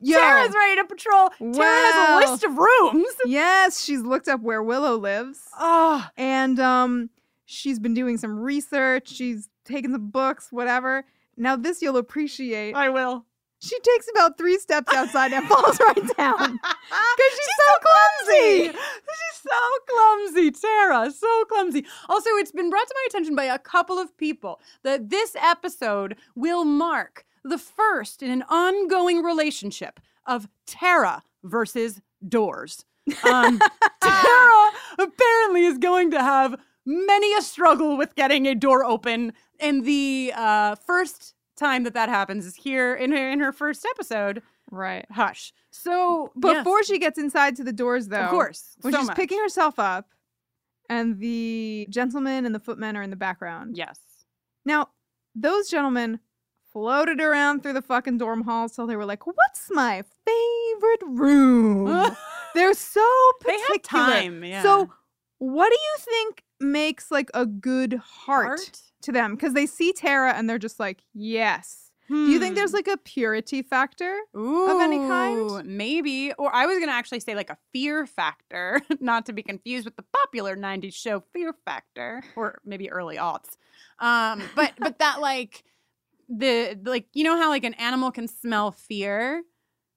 [0.02, 0.18] Yo.
[0.18, 1.30] Tara's ready to patrol.
[1.54, 3.08] Tara has a list of rooms.
[3.26, 5.40] Yes, she's looked up where Willow lives.
[5.60, 7.10] Oh, and um
[7.46, 11.04] she's been doing some research she's taken some books whatever
[11.36, 13.26] now this you'll appreciate I will.
[13.60, 19.52] she takes about three steps outside and falls right down because she's, so clumsy She's
[19.52, 21.12] so clumsy, Tara.
[21.12, 21.86] So clumsy.
[22.10, 26.18] Also, it's been brought to my attention by a couple of people that this episode
[26.36, 32.86] will mark the first in an ongoing relationship of Tara versus doors.
[33.24, 33.60] Um,
[34.02, 36.56] Tara apparently is going to have
[36.86, 42.10] many a struggle with getting a door open, and the uh, first time that that
[42.10, 44.41] happens is here in her in her first episode.
[44.72, 45.52] right Hush.
[45.72, 46.57] So yes.
[46.57, 49.18] before she gets inside to the doors though of course, when so she's much.
[49.18, 50.10] picking herself up
[50.90, 53.99] and the gentleman and the footmen are in the background Yes.
[54.66, 54.88] now
[55.36, 56.20] those gentlemen
[56.72, 61.86] floated around through the fucking dorm halls till they were like what's my favorite room
[62.56, 63.06] they're so
[63.41, 63.68] particular.
[63.68, 63.82] They have
[64.24, 64.64] time, yeah.
[64.64, 64.90] so
[65.38, 68.82] what do you think makes like a good heart, Heart?
[69.04, 72.72] to them because they see tara and they're just like yes do you think there's
[72.72, 72.78] Hmm.
[72.78, 75.64] like a purity factor Ooh, any kind?
[75.78, 76.34] Maybe.
[76.40, 79.86] Or I was going to actually say like a fear factor, not to be confused
[79.86, 83.58] with the popular 90s show Fear Factor or maybe early aughts.
[84.00, 85.64] Um, but but that like
[86.30, 89.44] the like you know how like an animal can smell fear?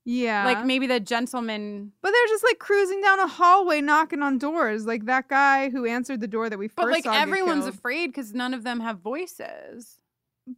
[0.05, 4.37] yeah Like maybe the gentleman but they're just like cruising down a hallway knocking on
[4.37, 7.67] doors like that guy who answered the door that we first but like saw everyone's
[7.67, 10.01] afraid cuz none of them have voices.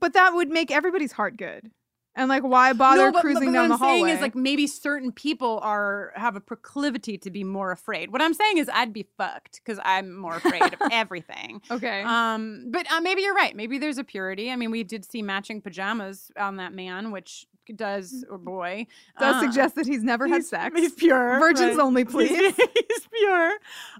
[0.00, 1.70] but that would make everybody's heart good
[2.16, 4.34] And like, why bother No, but- cruising but down the what I'm saying is like
[4.36, 8.12] maybe certain people are have a proclivity to be more afraid.
[8.12, 11.60] What I'm saying is I'd be fucked because I'm more afraid of everything.
[11.70, 12.02] okay.
[12.02, 13.56] Um, but uh, maybe you're right.
[13.56, 14.50] Maybe there's a purity.
[14.50, 18.86] I mean, we did see matching pajamas on that man, which does or boy
[19.18, 20.78] Does uh, suggest that he's never had sex.
[20.78, 21.38] He's pure.
[21.40, 21.82] Virgins right?
[21.82, 22.28] only, please.
[22.28, 23.52] He's, he's pure.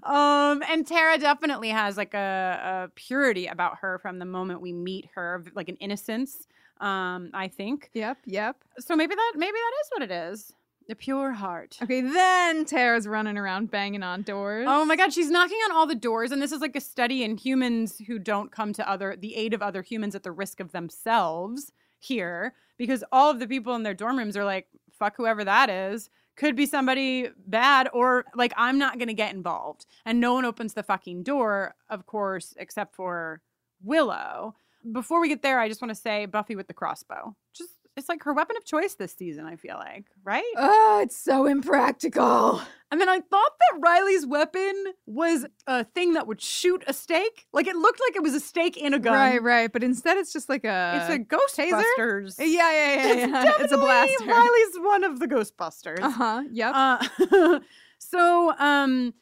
[0.03, 4.71] Um, and Tara definitely has like a, a purity about her from the moment we
[4.71, 6.47] meet her, like an innocence.
[6.79, 7.89] Um, I think.
[7.93, 8.57] Yep, yep.
[8.79, 10.53] So maybe that maybe that is what it is.
[10.87, 11.79] The pure heart.
[11.81, 14.67] Okay, then Tara's running around banging on doors.
[14.69, 17.23] Oh my god, she's knocking on all the doors, and this is like a study
[17.23, 20.59] in humans who don't come to other the aid of other humans at the risk
[20.59, 25.15] of themselves here, because all of the people in their dorm rooms are like, fuck
[25.17, 26.09] whoever that is.
[26.35, 29.85] Could be somebody bad, or like I'm not gonna get involved.
[30.05, 33.41] And no one opens the fucking door, of course, except for
[33.81, 34.55] Willow.
[34.91, 37.35] Before we get there, I just want to say Buffy with the crossbow.
[37.55, 40.43] Just it's like her weapon of choice this season, I feel like, right?
[40.57, 42.61] Oh, it's so impractical.
[42.91, 44.73] And then I thought that Riley's weapon
[45.05, 47.47] was a thing that would shoot a stake.
[47.53, 49.13] Like it looked like it was a stake in a gun.
[49.13, 49.71] Right, right.
[49.71, 50.99] But instead, it's just like a.
[51.01, 52.35] It's a Ghostbusters.
[52.39, 53.07] Yeah, yeah, yeah.
[53.07, 53.43] It's yeah.
[53.59, 54.25] It's a definitely blaster.
[54.25, 56.01] Riley's one of the Ghostbusters.
[56.01, 56.43] Uh huh.
[56.51, 56.73] Yep.
[56.75, 57.59] Uh,
[57.99, 59.13] so um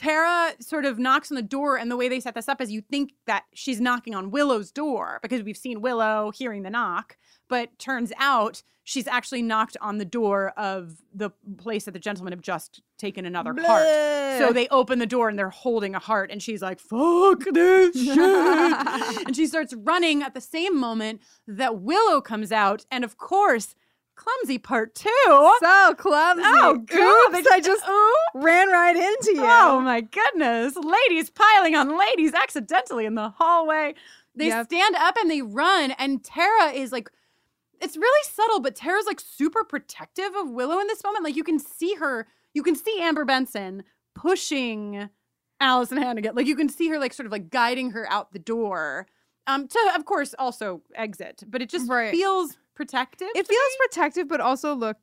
[0.00, 2.70] Tara sort of knocks on the door, and the way they set this up is
[2.70, 7.18] you think that she's knocking on Willow's door because we've seen Willow hearing the knock,
[7.50, 11.28] but turns out she's actually knocked on the door of the
[11.58, 13.86] place that the gentlemen have just taken another heart.
[14.38, 17.94] So they open the door and they're holding a heart, and she's like, fuck this
[18.02, 19.26] shit.
[19.26, 23.74] and she starts running at the same moment that Willow comes out, and of course,
[24.20, 25.08] Clumsy part two.
[25.60, 26.42] So clumsy.
[26.44, 27.46] Oh, Oops, God.
[27.50, 27.82] I just
[28.34, 29.42] ran right into you.
[29.46, 30.76] Oh my goodness.
[30.76, 33.94] Ladies piling on ladies accidentally in the hallway.
[34.34, 34.66] They Yep.
[34.66, 37.10] stand up and they run, and Tara is like,
[37.80, 41.24] it's really subtle, but Tara's like super protective of Willow in this moment.
[41.24, 43.84] Like you can see her, you can see Amber Benson
[44.14, 45.08] pushing
[45.62, 46.34] Alyson Hannigan.
[46.34, 49.06] Like you can see her like sort of like guiding her out the door.
[49.46, 52.12] Um, to of course also exit, but it just Right.
[52.14, 53.28] feels protective.
[53.34, 54.96] It feels protective, but also look,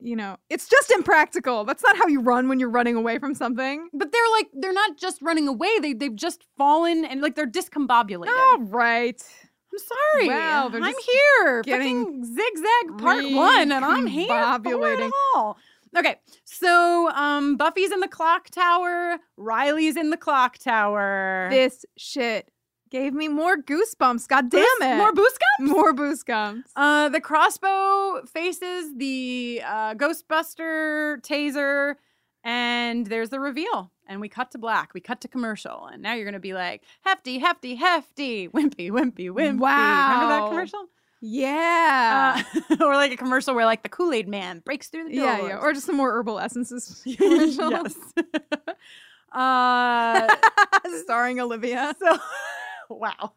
[0.00, 1.64] you know, it's just impractical.
[1.64, 3.90] That's not how you run when you're running away from something.
[3.92, 5.78] But they're like they're not just running away.
[5.80, 8.28] They they've just fallen and like they're discombobulated.
[8.28, 9.22] All right.
[9.70, 10.28] I'm sorry.
[10.28, 11.62] Wow, I'm here.
[11.62, 14.58] getting Fucking zigzag part one, and I'm here.
[14.62, 15.58] for it all.
[15.96, 19.18] Okay, so um, Buffy's in the clock tower.
[19.36, 21.48] Riley's in the clock tower.
[21.50, 22.50] This shit
[22.90, 24.26] gave me more goosebumps.
[24.28, 24.96] God damn Goose- it.
[24.96, 26.64] More boost More goosebumps.
[26.76, 31.94] Uh, the crossbow faces the uh, Ghostbuster taser,
[32.44, 33.90] and there's the reveal.
[34.06, 34.94] And we cut to black.
[34.94, 39.28] We cut to commercial, and now you're gonna be like, hefty, hefty, hefty, wimpy, wimpy,
[39.30, 39.58] wimpy.
[39.58, 40.12] Wow.
[40.14, 40.86] Remember that commercial?
[41.20, 42.42] Yeah.
[42.70, 45.24] Uh, or like a commercial where like the Kool Aid Man breaks through the door.
[45.24, 45.58] yeah, yeah.
[45.58, 47.02] Or just some more herbal essences.
[47.04, 47.94] yes.
[49.32, 50.36] uh,
[51.02, 51.94] Starring Olivia.
[51.98, 52.18] so
[52.98, 53.32] wow.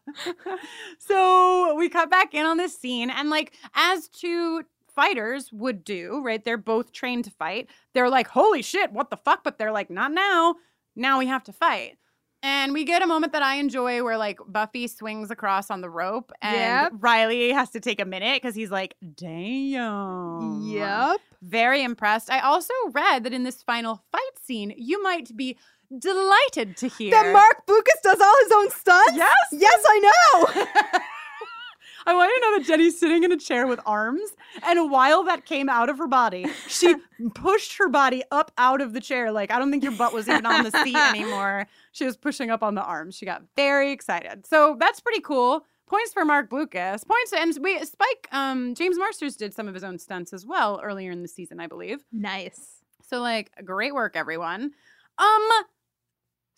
[0.98, 4.64] so we cut back in on this scene, and like as two
[4.94, 6.44] fighters would do, right?
[6.44, 7.70] They're both trained to fight.
[7.94, 9.42] They're like, holy shit, what the fuck?
[9.42, 10.56] But they're like, not now.
[10.94, 11.96] Now we have to fight.
[12.44, 15.88] And we get a moment that I enjoy where like Buffy swings across on the
[15.88, 16.92] rope and Yep.
[16.98, 20.60] Riley has to take a minute because he's like, damn.
[20.62, 21.20] Yep.
[21.40, 22.30] Very impressed.
[22.30, 25.56] I also read that in this final fight scene, you might be
[25.98, 29.16] delighted to hear That Marc Blucas does all his own stunts?
[29.16, 29.36] Yes.
[29.52, 31.00] Yes, I know.
[32.06, 34.30] I want to know that Jenny's sitting in a chair with arms,
[34.64, 36.96] and while that came out of her body, she
[37.34, 39.30] pushed her body up out of the chair.
[39.30, 41.68] Like, I don't think your butt was even on the seat anymore.
[41.92, 43.14] She was pushing up on the arms.
[43.14, 44.46] She got very excited.
[44.46, 45.64] So that's pretty cool.
[45.86, 47.06] Points for Marc Blucas.
[47.06, 48.28] Points and we Spike.
[48.32, 51.60] Um, James Marsters did some of his own stunts as well earlier in the season,
[51.60, 52.02] I believe.
[52.10, 52.78] nice.
[53.08, 54.70] So like, great work, everyone.
[55.18, 55.48] Um,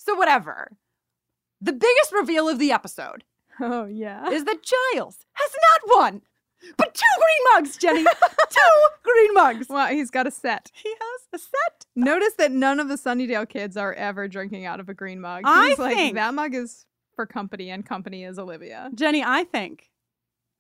[0.05, 0.77] so whatever.
[1.61, 3.25] The biggest reveal of the episode
[3.61, 4.29] Oh, yeah.
[4.31, 5.51] is that Giles has
[5.87, 6.23] not one,
[6.77, 8.05] but two green mugs, Jenny.
[8.51, 8.61] two
[9.03, 9.69] green mugs.
[9.69, 10.71] Well, he's got a set.
[10.75, 11.87] He has a set.
[11.97, 15.43] Notice that none of the Sunnydale kids are ever drinking out of a green mug.
[15.47, 18.91] I He's like, think- that mug is for company, and company is Olivia.
[18.95, 19.91] Jenny, I think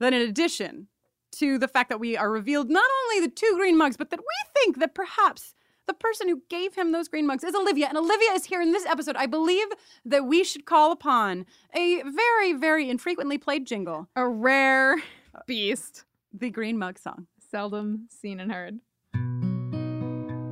[0.00, 0.86] that in addition
[1.32, 4.20] to the fact that we are revealed not only the two green mugs, but that
[4.20, 5.54] we think that perhaps
[5.86, 8.72] the person who gave him those green mugs is Olivia, and Olivia is here in
[8.72, 9.16] this episode.
[9.16, 9.66] I believe
[10.04, 14.94] that we should call upon a very, very infrequently played jingle, A rare
[15.34, 16.04] uh, beast.
[16.32, 17.26] the green mug song.
[17.38, 18.80] Seldom seen and heard.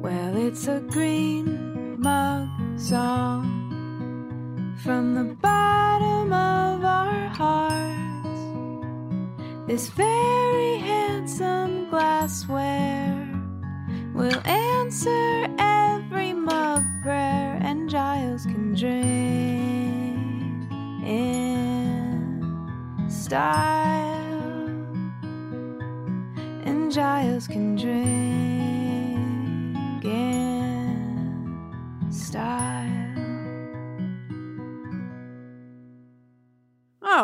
[0.02, 2.48] Well, it's a green mug
[2.78, 3.59] song
[4.82, 8.40] from the bottom of our hearts.
[9.66, 13.28] This very handsome glassware
[14.14, 19.02] will answer every mug prayer, and Giles can drink
[21.06, 22.47] in
[23.09, 24.68] style,
[26.64, 28.05] and Giles can drink
[30.05, 30.41] in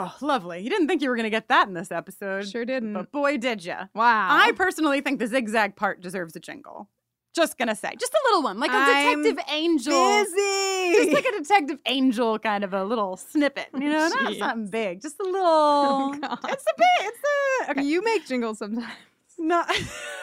[0.00, 0.60] Oh, lovely.
[0.60, 2.48] You didn't think you were going to get that in this episode.
[2.48, 2.92] Sure didn't.
[2.92, 3.74] But boy, did you.
[3.94, 4.28] Wow.
[4.30, 6.88] I personally think the zigzag part deserves a jingle.
[7.34, 9.92] Just gonna say, just a little one, like a I'm detective angel.
[9.92, 10.92] busy.
[10.94, 14.38] Just like a detective angel kind of a little snippet, you know, not Jeez.
[14.38, 16.14] something big, just a little.
[16.14, 16.86] it's a bit.
[17.00, 17.18] It's
[17.68, 17.70] a.
[17.72, 17.82] Okay.
[17.82, 18.90] You make jingles sometimes.
[19.38, 19.70] Not.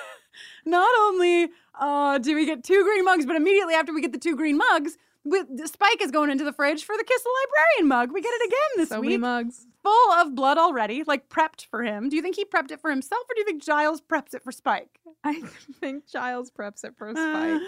[0.65, 1.49] Not only
[1.79, 4.57] uh, do we get two green mugs, but immediately after we get the two green
[4.57, 8.11] mugs, with Spike is going into the fridge for the Kiss the Librarian mug.
[8.13, 9.09] We get it again this So week.
[9.09, 9.67] many mugs.
[9.83, 12.09] Full of blood already, like prepped for him.
[12.09, 14.43] Do you think he prepped it for himself or do you think Giles preps it
[14.43, 14.99] for Spike?
[15.23, 15.41] I
[15.79, 17.61] think Giles preps it for Spike.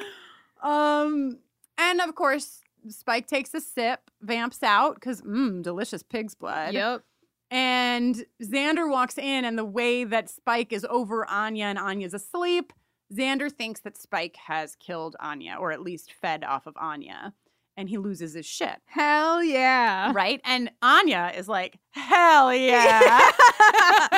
[0.63, 1.39] Um,
[1.77, 6.73] and of course, Spike takes a sip, vamps out because mmm, delicious pig's blood.
[6.73, 7.03] Yep.
[7.49, 12.73] And Xander walks in, and the way that Spike is over Anya and Anya's asleep,
[13.13, 17.33] Xander thinks that Spike has killed Anya, or at least fed off of Anya,
[17.77, 18.81] and he loses his shit.
[18.85, 20.11] Hell yeah.
[20.13, 20.41] Right?
[20.43, 22.99] And Anya is like, hell yeah.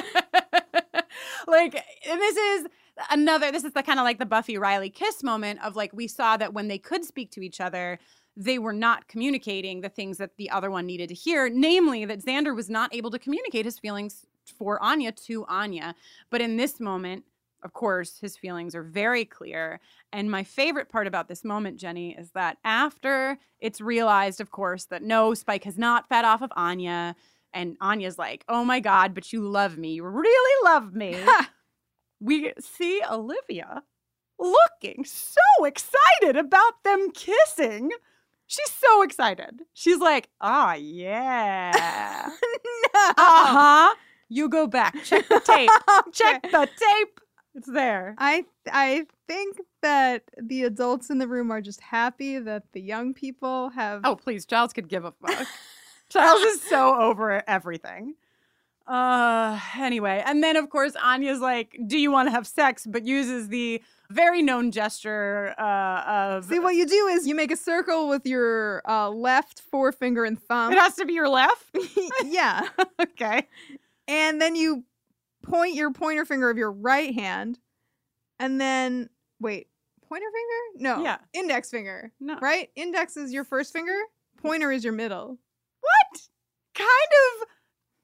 [1.47, 1.75] like,
[2.09, 2.67] and this is
[3.11, 6.07] another, this is the kind of like the Buffy Riley kiss moment of like, we
[6.07, 7.99] saw that when they could speak to each other,
[8.37, 12.23] they were not communicating the things that the other one needed to hear, namely that
[12.23, 14.25] Xander was not able to communicate his feelings
[14.57, 15.93] for Anya to Anya.
[16.29, 17.25] But in this moment,
[17.63, 19.79] of course, his feelings are very clear.
[20.11, 24.85] And my favorite part about this moment, Jenny, is that after it's realized, of course,
[24.85, 27.15] that no, Spike has not fed off of Anya,
[27.53, 29.93] and Anya's like, oh my God, but you love me.
[29.93, 31.17] You really love me.
[32.19, 33.83] we see Olivia
[34.37, 37.91] looking so excited about them kissing.
[38.47, 39.61] She's so excited.
[39.73, 42.31] She's like, ah, yeah.
[42.95, 43.95] Uh huh.
[44.29, 44.95] You go back.
[45.03, 45.69] Check the tape.
[46.13, 47.19] Check the tape.
[47.55, 48.15] It's there.
[48.17, 53.13] I I think that the adults in the room are just happy that the young
[53.13, 54.45] people have Oh, please.
[54.45, 55.47] Giles could give a fuck.
[56.09, 58.15] Giles is so over everything.
[58.87, 63.05] Uh, anyway, and then of course Anya's like, "Do you want to have sex?" But
[63.05, 67.55] uses the very known gesture uh, of See what you do is you make a
[67.55, 70.73] circle with your uh, left forefinger and thumb.
[70.73, 71.65] it has to be your left.
[72.25, 72.67] yeah.
[72.99, 73.47] okay.
[74.07, 74.83] And then you
[75.49, 77.59] point your pointer finger of your right hand
[78.39, 79.09] and then
[79.39, 79.67] wait,
[80.07, 80.83] pointer finger?
[80.83, 81.03] No.
[81.03, 81.17] Yeah.
[81.33, 82.11] Index finger.
[82.19, 82.37] No.
[82.39, 82.69] Right?
[82.75, 83.97] Index is your first finger,
[84.41, 85.37] pointer is your middle.
[85.81, 86.21] What
[86.75, 87.47] kind of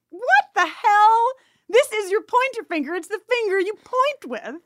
[0.10, 1.26] what the hell?
[1.70, 2.94] This is your pointer finger.
[2.94, 4.62] It's the finger you point with.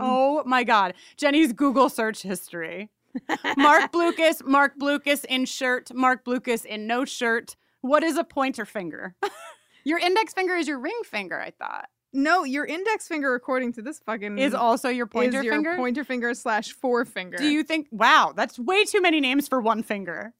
[0.00, 0.94] Oh my god.
[1.16, 2.90] Jenny's Google search history.
[3.56, 7.56] Marc Blucas, Marc Blucas in shirt, Marc Blucas in no shirt.
[7.80, 9.14] What is a pointer finger?
[9.84, 11.88] your index finger is your ring finger, I thought.
[12.14, 15.76] No, your index finger, according to this fucking Is also your pointer is your finger?
[15.76, 17.38] pointer finger slash forefinger.
[17.38, 20.34] Do you think wow, that's way too many names for one finger.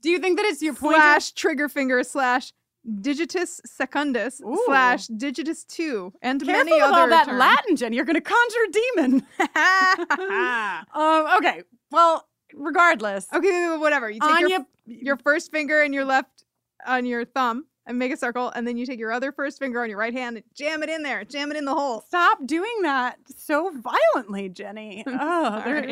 [0.00, 2.52] Do you think that it's your pointer slash trigger finger slash
[2.88, 4.62] digitus secundus Ooh.
[4.66, 7.38] slash digitus two and Careful many with other all that terms.
[7.38, 7.96] Latin, Jenny.
[7.96, 9.26] You're gonna conjure a demon.
[10.94, 11.62] um, okay.
[11.90, 13.26] Well, regardless.
[13.34, 14.08] Okay, whatever.
[14.08, 16.44] You take your, your first finger and your left
[16.86, 19.82] on your thumb and make a circle, and then you take your other first finger
[19.82, 21.24] on your right hand and jam it in there.
[21.24, 22.02] Jam it in the hole.
[22.06, 25.04] Stop doing that so violently, Jenny.
[25.20, 25.90] Oh, there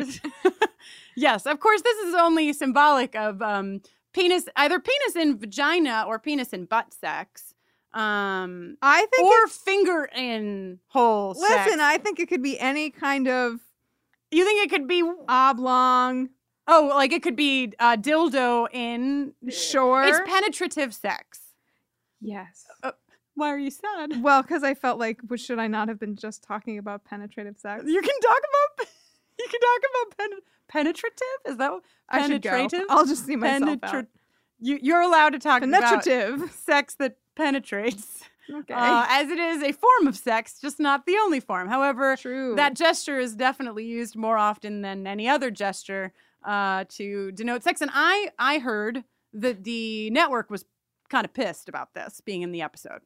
[1.15, 3.81] yes, of course, this is only symbolic of um,
[4.13, 7.55] penis, either penis in vagina or penis in butt sex.
[7.93, 11.65] Um, I think or finger in hole sex.
[11.65, 13.59] Listen, I think it could be any kind of
[14.31, 16.29] you think it could be oblong.
[16.67, 19.33] Oh, like it could be uh, dildo in.
[19.49, 20.03] Sure.
[20.03, 21.46] It's penetrative sex.
[22.21, 22.65] Yes.
[22.83, 22.91] Uh,
[23.35, 24.21] why are you sad?
[24.23, 27.57] Well, because I felt like, well, should I not have been just talking about penetrative
[27.57, 27.83] sex?
[27.85, 28.37] You can talk
[28.77, 28.87] about.
[29.39, 31.21] You can talk about pen, penetrative.
[31.45, 32.39] Is that what- I go.
[32.39, 32.87] penetrative?
[32.89, 34.05] I'll just see myself Penetra- out.
[34.59, 36.33] You, you're allowed to talk Penetrative.
[36.41, 38.23] about sex that penetrates.
[38.51, 38.73] Okay.
[38.73, 41.67] Uh, as it is a form of sex, just not the only form.
[41.69, 42.55] However, True.
[42.55, 46.13] that gesture is definitely used more often than any other gesture
[46.43, 47.81] uh, to denote sex.
[47.81, 49.03] And I, I heard
[49.33, 50.65] that the network was
[51.09, 53.01] kind of pissed about this being in the episode.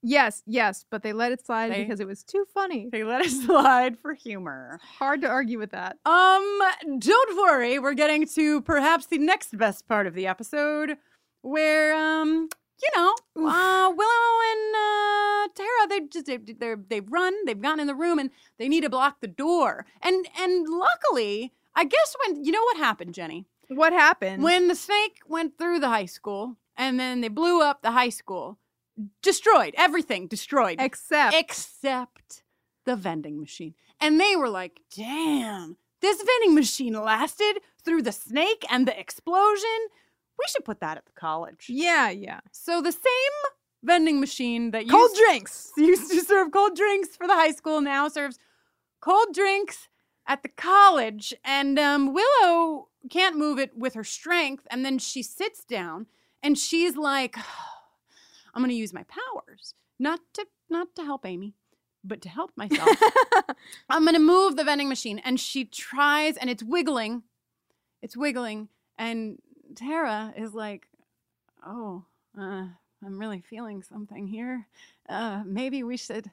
[0.00, 2.88] Yes, yes, but they let it slide They- because it was too funny.
[2.90, 4.78] They let it slide for humor.
[4.98, 5.96] Hard to argue with that.
[6.06, 6.60] Um,
[6.98, 10.96] don't worry, we're getting to perhaps the next best part of the episode,
[11.42, 12.48] where um,
[12.80, 13.14] you know,
[13.44, 17.94] uh, Willow and uh, Tara they just they, they're they've run, they've gotten in the
[17.94, 19.84] room, and they need to block the door.
[20.00, 23.46] And and luckily, I guess when you know what happened, Jenny.
[23.68, 24.42] What happened?
[24.44, 28.08] When the snake went through the high school and then they blew up the high
[28.08, 28.58] school,
[29.20, 32.42] destroyed everything, destroyed Except except
[32.86, 33.74] the vending machine.
[34.00, 39.88] And they were like, "Damn, this vending machine lasted through the snake and the explosion.
[40.38, 42.40] We should put that at the college." Yeah, yeah.
[42.52, 43.52] So the same
[43.82, 45.72] vending machine that Cold used, drinks.
[45.76, 48.38] used to serve cold drinks for the high school now serves
[49.00, 49.88] cold drinks
[50.26, 51.34] at the college.
[51.44, 54.66] And um, Willow can't move it with her strength.
[54.70, 56.06] And then she sits down
[56.42, 57.36] and she's like,
[58.54, 61.54] I'm going to use my powers, not to not to help Amy,
[62.04, 62.88] but to help myself.
[63.88, 65.18] I'm going to move the vending machine.
[65.20, 67.22] And she tries, and it's wiggling.
[68.02, 68.68] It's wiggling.
[68.98, 69.38] And
[69.74, 70.88] Tara is like,
[71.66, 72.04] oh,
[72.38, 72.66] uh,
[73.04, 74.66] I'm really feeling something here.
[75.08, 76.30] Uh, maybe we should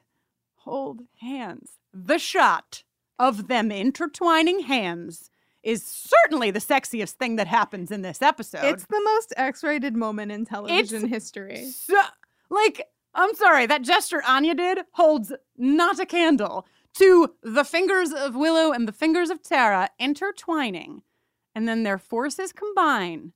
[0.56, 1.78] hold hands.
[1.92, 2.82] The shot
[3.18, 5.30] of them intertwining hands
[5.66, 8.64] is certainly the sexiest thing that happens in this episode.
[8.64, 11.72] It's the most X-rated moment in television history.
[11.72, 12.00] So,
[12.48, 18.36] like, I'm sorry, that gesture Anya did holds not a candle to the fingers of
[18.36, 21.02] Willow and the fingers of Tara intertwining,
[21.52, 23.32] and then their forces combine,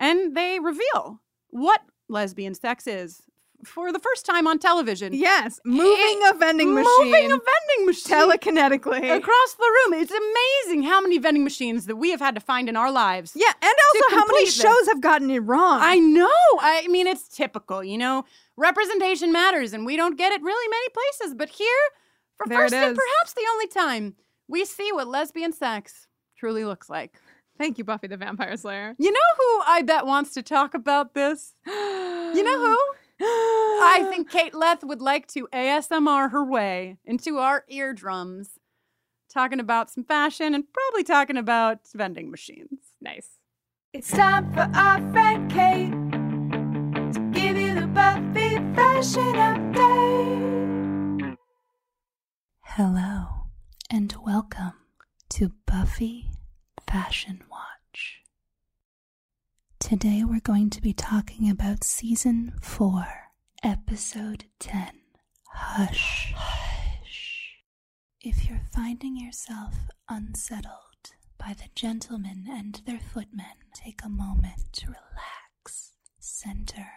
[0.00, 1.20] and they reveal
[1.50, 3.22] what lesbian sex is
[3.64, 5.12] for the first time on television.
[5.12, 6.86] Yes, moving a vending machine.
[6.98, 10.00] Moving a vending machine telekinetically across the room.
[10.00, 13.32] It's amazing how many vending machines that we have had to find in our lives.
[13.34, 14.60] Yeah, and also how many this.
[14.60, 15.78] shows have gotten it wrong.
[15.80, 16.28] I know.
[16.60, 18.24] I mean, it's typical, you know.
[18.56, 21.34] Representation matters, and we don't get it really many places.
[21.34, 21.68] But here,
[22.36, 24.14] for There first and perhaps the only time,
[24.48, 26.06] we see what lesbian sex
[26.36, 27.14] truly looks like.
[27.58, 28.94] Thank you, Buffy the Vampire Slayer.
[28.98, 31.54] You know who I bet wants to talk about this?
[32.32, 32.78] You know who?
[33.24, 38.58] I think Kate Leth would like to ASMR her way into our eardrums,
[39.32, 42.78] talking about some fashion and probably talking about vending machines.
[43.00, 43.38] Nice.
[43.92, 45.90] It's time for our friend Kate
[47.12, 51.36] to give you the Buffy fashion update.
[52.62, 53.46] Hello,
[53.90, 54.72] and welcome
[55.30, 56.30] to Buffy
[56.88, 57.71] Fashion Watch.
[59.82, 63.04] Today we're going to be talking about Season 4,
[63.62, 64.88] Episode 10
[65.48, 66.32] Hush.
[66.36, 67.56] Hush.
[68.20, 69.74] If you're finding yourself
[70.08, 76.88] unsettled by the gentlemen and their footmen, take a moment to relax, center,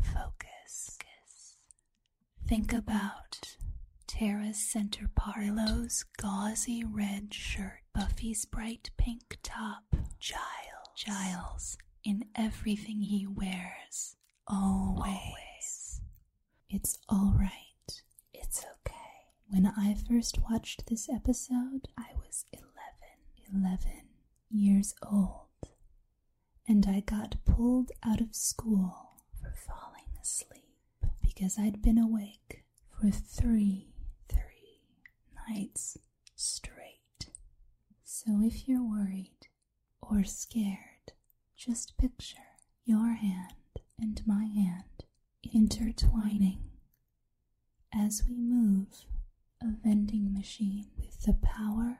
[0.00, 0.98] focus.
[2.46, 3.56] Think about
[4.06, 9.84] Tara's center part, Willow's gauzy red shirt, Buffy's bright pink top,
[10.20, 10.40] Giles,
[10.96, 14.16] Giles in everything he wears,
[14.46, 16.00] always.
[16.70, 18.02] It's all right.
[18.32, 18.94] It's okay.
[19.48, 22.72] When I first watched this episode, I was 11,
[23.52, 23.90] 11
[24.50, 25.48] years old,
[26.68, 29.10] and I got pulled out of school
[29.40, 32.64] for falling asleep because I'd been awake
[33.00, 33.88] for three,
[34.28, 34.82] three
[35.48, 35.98] nights
[36.34, 37.28] straight.
[38.04, 39.33] So if you're worried
[40.10, 41.12] or scared,
[41.56, 42.36] just picture
[42.84, 43.54] your hand
[43.98, 44.84] and my hand
[45.52, 46.58] intertwining
[47.94, 49.06] as we move
[49.62, 51.98] a vending machine with the power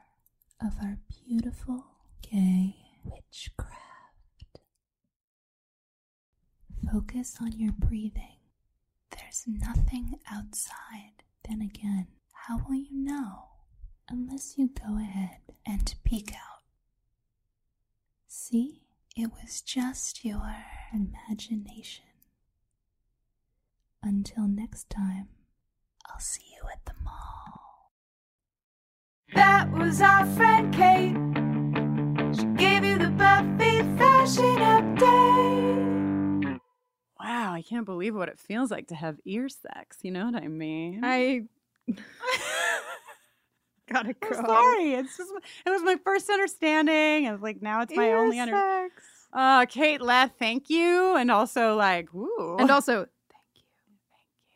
[0.61, 1.85] of our beautiful
[2.23, 3.71] gay witchcraft.
[6.93, 8.39] Focus on your breathing.
[9.11, 11.23] There's nothing outside.
[11.49, 13.45] Then again, how will you know
[14.09, 16.54] unless you go ahead and peek out?
[18.37, 18.83] See,
[19.15, 20.57] it was just your
[20.93, 22.07] imagination.
[24.03, 25.29] Until next time,
[26.11, 27.93] I'll see you at the mall.
[29.35, 31.15] That was our friend Kate.
[32.37, 36.59] She gave you the Buffy fashion update.
[37.21, 39.99] Wow, I can't believe what it feels like to have ear sex.
[40.03, 41.03] You know what I mean?
[41.05, 41.45] I
[43.93, 44.29] gotta go.
[44.29, 44.95] I'm sorry.
[44.95, 45.31] It's just
[45.67, 47.27] it was my first understanding.
[47.29, 48.91] I was like, now it's my Ear only understanding.
[49.33, 53.09] Uh, Kate Leth, thank you, and also like, ooh, And also, thank
[53.57, 53.63] you.
[54.13, 54.53] Thank you.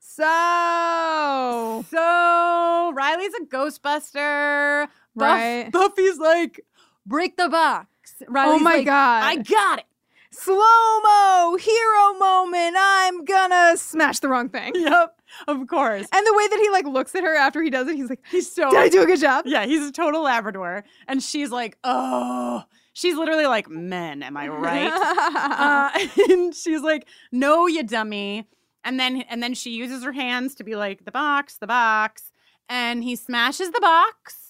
[0.00, 4.86] so so Riley's a Ghostbuster.
[4.86, 5.70] Buff- Right.
[5.72, 6.60] Buffy's like,
[7.06, 7.88] break the box.
[8.28, 9.22] Riley's oh my like, god.
[9.24, 9.86] I got it.
[10.30, 12.76] Slow mo, hero moment.
[12.78, 14.72] I'm gonna smash the wrong thing.
[14.74, 15.15] Yep,
[15.48, 16.06] of course.
[16.12, 18.20] And the way that he like looks at her after he does it, he's like,
[18.30, 18.70] He's so.
[18.70, 22.64] "Did I do a good job?" Yeah, he's a total Labrador, and she's like, oh.
[22.92, 24.90] She's literally like, men, am I right?
[24.90, 25.90] uh,
[26.30, 28.48] and she's like, no, you dummy.
[28.84, 32.32] And then and then she uses her hands to be like the box, the box,
[32.70, 34.45] and he smashes the box.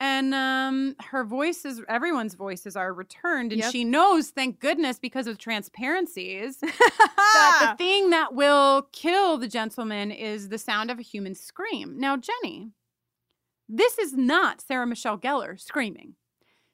[0.00, 3.72] And um her voices everyone's voices are returned and Yep.
[3.72, 10.10] she knows thank goodness because of transparencies that the thing that will kill the gentleman
[10.12, 11.98] is the sound of a human scream.
[11.98, 12.70] Now, Jenny,
[13.68, 16.14] this is not Sarah Michelle Gellar screaming.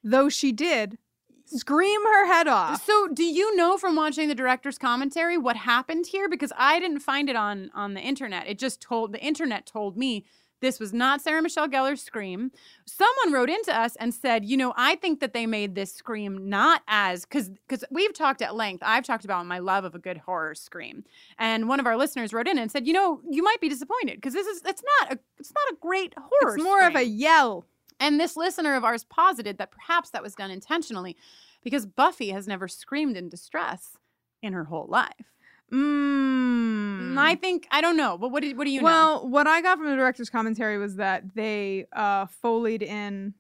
[0.02, 0.98] Though she did
[1.46, 2.84] scream her head off.
[2.84, 6.28] So, do you know from watching the director's commentary what happened here?
[6.28, 8.46] Because I didn't find it on on the internet.
[8.46, 10.24] It just told the internet told me
[10.64, 12.50] this was not Sarah Michelle Gellar's scream.
[12.86, 16.48] Someone wrote into us and said, you know, I think that they made this scream
[16.48, 18.82] not as because because we've talked at length.
[18.84, 21.04] I've talked about my love of a good horror scream,
[21.38, 24.16] and one of our listeners wrote in and said, you know, you might be disappointed
[24.16, 26.56] because this is it's not a it's not a great horror.
[26.56, 27.66] It's more of a yell.
[28.00, 31.16] And this listener of ours posited that perhaps that was done intentionally
[31.62, 33.98] because Buffy has never screamed in distress
[34.42, 35.32] in her whole life.
[35.72, 37.16] Mm.
[37.18, 38.84] I think I don't know, but what do what do you know?
[38.84, 43.34] well, what I got from the director's commentary was that they uh foleyed in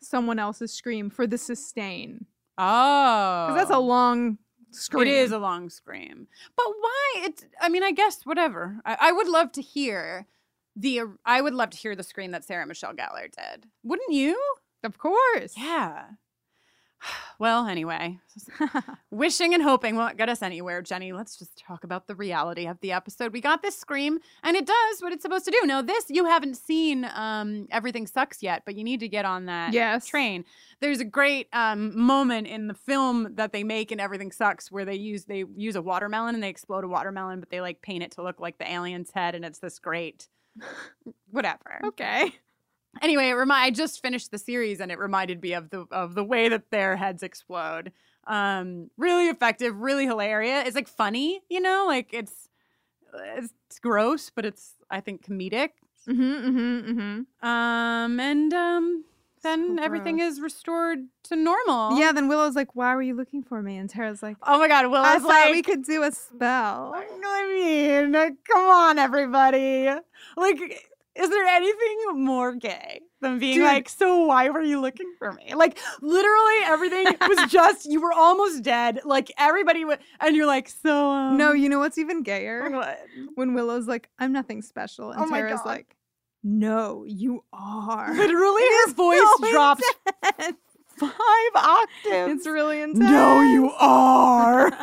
[0.00, 2.26] someone else's scream for the sustain.
[2.58, 4.38] Oh, Because that's a long
[4.70, 5.06] scream.
[5.08, 6.26] It is a long scream,
[6.56, 7.14] but why?
[7.18, 7.44] It's.
[7.60, 8.80] I mean, I guess whatever.
[8.84, 10.26] I, I would love to hear
[10.74, 11.00] the.
[11.24, 13.66] I would love to hear the scream that Sarah Michelle Gellar did.
[13.82, 14.40] Wouldn't you?
[14.84, 15.54] Of course.
[15.56, 16.04] Yeah.
[17.38, 18.18] Well, anyway,
[19.10, 21.12] wishing and hoping won't get us anywhere, Jenny.
[21.12, 23.34] Let's just talk about the reality of the episode.
[23.34, 25.66] We got this scream, and it does what it's supposed to do.
[25.66, 29.44] Now, this you haven't seen um, Everything Sucks yet, but you need to get on
[29.46, 30.06] that Yes.
[30.06, 30.46] train.
[30.80, 34.86] There's a great um, moment in the film that they make in Everything Sucks where
[34.86, 38.02] they use they use a watermelon and they explode a watermelon, but they like paint
[38.02, 40.28] it to look like the alien's head, and it's this great
[41.30, 41.82] whatever.
[41.84, 42.32] Okay.
[43.02, 46.14] Anyway, it remi- I just finished the series and it reminded me of the of
[46.14, 47.92] the way that their heads explode.
[48.26, 50.66] Um, really effective, really hilarious.
[50.66, 52.48] It's like funny, you know, like it's
[53.36, 55.70] it's, it's gross, but it's I think comedic.
[56.08, 57.46] Mm-hmm, mm-hmm, mm-hmm.
[57.48, 59.04] Um, and um,
[59.42, 60.34] then So everything gross.
[60.34, 61.98] is restored to normal.
[61.98, 63.76] Yeah, then Willow's like, why were you looking for me?
[63.76, 66.94] And Tara's like, Oh my god, Will I thought like, we could do a spell.
[66.94, 69.88] I mean, come on, everybody.
[70.36, 70.88] Like,
[71.18, 73.64] is there anything more gay than being Dude.
[73.64, 75.54] like, so why were you looking for me?
[75.54, 79.00] Like, literally everything was just, you were almost dead.
[79.04, 82.70] Like, everybody would, and you're like, so, um, no, you know what's even gayer?
[82.70, 83.00] What?
[83.34, 85.10] When Willow's like, I'm nothing special.
[85.10, 85.96] And Oh Tara's like,
[86.42, 88.14] no, you are.
[88.14, 89.82] Literally, her voice so dropped
[90.38, 90.56] intense.
[90.96, 91.10] five
[91.56, 92.32] octaves.
[92.34, 93.10] It's really intense.
[93.10, 94.70] No, you are.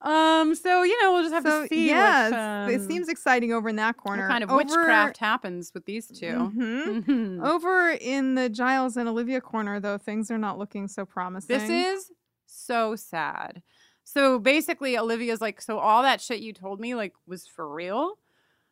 [0.00, 1.86] um, so, you know, we'll just have so, to see.
[1.86, 4.22] yes, what, it um, seems exciting over in that corner.
[4.22, 7.04] what kind of Over- witchcraft happens with these 2 Mhm.
[7.04, 7.44] Mhm.
[7.48, 11.58] Over in the Giles and Olivia corner, though, things are not looking so promising.
[11.58, 12.12] This is
[12.46, 13.62] so sad.
[14.04, 18.18] So basically, Olivia's like, so all that shit you told me, like, was for real?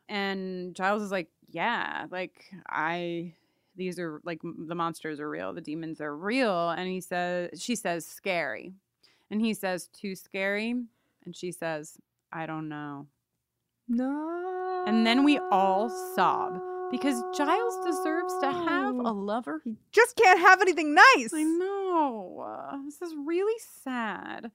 [0.09, 3.33] And Giles is like, yeah, like, I,
[3.75, 6.69] these are, like, the monsters are real, the demons are real.
[6.69, 8.73] And he says, she says, scary.
[9.29, 10.73] And he says, too scary.
[11.27, 11.97] And she says,
[12.31, 13.07] I don't know.
[13.89, 14.85] no.
[14.87, 20.39] And then we all sob because Giles deserves to have a lover He just can't
[20.39, 21.33] have anything nice.
[21.33, 22.79] I know.
[22.85, 24.51] This is really sad.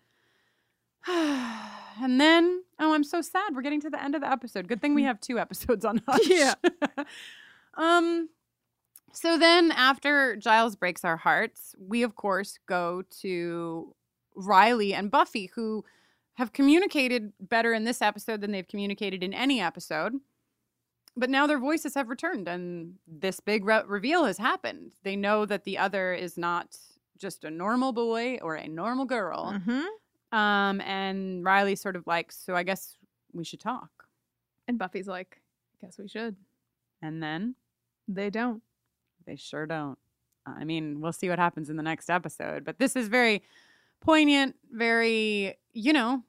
[1.07, 3.55] and then, oh, I'm so sad.
[3.55, 4.67] We're getting to the end of the episode.
[4.67, 6.27] Good thing we have two episodes on Hush.
[6.27, 6.55] Yeah.
[7.75, 8.31] um.
[9.13, 13.95] So then, after Giles breaks our hearts, we of course go to
[14.35, 15.85] Riley and Buffy, who
[16.43, 20.15] have communicated better in this episode than they've communicated in any episode.
[21.17, 24.93] But now their voices have returned, and this big re- reveal has happened.
[25.05, 26.77] They know that the other is not
[27.19, 29.53] just a normal boy or a normal girl.
[29.55, 29.85] Mhm.
[30.37, 32.97] Um, and Riley sort of like, so I guess
[33.33, 33.91] we should talk.
[34.67, 35.41] And Buffy's like,
[35.81, 36.35] guess we should.
[37.03, 37.55] And then
[38.09, 38.63] They don't.
[39.27, 39.99] they sure don't.
[40.47, 43.43] I mean, we'll see what happens in the next episode, but this is very
[44.01, 46.25] poignant, very, you know,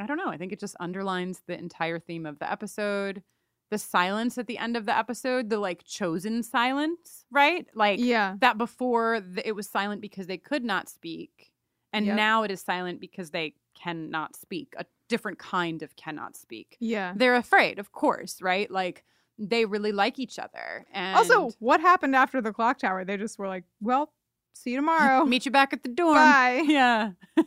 [0.00, 0.28] I don't know.
[0.28, 3.22] I think it just underlines the entire theme of the episode.
[3.70, 7.66] The silence at the end of the episode, the like chosen silence, right?
[7.74, 8.34] Like Yeah.
[8.40, 11.52] that before th- it was silent because they could not speak.
[11.92, 12.16] And Yep.
[12.16, 16.76] now it is silent because they cannot speak, a different kind of cannot speak.
[16.80, 17.12] Yeah.
[17.16, 18.68] They're afraid, of course, right?
[18.70, 19.04] Like
[19.38, 20.86] they really like each other.
[20.92, 23.04] And Also, what happened after the clock tower?
[23.04, 24.12] They just were like, well,
[24.52, 25.24] see you tomorrow.
[25.24, 26.14] meet you back at the dorm.
[26.16, 26.62] Bye.
[26.66, 27.12] Yeah.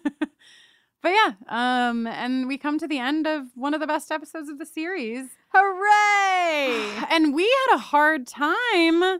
[1.03, 4.47] but yeah, um, and we come to the end of one of the best episodes
[4.47, 5.27] of the series.
[5.53, 7.05] Hooray!
[7.11, 9.19] and we had a hard time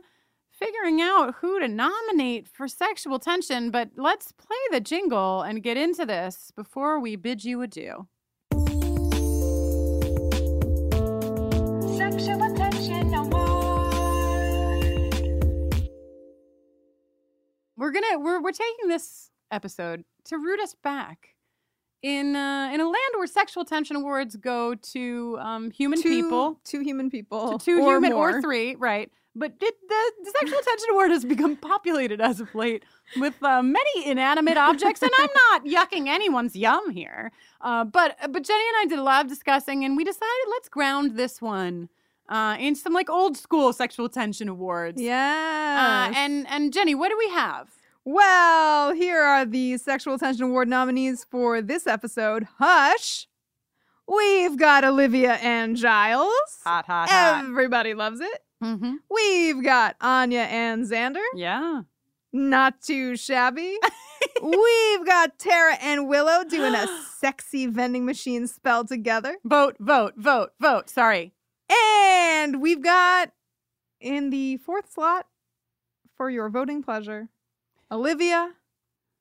[0.50, 5.76] figuring out who to nominate for sexual tension, but let's play the jingle and get
[5.76, 8.06] into this before we bid you adieu.
[11.98, 13.04] Sexual Tension
[17.76, 21.33] We're gonna we're we're taking this episode to root us back
[22.04, 26.60] in uh, in a land where sexual tension awards go to um, human Two- people,
[26.62, 28.36] two human people, to two or human more.
[28.36, 29.10] or three, right?
[29.34, 32.84] But it, the, the sexual tension award has become populated as of late
[33.16, 37.32] with uh, many inanimate objects, and I'm not yucking anyone's yum here.
[37.60, 40.68] Uh, but but Jenny and I did a lot of discussing, and we decided let's
[40.68, 41.88] ground this one
[42.28, 45.00] uh, in some like old school sexual tension awards.
[45.00, 46.10] Yeah.
[46.12, 47.70] Uh, and and Jenny, what do we have?
[48.04, 52.46] Well, here are the Sexual Attention Award nominees for this episode.
[52.58, 53.26] Hush.
[54.06, 56.28] We've got Olivia and Giles.
[56.64, 57.44] Hot, hot, hot.
[57.44, 58.44] Everybody loves it.
[58.62, 58.96] Mm-hmm.
[59.10, 61.24] We've got Anya and Xander.
[61.34, 61.82] Yeah.
[62.30, 63.78] Not too shabby.
[64.42, 66.86] We've got Tara and Willow doing a
[67.18, 69.38] sexy vending machine spell together.
[69.44, 70.90] Vote, vote, vote, vote.
[70.90, 71.32] Sorry.
[71.70, 73.30] And we've got
[74.00, 75.26] in the fourth slot
[76.16, 77.28] for your voting pleasure,
[77.90, 78.50] Olivia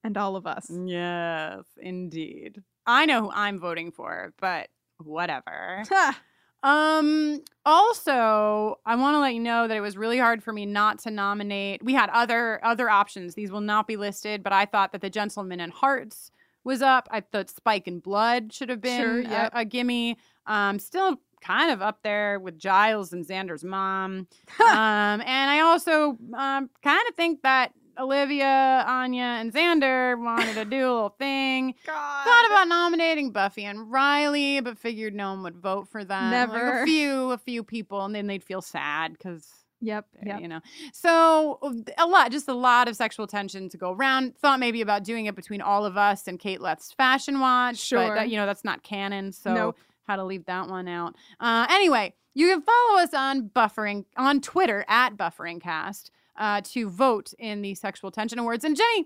[0.03, 0.69] and all of us.
[0.69, 2.61] Yes, indeed.
[2.85, 4.67] I know who I'm voting for, but
[4.97, 5.83] whatever.
[6.63, 10.65] um also, I want to let you know that it was really hard for me
[10.65, 11.83] not to nominate.
[11.83, 13.35] We had other other options.
[13.35, 16.31] These will not be listed, but I thought that the Gentleman in Hearts
[16.63, 17.07] was up.
[17.11, 20.17] I thought Spike and Blood should have been Sure, a- a, gimme.
[20.45, 24.27] Um still kind of up there with Giles and Xander's mom.
[24.59, 30.65] um and I also um kind of think that Olivia, Anya, and Xander wanted to
[30.65, 31.75] do a little thing.
[31.85, 32.23] God.
[32.25, 36.31] Thought about nominating Buffy and Riley, but figured no one would vote for them.
[36.31, 36.81] Like, Never.
[36.83, 39.47] a few, a few people, and then they'd feel sad because
[39.81, 40.39] Yep, yep.
[40.39, 40.61] you know.
[40.93, 41.59] So
[41.97, 44.37] a lot, just a lot of sexual tension to go around.
[44.37, 48.07] Thought maybe about doing it between all of us and Kate Leth's Fashion Watch, Sure.
[48.07, 49.77] but that, you know that's not canon, so Nope.
[50.07, 51.15] how to leave that one out.
[51.39, 57.33] Uh, anyway, you can follow us on buffering on Twitter at bufferingcast uh, to vote
[57.37, 58.63] in the sexual tension awards.
[58.63, 59.05] And Jenny,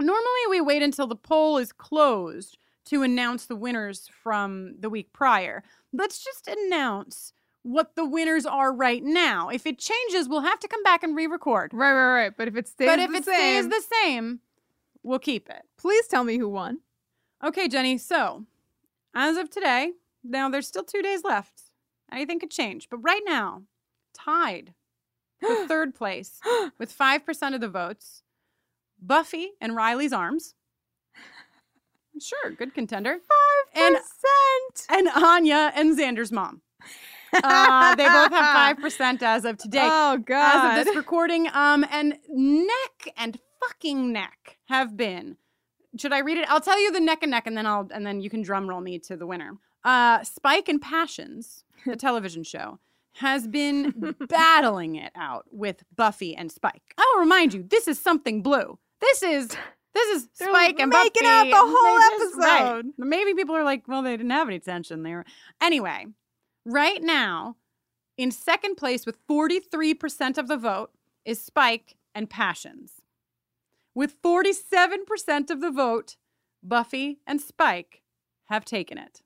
[0.00, 5.12] normally we wait until the poll is closed to announce the winners from the week
[5.12, 5.64] prior.
[5.92, 7.32] Let's just announce
[7.62, 9.48] what the winners are right now.
[9.48, 11.72] If it changes, we'll have to come back and re-record.
[11.72, 12.36] Right, right, right.
[12.36, 14.40] But if it stays but if the it same, stays the same,
[15.02, 15.62] we'll keep it.
[15.78, 16.80] please tell me who won.
[17.42, 17.96] Okay, Jenny.
[17.98, 18.44] So,
[19.14, 19.92] as of today,
[20.22, 21.62] now there's still two days left.
[22.12, 23.62] Anything could change, but right now,
[24.12, 24.74] tied
[25.40, 26.40] for third place
[26.78, 28.22] with 5% of the votes,
[29.00, 30.54] Buffy and Riley's Arms.
[32.20, 33.16] Sure, good contender.
[33.16, 33.18] 5%.
[33.74, 33.96] And,
[34.88, 36.62] and Anya and Xander's mom.
[37.32, 39.80] Uh, they both have 5% as of today.
[39.82, 40.78] Oh, God.
[40.78, 41.48] As of this recording.
[41.52, 45.36] Um, and neck and fucking neck have been.
[45.98, 46.48] Should I read it?
[46.48, 48.68] I'll tell you the neck and neck, and then I'll and then you can drum
[48.68, 49.52] roll me to the winner.
[49.84, 52.80] Uh, Spike and Passions, the television show,
[53.14, 56.94] has been battling it out with Buffy and Spike.
[56.98, 58.78] I'll remind you, this is something blue.
[59.00, 59.48] This is
[59.94, 61.04] this is They're Spike and Buffy.
[61.04, 62.60] making out the whole just- right.
[62.62, 62.86] episode.
[62.98, 65.02] Maybe people are like, well, they didn't have any tension.
[65.02, 65.24] there.
[65.60, 66.06] anyway.
[66.66, 67.56] Right now,
[68.16, 70.90] in second place with 43% of the vote
[71.24, 73.02] is Spike and Passions.
[73.94, 76.16] With 47% of the vote,
[76.62, 78.02] Buffy and Spike
[78.46, 79.22] have taken it.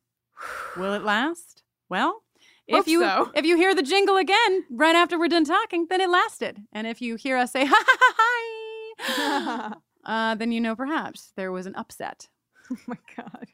[0.77, 1.63] Will it last?
[1.89, 2.23] Well,
[2.69, 3.31] if you so.
[3.35, 6.63] if you hear the jingle again right after we're done talking, then it lasted.
[6.73, 8.15] And if you hear us say ha ha ha
[8.99, 9.73] hi,
[10.33, 12.29] uh, then you know perhaps there was an upset.
[12.71, 13.49] Oh my god.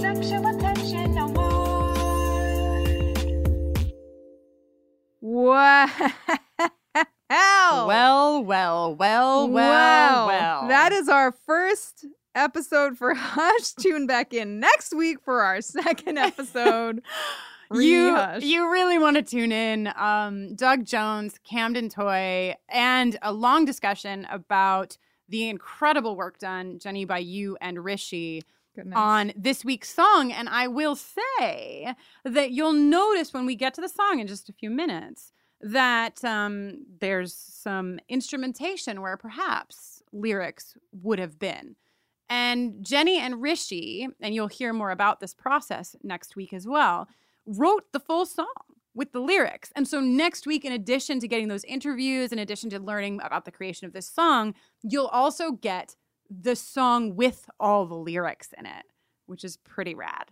[0.00, 1.40] Sexual Attention Award.
[5.20, 5.86] Wow.
[7.86, 10.68] Well, well, well, well, well.
[10.68, 12.04] That is our first
[12.40, 13.74] episode for Hush.
[13.74, 17.02] Tune back in next week for our second episode.
[17.72, 23.64] you you really want to tune in um doug jones camden toy and a long
[23.64, 24.96] discussion about
[25.28, 28.42] the incredible work done jenny by you and Hrishi
[28.74, 28.96] Goodness.
[28.96, 31.94] on this week's song and i will say
[32.24, 35.30] that you'll notice when we get to the song in just a few minutes
[35.60, 41.76] that um, there's some instrumentation where perhaps lyrics would have been
[42.30, 47.08] and Jenny and Hrishi, and you'll hear more about this process next week as well,
[47.44, 48.46] wrote the full song
[48.94, 49.72] with the lyrics.
[49.74, 53.44] And so next week, in addition to getting those interviews, in addition to learning about
[53.44, 55.96] the creation of this song, you'll also get
[56.30, 58.84] the song with all the lyrics in it,
[59.26, 60.30] which is pretty rad.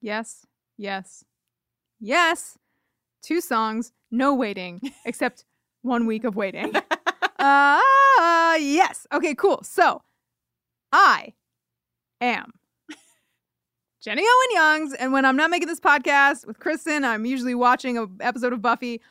[0.00, 0.46] Yes,
[0.76, 1.24] yes,
[1.98, 2.58] yes.
[3.22, 5.44] Two songs, no waiting, except
[5.82, 6.72] one week of waiting.
[7.40, 7.80] uh,
[8.60, 9.04] yes.
[9.12, 9.60] Okay, cool.
[9.64, 10.02] So
[10.98, 11.34] I
[12.22, 12.52] am
[14.00, 14.94] Jenny Owen Youngs.
[14.94, 18.62] And when I'm not making this podcast with Kristin, I'm usually watching an episode of
[18.62, 19.02] Buffy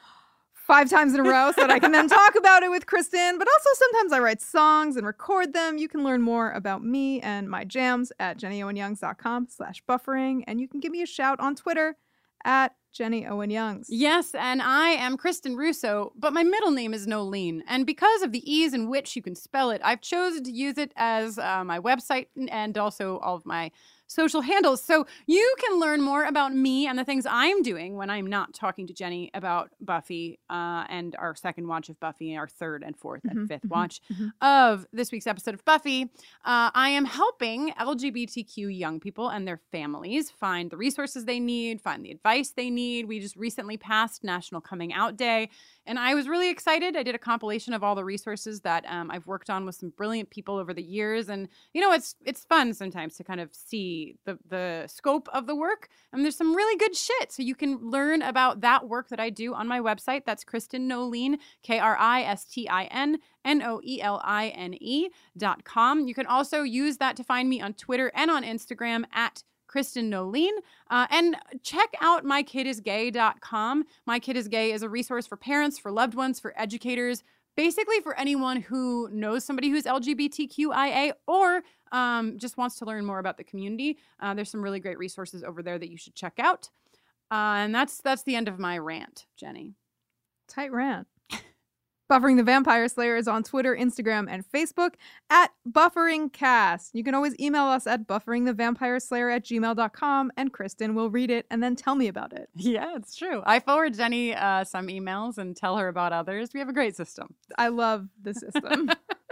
[0.51, 3.37] five times in a row so that I can then talk about it with Kristin.
[3.37, 5.77] But also sometimes I write songs and record them.
[5.77, 10.43] You can learn more about me and my jams at jennyowenyoungs.com slash buffering.
[10.47, 11.97] And you can give me a shout on Twitter
[12.43, 13.87] at Jenny Owen Youngs.
[13.89, 17.61] Yes, and I am Kristin Russo, but my middle name is Noeline.
[17.67, 20.77] And because of the ease in which you can spell it, I've chosen to use
[20.77, 23.71] it as uh, my website and also all of my
[24.07, 24.83] social handles.
[24.83, 28.53] So you can learn more about me and the things I'm doing when I'm not
[28.53, 32.97] talking to Jenny about Buffy uh, and our second watch of Buffy, our third and
[32.97, 34.01] 4th Mm-hmm, and 5th watch
[34.41, 36.03] of this week's episode of Buffy.
[36.43, 41.81] Uh, I am helping LGBTQ young people and their families find the resources they need,
[41.81, 43.07] find the advice they need.
[43.07, 45.49] We just recently passed National Coming Out Day.
[45.87, 46.95] And I was really excited.
[46.95, 49.89] I did a compilation of all the resources that um, I've worked on with some
[49.89, 53.53] brilliant people over the years, and you know, it's it's fun sometimes to kind of
[53.53, 55.89] see the the scope of the work.
[56.11, 59.29] And there's some really good shit, so you can learn about that work that I
[59.29, 60.25] do on my website.
[60.25, 64.49] That's Kristin Noeline, K R I S T I N N O E L I
[64.49, 66.07] N E dot com.
[66.07, 69.43] You can also use that to find me on Twitter and on Instagram at
[69.75, 70.55] Kristin Noeline.
[70.89, 73.85] Uh, and check out mykidisgay.com.
[74.05, 77.23] My Kid is Gay is a resource for parents, for loved ones, for educators,
[77.57, 83.19] basically for anyone who knows somebody who's LGBTQIA or um, just wants to learn more
[83.19, 83.97] about the community.
[84.19, 86.69] Uh, there's some really great resources over there that you should check out.
[87.31, 89.73] Uh, and that's that's the end of my rant, Jenny.
[90.47, 91.07] Tight rant.
[92.09, 94.91] Buffering the Vampire Slayer is on Twitter, Instagram, and Facebook
[95.31, 96.91] at BufferingCast.
[96.93, 101.63] You can always email us at bufferingthevampireslayer at gmail.com, and Kristin will read it and
[101.63, 102.49] then tell me about it.
[102.75, 103.41] Yeah, it's true.
[103.45, 106.49] I forward Jenny uh, some emails and tell her about others.
[106.53, 107.35] We have a great system.
[107.57, 108.89] I love the system.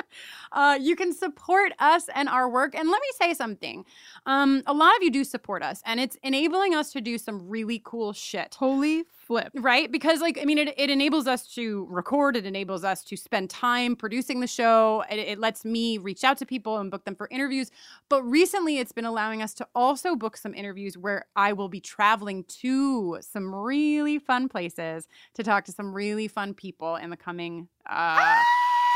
[0.52, 2.76] Uh, you can support us and our work.
[2.76, 3.86] And let me say something.
[4.26, 7.48] Um, a lot of you do support us, and it's enabling us to do some
[7.48, 8.56] really cool shit.
[8.56, 9.52] Holy flip.
[9.56, 9.92] Right?
[9.92, 13.50] Because, like, I mean, it, it enables us to record, it enables us to spend
[13.50, 17.16] time producing the show, it, it lets me reach out to people and book them
[17.16, 17.72] for interviews.
[18.10, 21.80] But recently, it's been allowing us to also book some interviews where I will be
[21.80, 27.18] traveling to some really fun places to talk to some really fun people in the
[27.18, 27.68] coming.
[27.90, 28.36] Uh,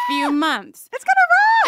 [0.07, 0.89] few months.
[0.93, 1.03] It's!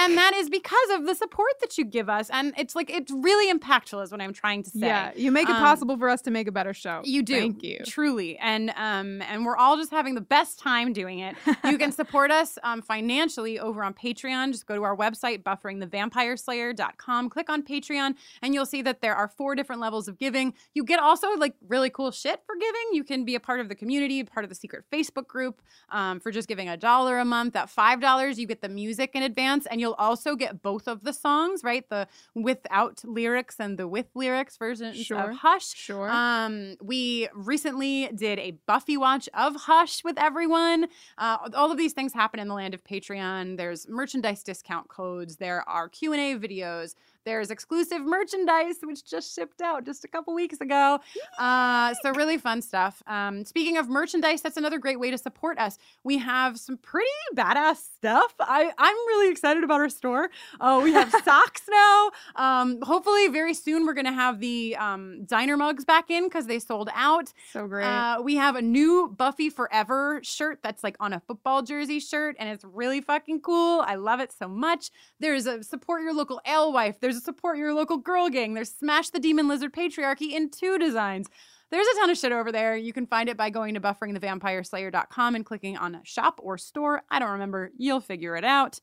[0.02, 2.30] And that is because of the support that you give us.
[2.30, 4.88] And it's like, it's really impactful, is what I'm trying to say.
[4.88, 7.02] Yeah, you make it Um, possible for us to make a better show.
[7.04, 7.40] You do.
[7.40, 7.80] Thank you.
[7.86, 8.38] Truly.
[8.40, 11.36] And um and we're all just having the best time doing it.
[11.64, 14.52] You can support us um financially over on Patreon.
[14.52, 19.28] Just go to our website, bufferingthevampireslayer.com, click on Patreon, and you'll see that there are
[19.28, 20.54] four different levels of giving.
[20.74, 22.82] You get also like really cool shit for giving.
[22.94, 25.62] You can be a part of the community, part of the secret Facebook group.
[25.90, 27.56] Um, for just giving a dollar a month.
[27.56, 31.04] At five dollars, you get the music in advance, and you'll also get both of
[31.04, 31.88] the songs, right?
[31.90, 35.32] The without lyrics and the with lyrics versions Sure.
[35.32, 35.74] of Hush.
[35.76, 36.10] Sure.
[36.10, 40.88] Um, we recently did a Buffy watch of Hush with everyone.
[41.18, 43.58] Uh, all of these things happen in the land of Patreon.
[43.58, 45.38] There's merchandise discount codes.
[45.38, 46.96] There are Q and A videos.
[47.26, 51.00] There's exclusive merchandise, which just shipped out just a couple weeks ago.
[51.38, 53.04] Uh, so really fun stuff.
[53.08, 55.78] Um, speaking of merchandise, that's another great way to support us.
[56.04, 58.34] We have some pretty badass stuff.
[58.40, 60.30] I, I'm really excited about our store.
[60.60, 62.12] Uh, we have socks now.
[62.36, 66.60] Um, hopefully, very soon we're gonna have the um, diner mugs back in because they
[66.60, 67.34] sold out.
[67.52, 67.86] So great.
[67.86, 72.36] Uh, we have a new Buffy Forever shirt that's like on a football jersey shirt,
[72.40, 73.82] and it's really fucking cool.
[73.82, 74.92] I love it so much.
[75.20, 77.00] There's a support your local alewife.
[77.00, 78.54] There's a support your local girl gang.
[78.54, 81.28] There's Smash the Demon Lizard Patriarchy in two designs.
[81.72, 82.76] There's a ton of shit over there.
[82.76, 87.04] You can find it by going to bufferingthevampireslayer.com and clicking on shop or store.
[87.12, 87.72] I don't remember.
[87.78, 88.80] You'll figure it out.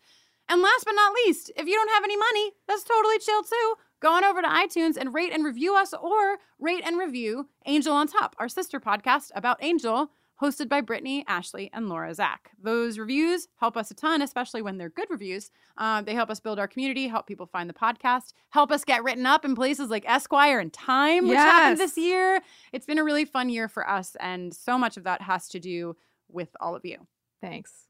[0.49, 3.75] And last but not least, if you don't have any money, that's totally chill too.
[4.01, 7.93] Go on over to iTunes and rate and review us or rate and review Angel
[7.93, 12.51] on Top, our sister podcast about Angel, hosted by Brittany, Ashley, and Laura Zak.
[12.63, 15.51] Those reviews help us a ton, especially when they're good reviews.
[15.77, 19.03] Uh, they help us build our community, help people find the podcast, help us get
[19.03, 22.41] written up in places like Esquire and Time, which happened this year.
[22.73, 25.61] It's been a really fun year for us, and so much of that has to
[25.61, 25.97] do
[26.29, 27.07] with all of you.
[27.41, 27.87] Thanks.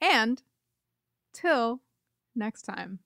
[0.00, 0.42] And
[1.32, 1.80] till
[2.34, 3.00] next time.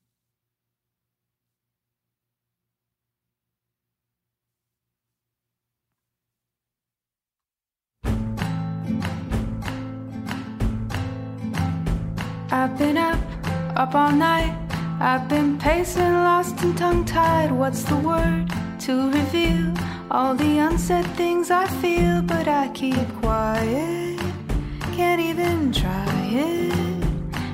[12.53, 13.17] I've been up,
[13.77, 14.53] up all night.
[14.99, 17.49] I've been pacing, lost and tongue tied.
[17.49, 18.51] What's the word
[18.81, 19.73] to reveal
[20.11, 22.21] all the unsaid things I feel?
[22.21, 24.19] But I keep quiet,
[24.91, 26.75] can't even try it.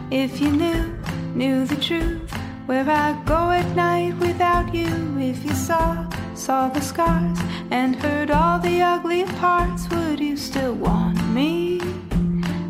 [0.10, 0.98] If you knew,
[1.36, 2.32] knew the truth,
[2.66, 4.90] Where I go at night without you.
[5.20, 10.74] If you saw, saw the scars and heard all the ugly parts, would you still
[10.74, 11.80] want me?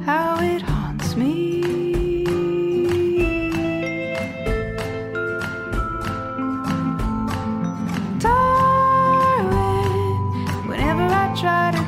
[0.05, 1.86] How it haunts me.
[11.37, 11.86] Try to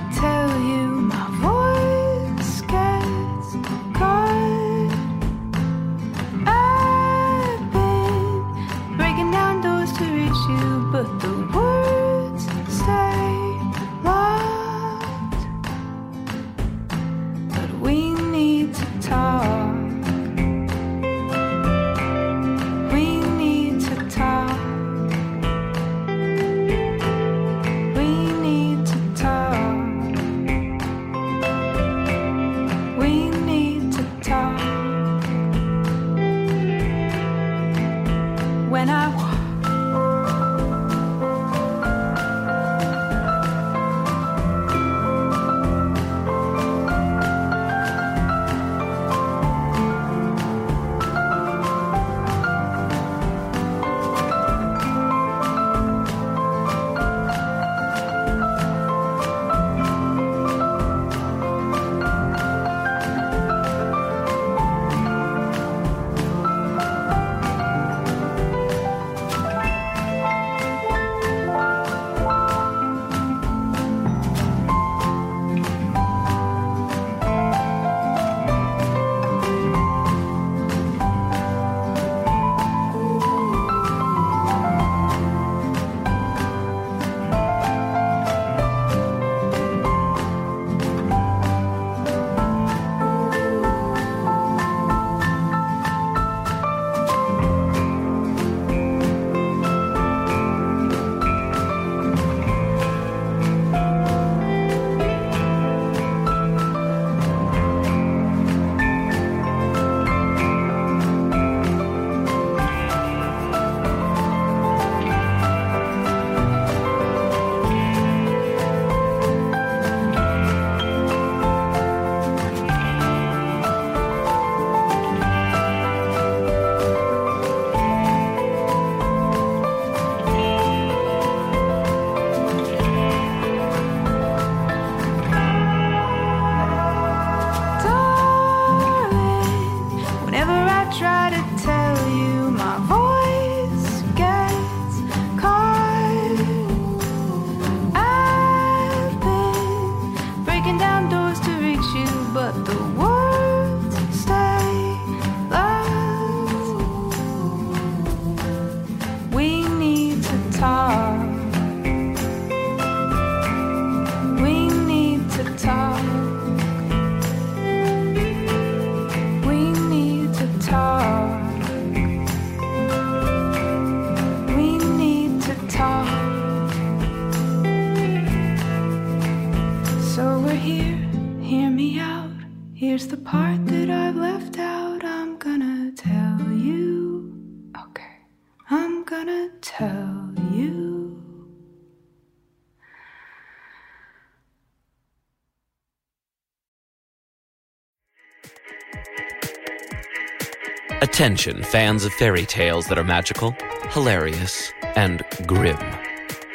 [201.20, 203.54] Attention, fans of fairy tales that are magical,
[203.90, 205.78] hilarious, and grim.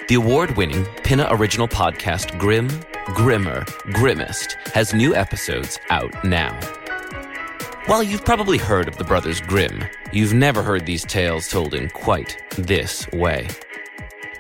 [0.09, 2.69] The award winning Pinna original podcast Grim,
[3.09, 6.59] Grimmer, Grimmest has new episodes out now.
[7.85, 9.85] While you've probably heard of the Brothers Grimm,
[10.15, 13.47] you've never heard these tales told in quite this way.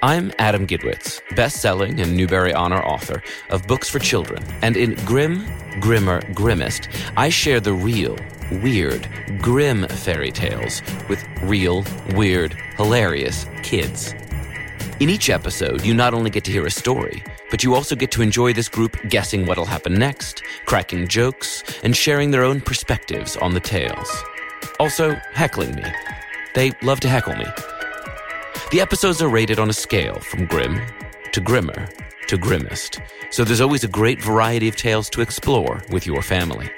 [0.02, 4.94] I'm Adam Gidwitz, best selling and Newbery Honor author of books for children, and in
[5.04, 5.44] Grim,
[5.80, 8.18] Grimmer, Grimmest, I share the real,
[8.62, 9.06] weird,
[9.44, 11.84] grim fairy tales with real,
[12.14, 14.14] weird, hilarious kids.
[15.00, 18.10] In each episode, you not only get to hear a story, but you also get
[18.12, 23.36] to enjoy this group guessing what'll happen next, cracking jokes, and sharing their own perspectives
[23.36, 24.10] on the tales.
[24.80, 25.84] Also, heckling me.
[26.54, 27.46] They love to heckle me.
[28.70, 30.80] The episodes are rated on a scale from grim
[31.32, 31.86] to grimmer
[32.28, 32.98] to grimmest,
[33.30, 36.70] so there's always a great variety of tales to explore with your family.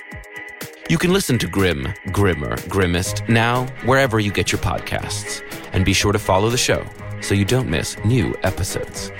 [0.88, 5.42] You can listen to Grim, Grimmer, Grimmest now wherever you get your podcasts,
[5.72, 6.86] and be sure to follow the show
[7.20, 9.10] so you don't miss new episodes.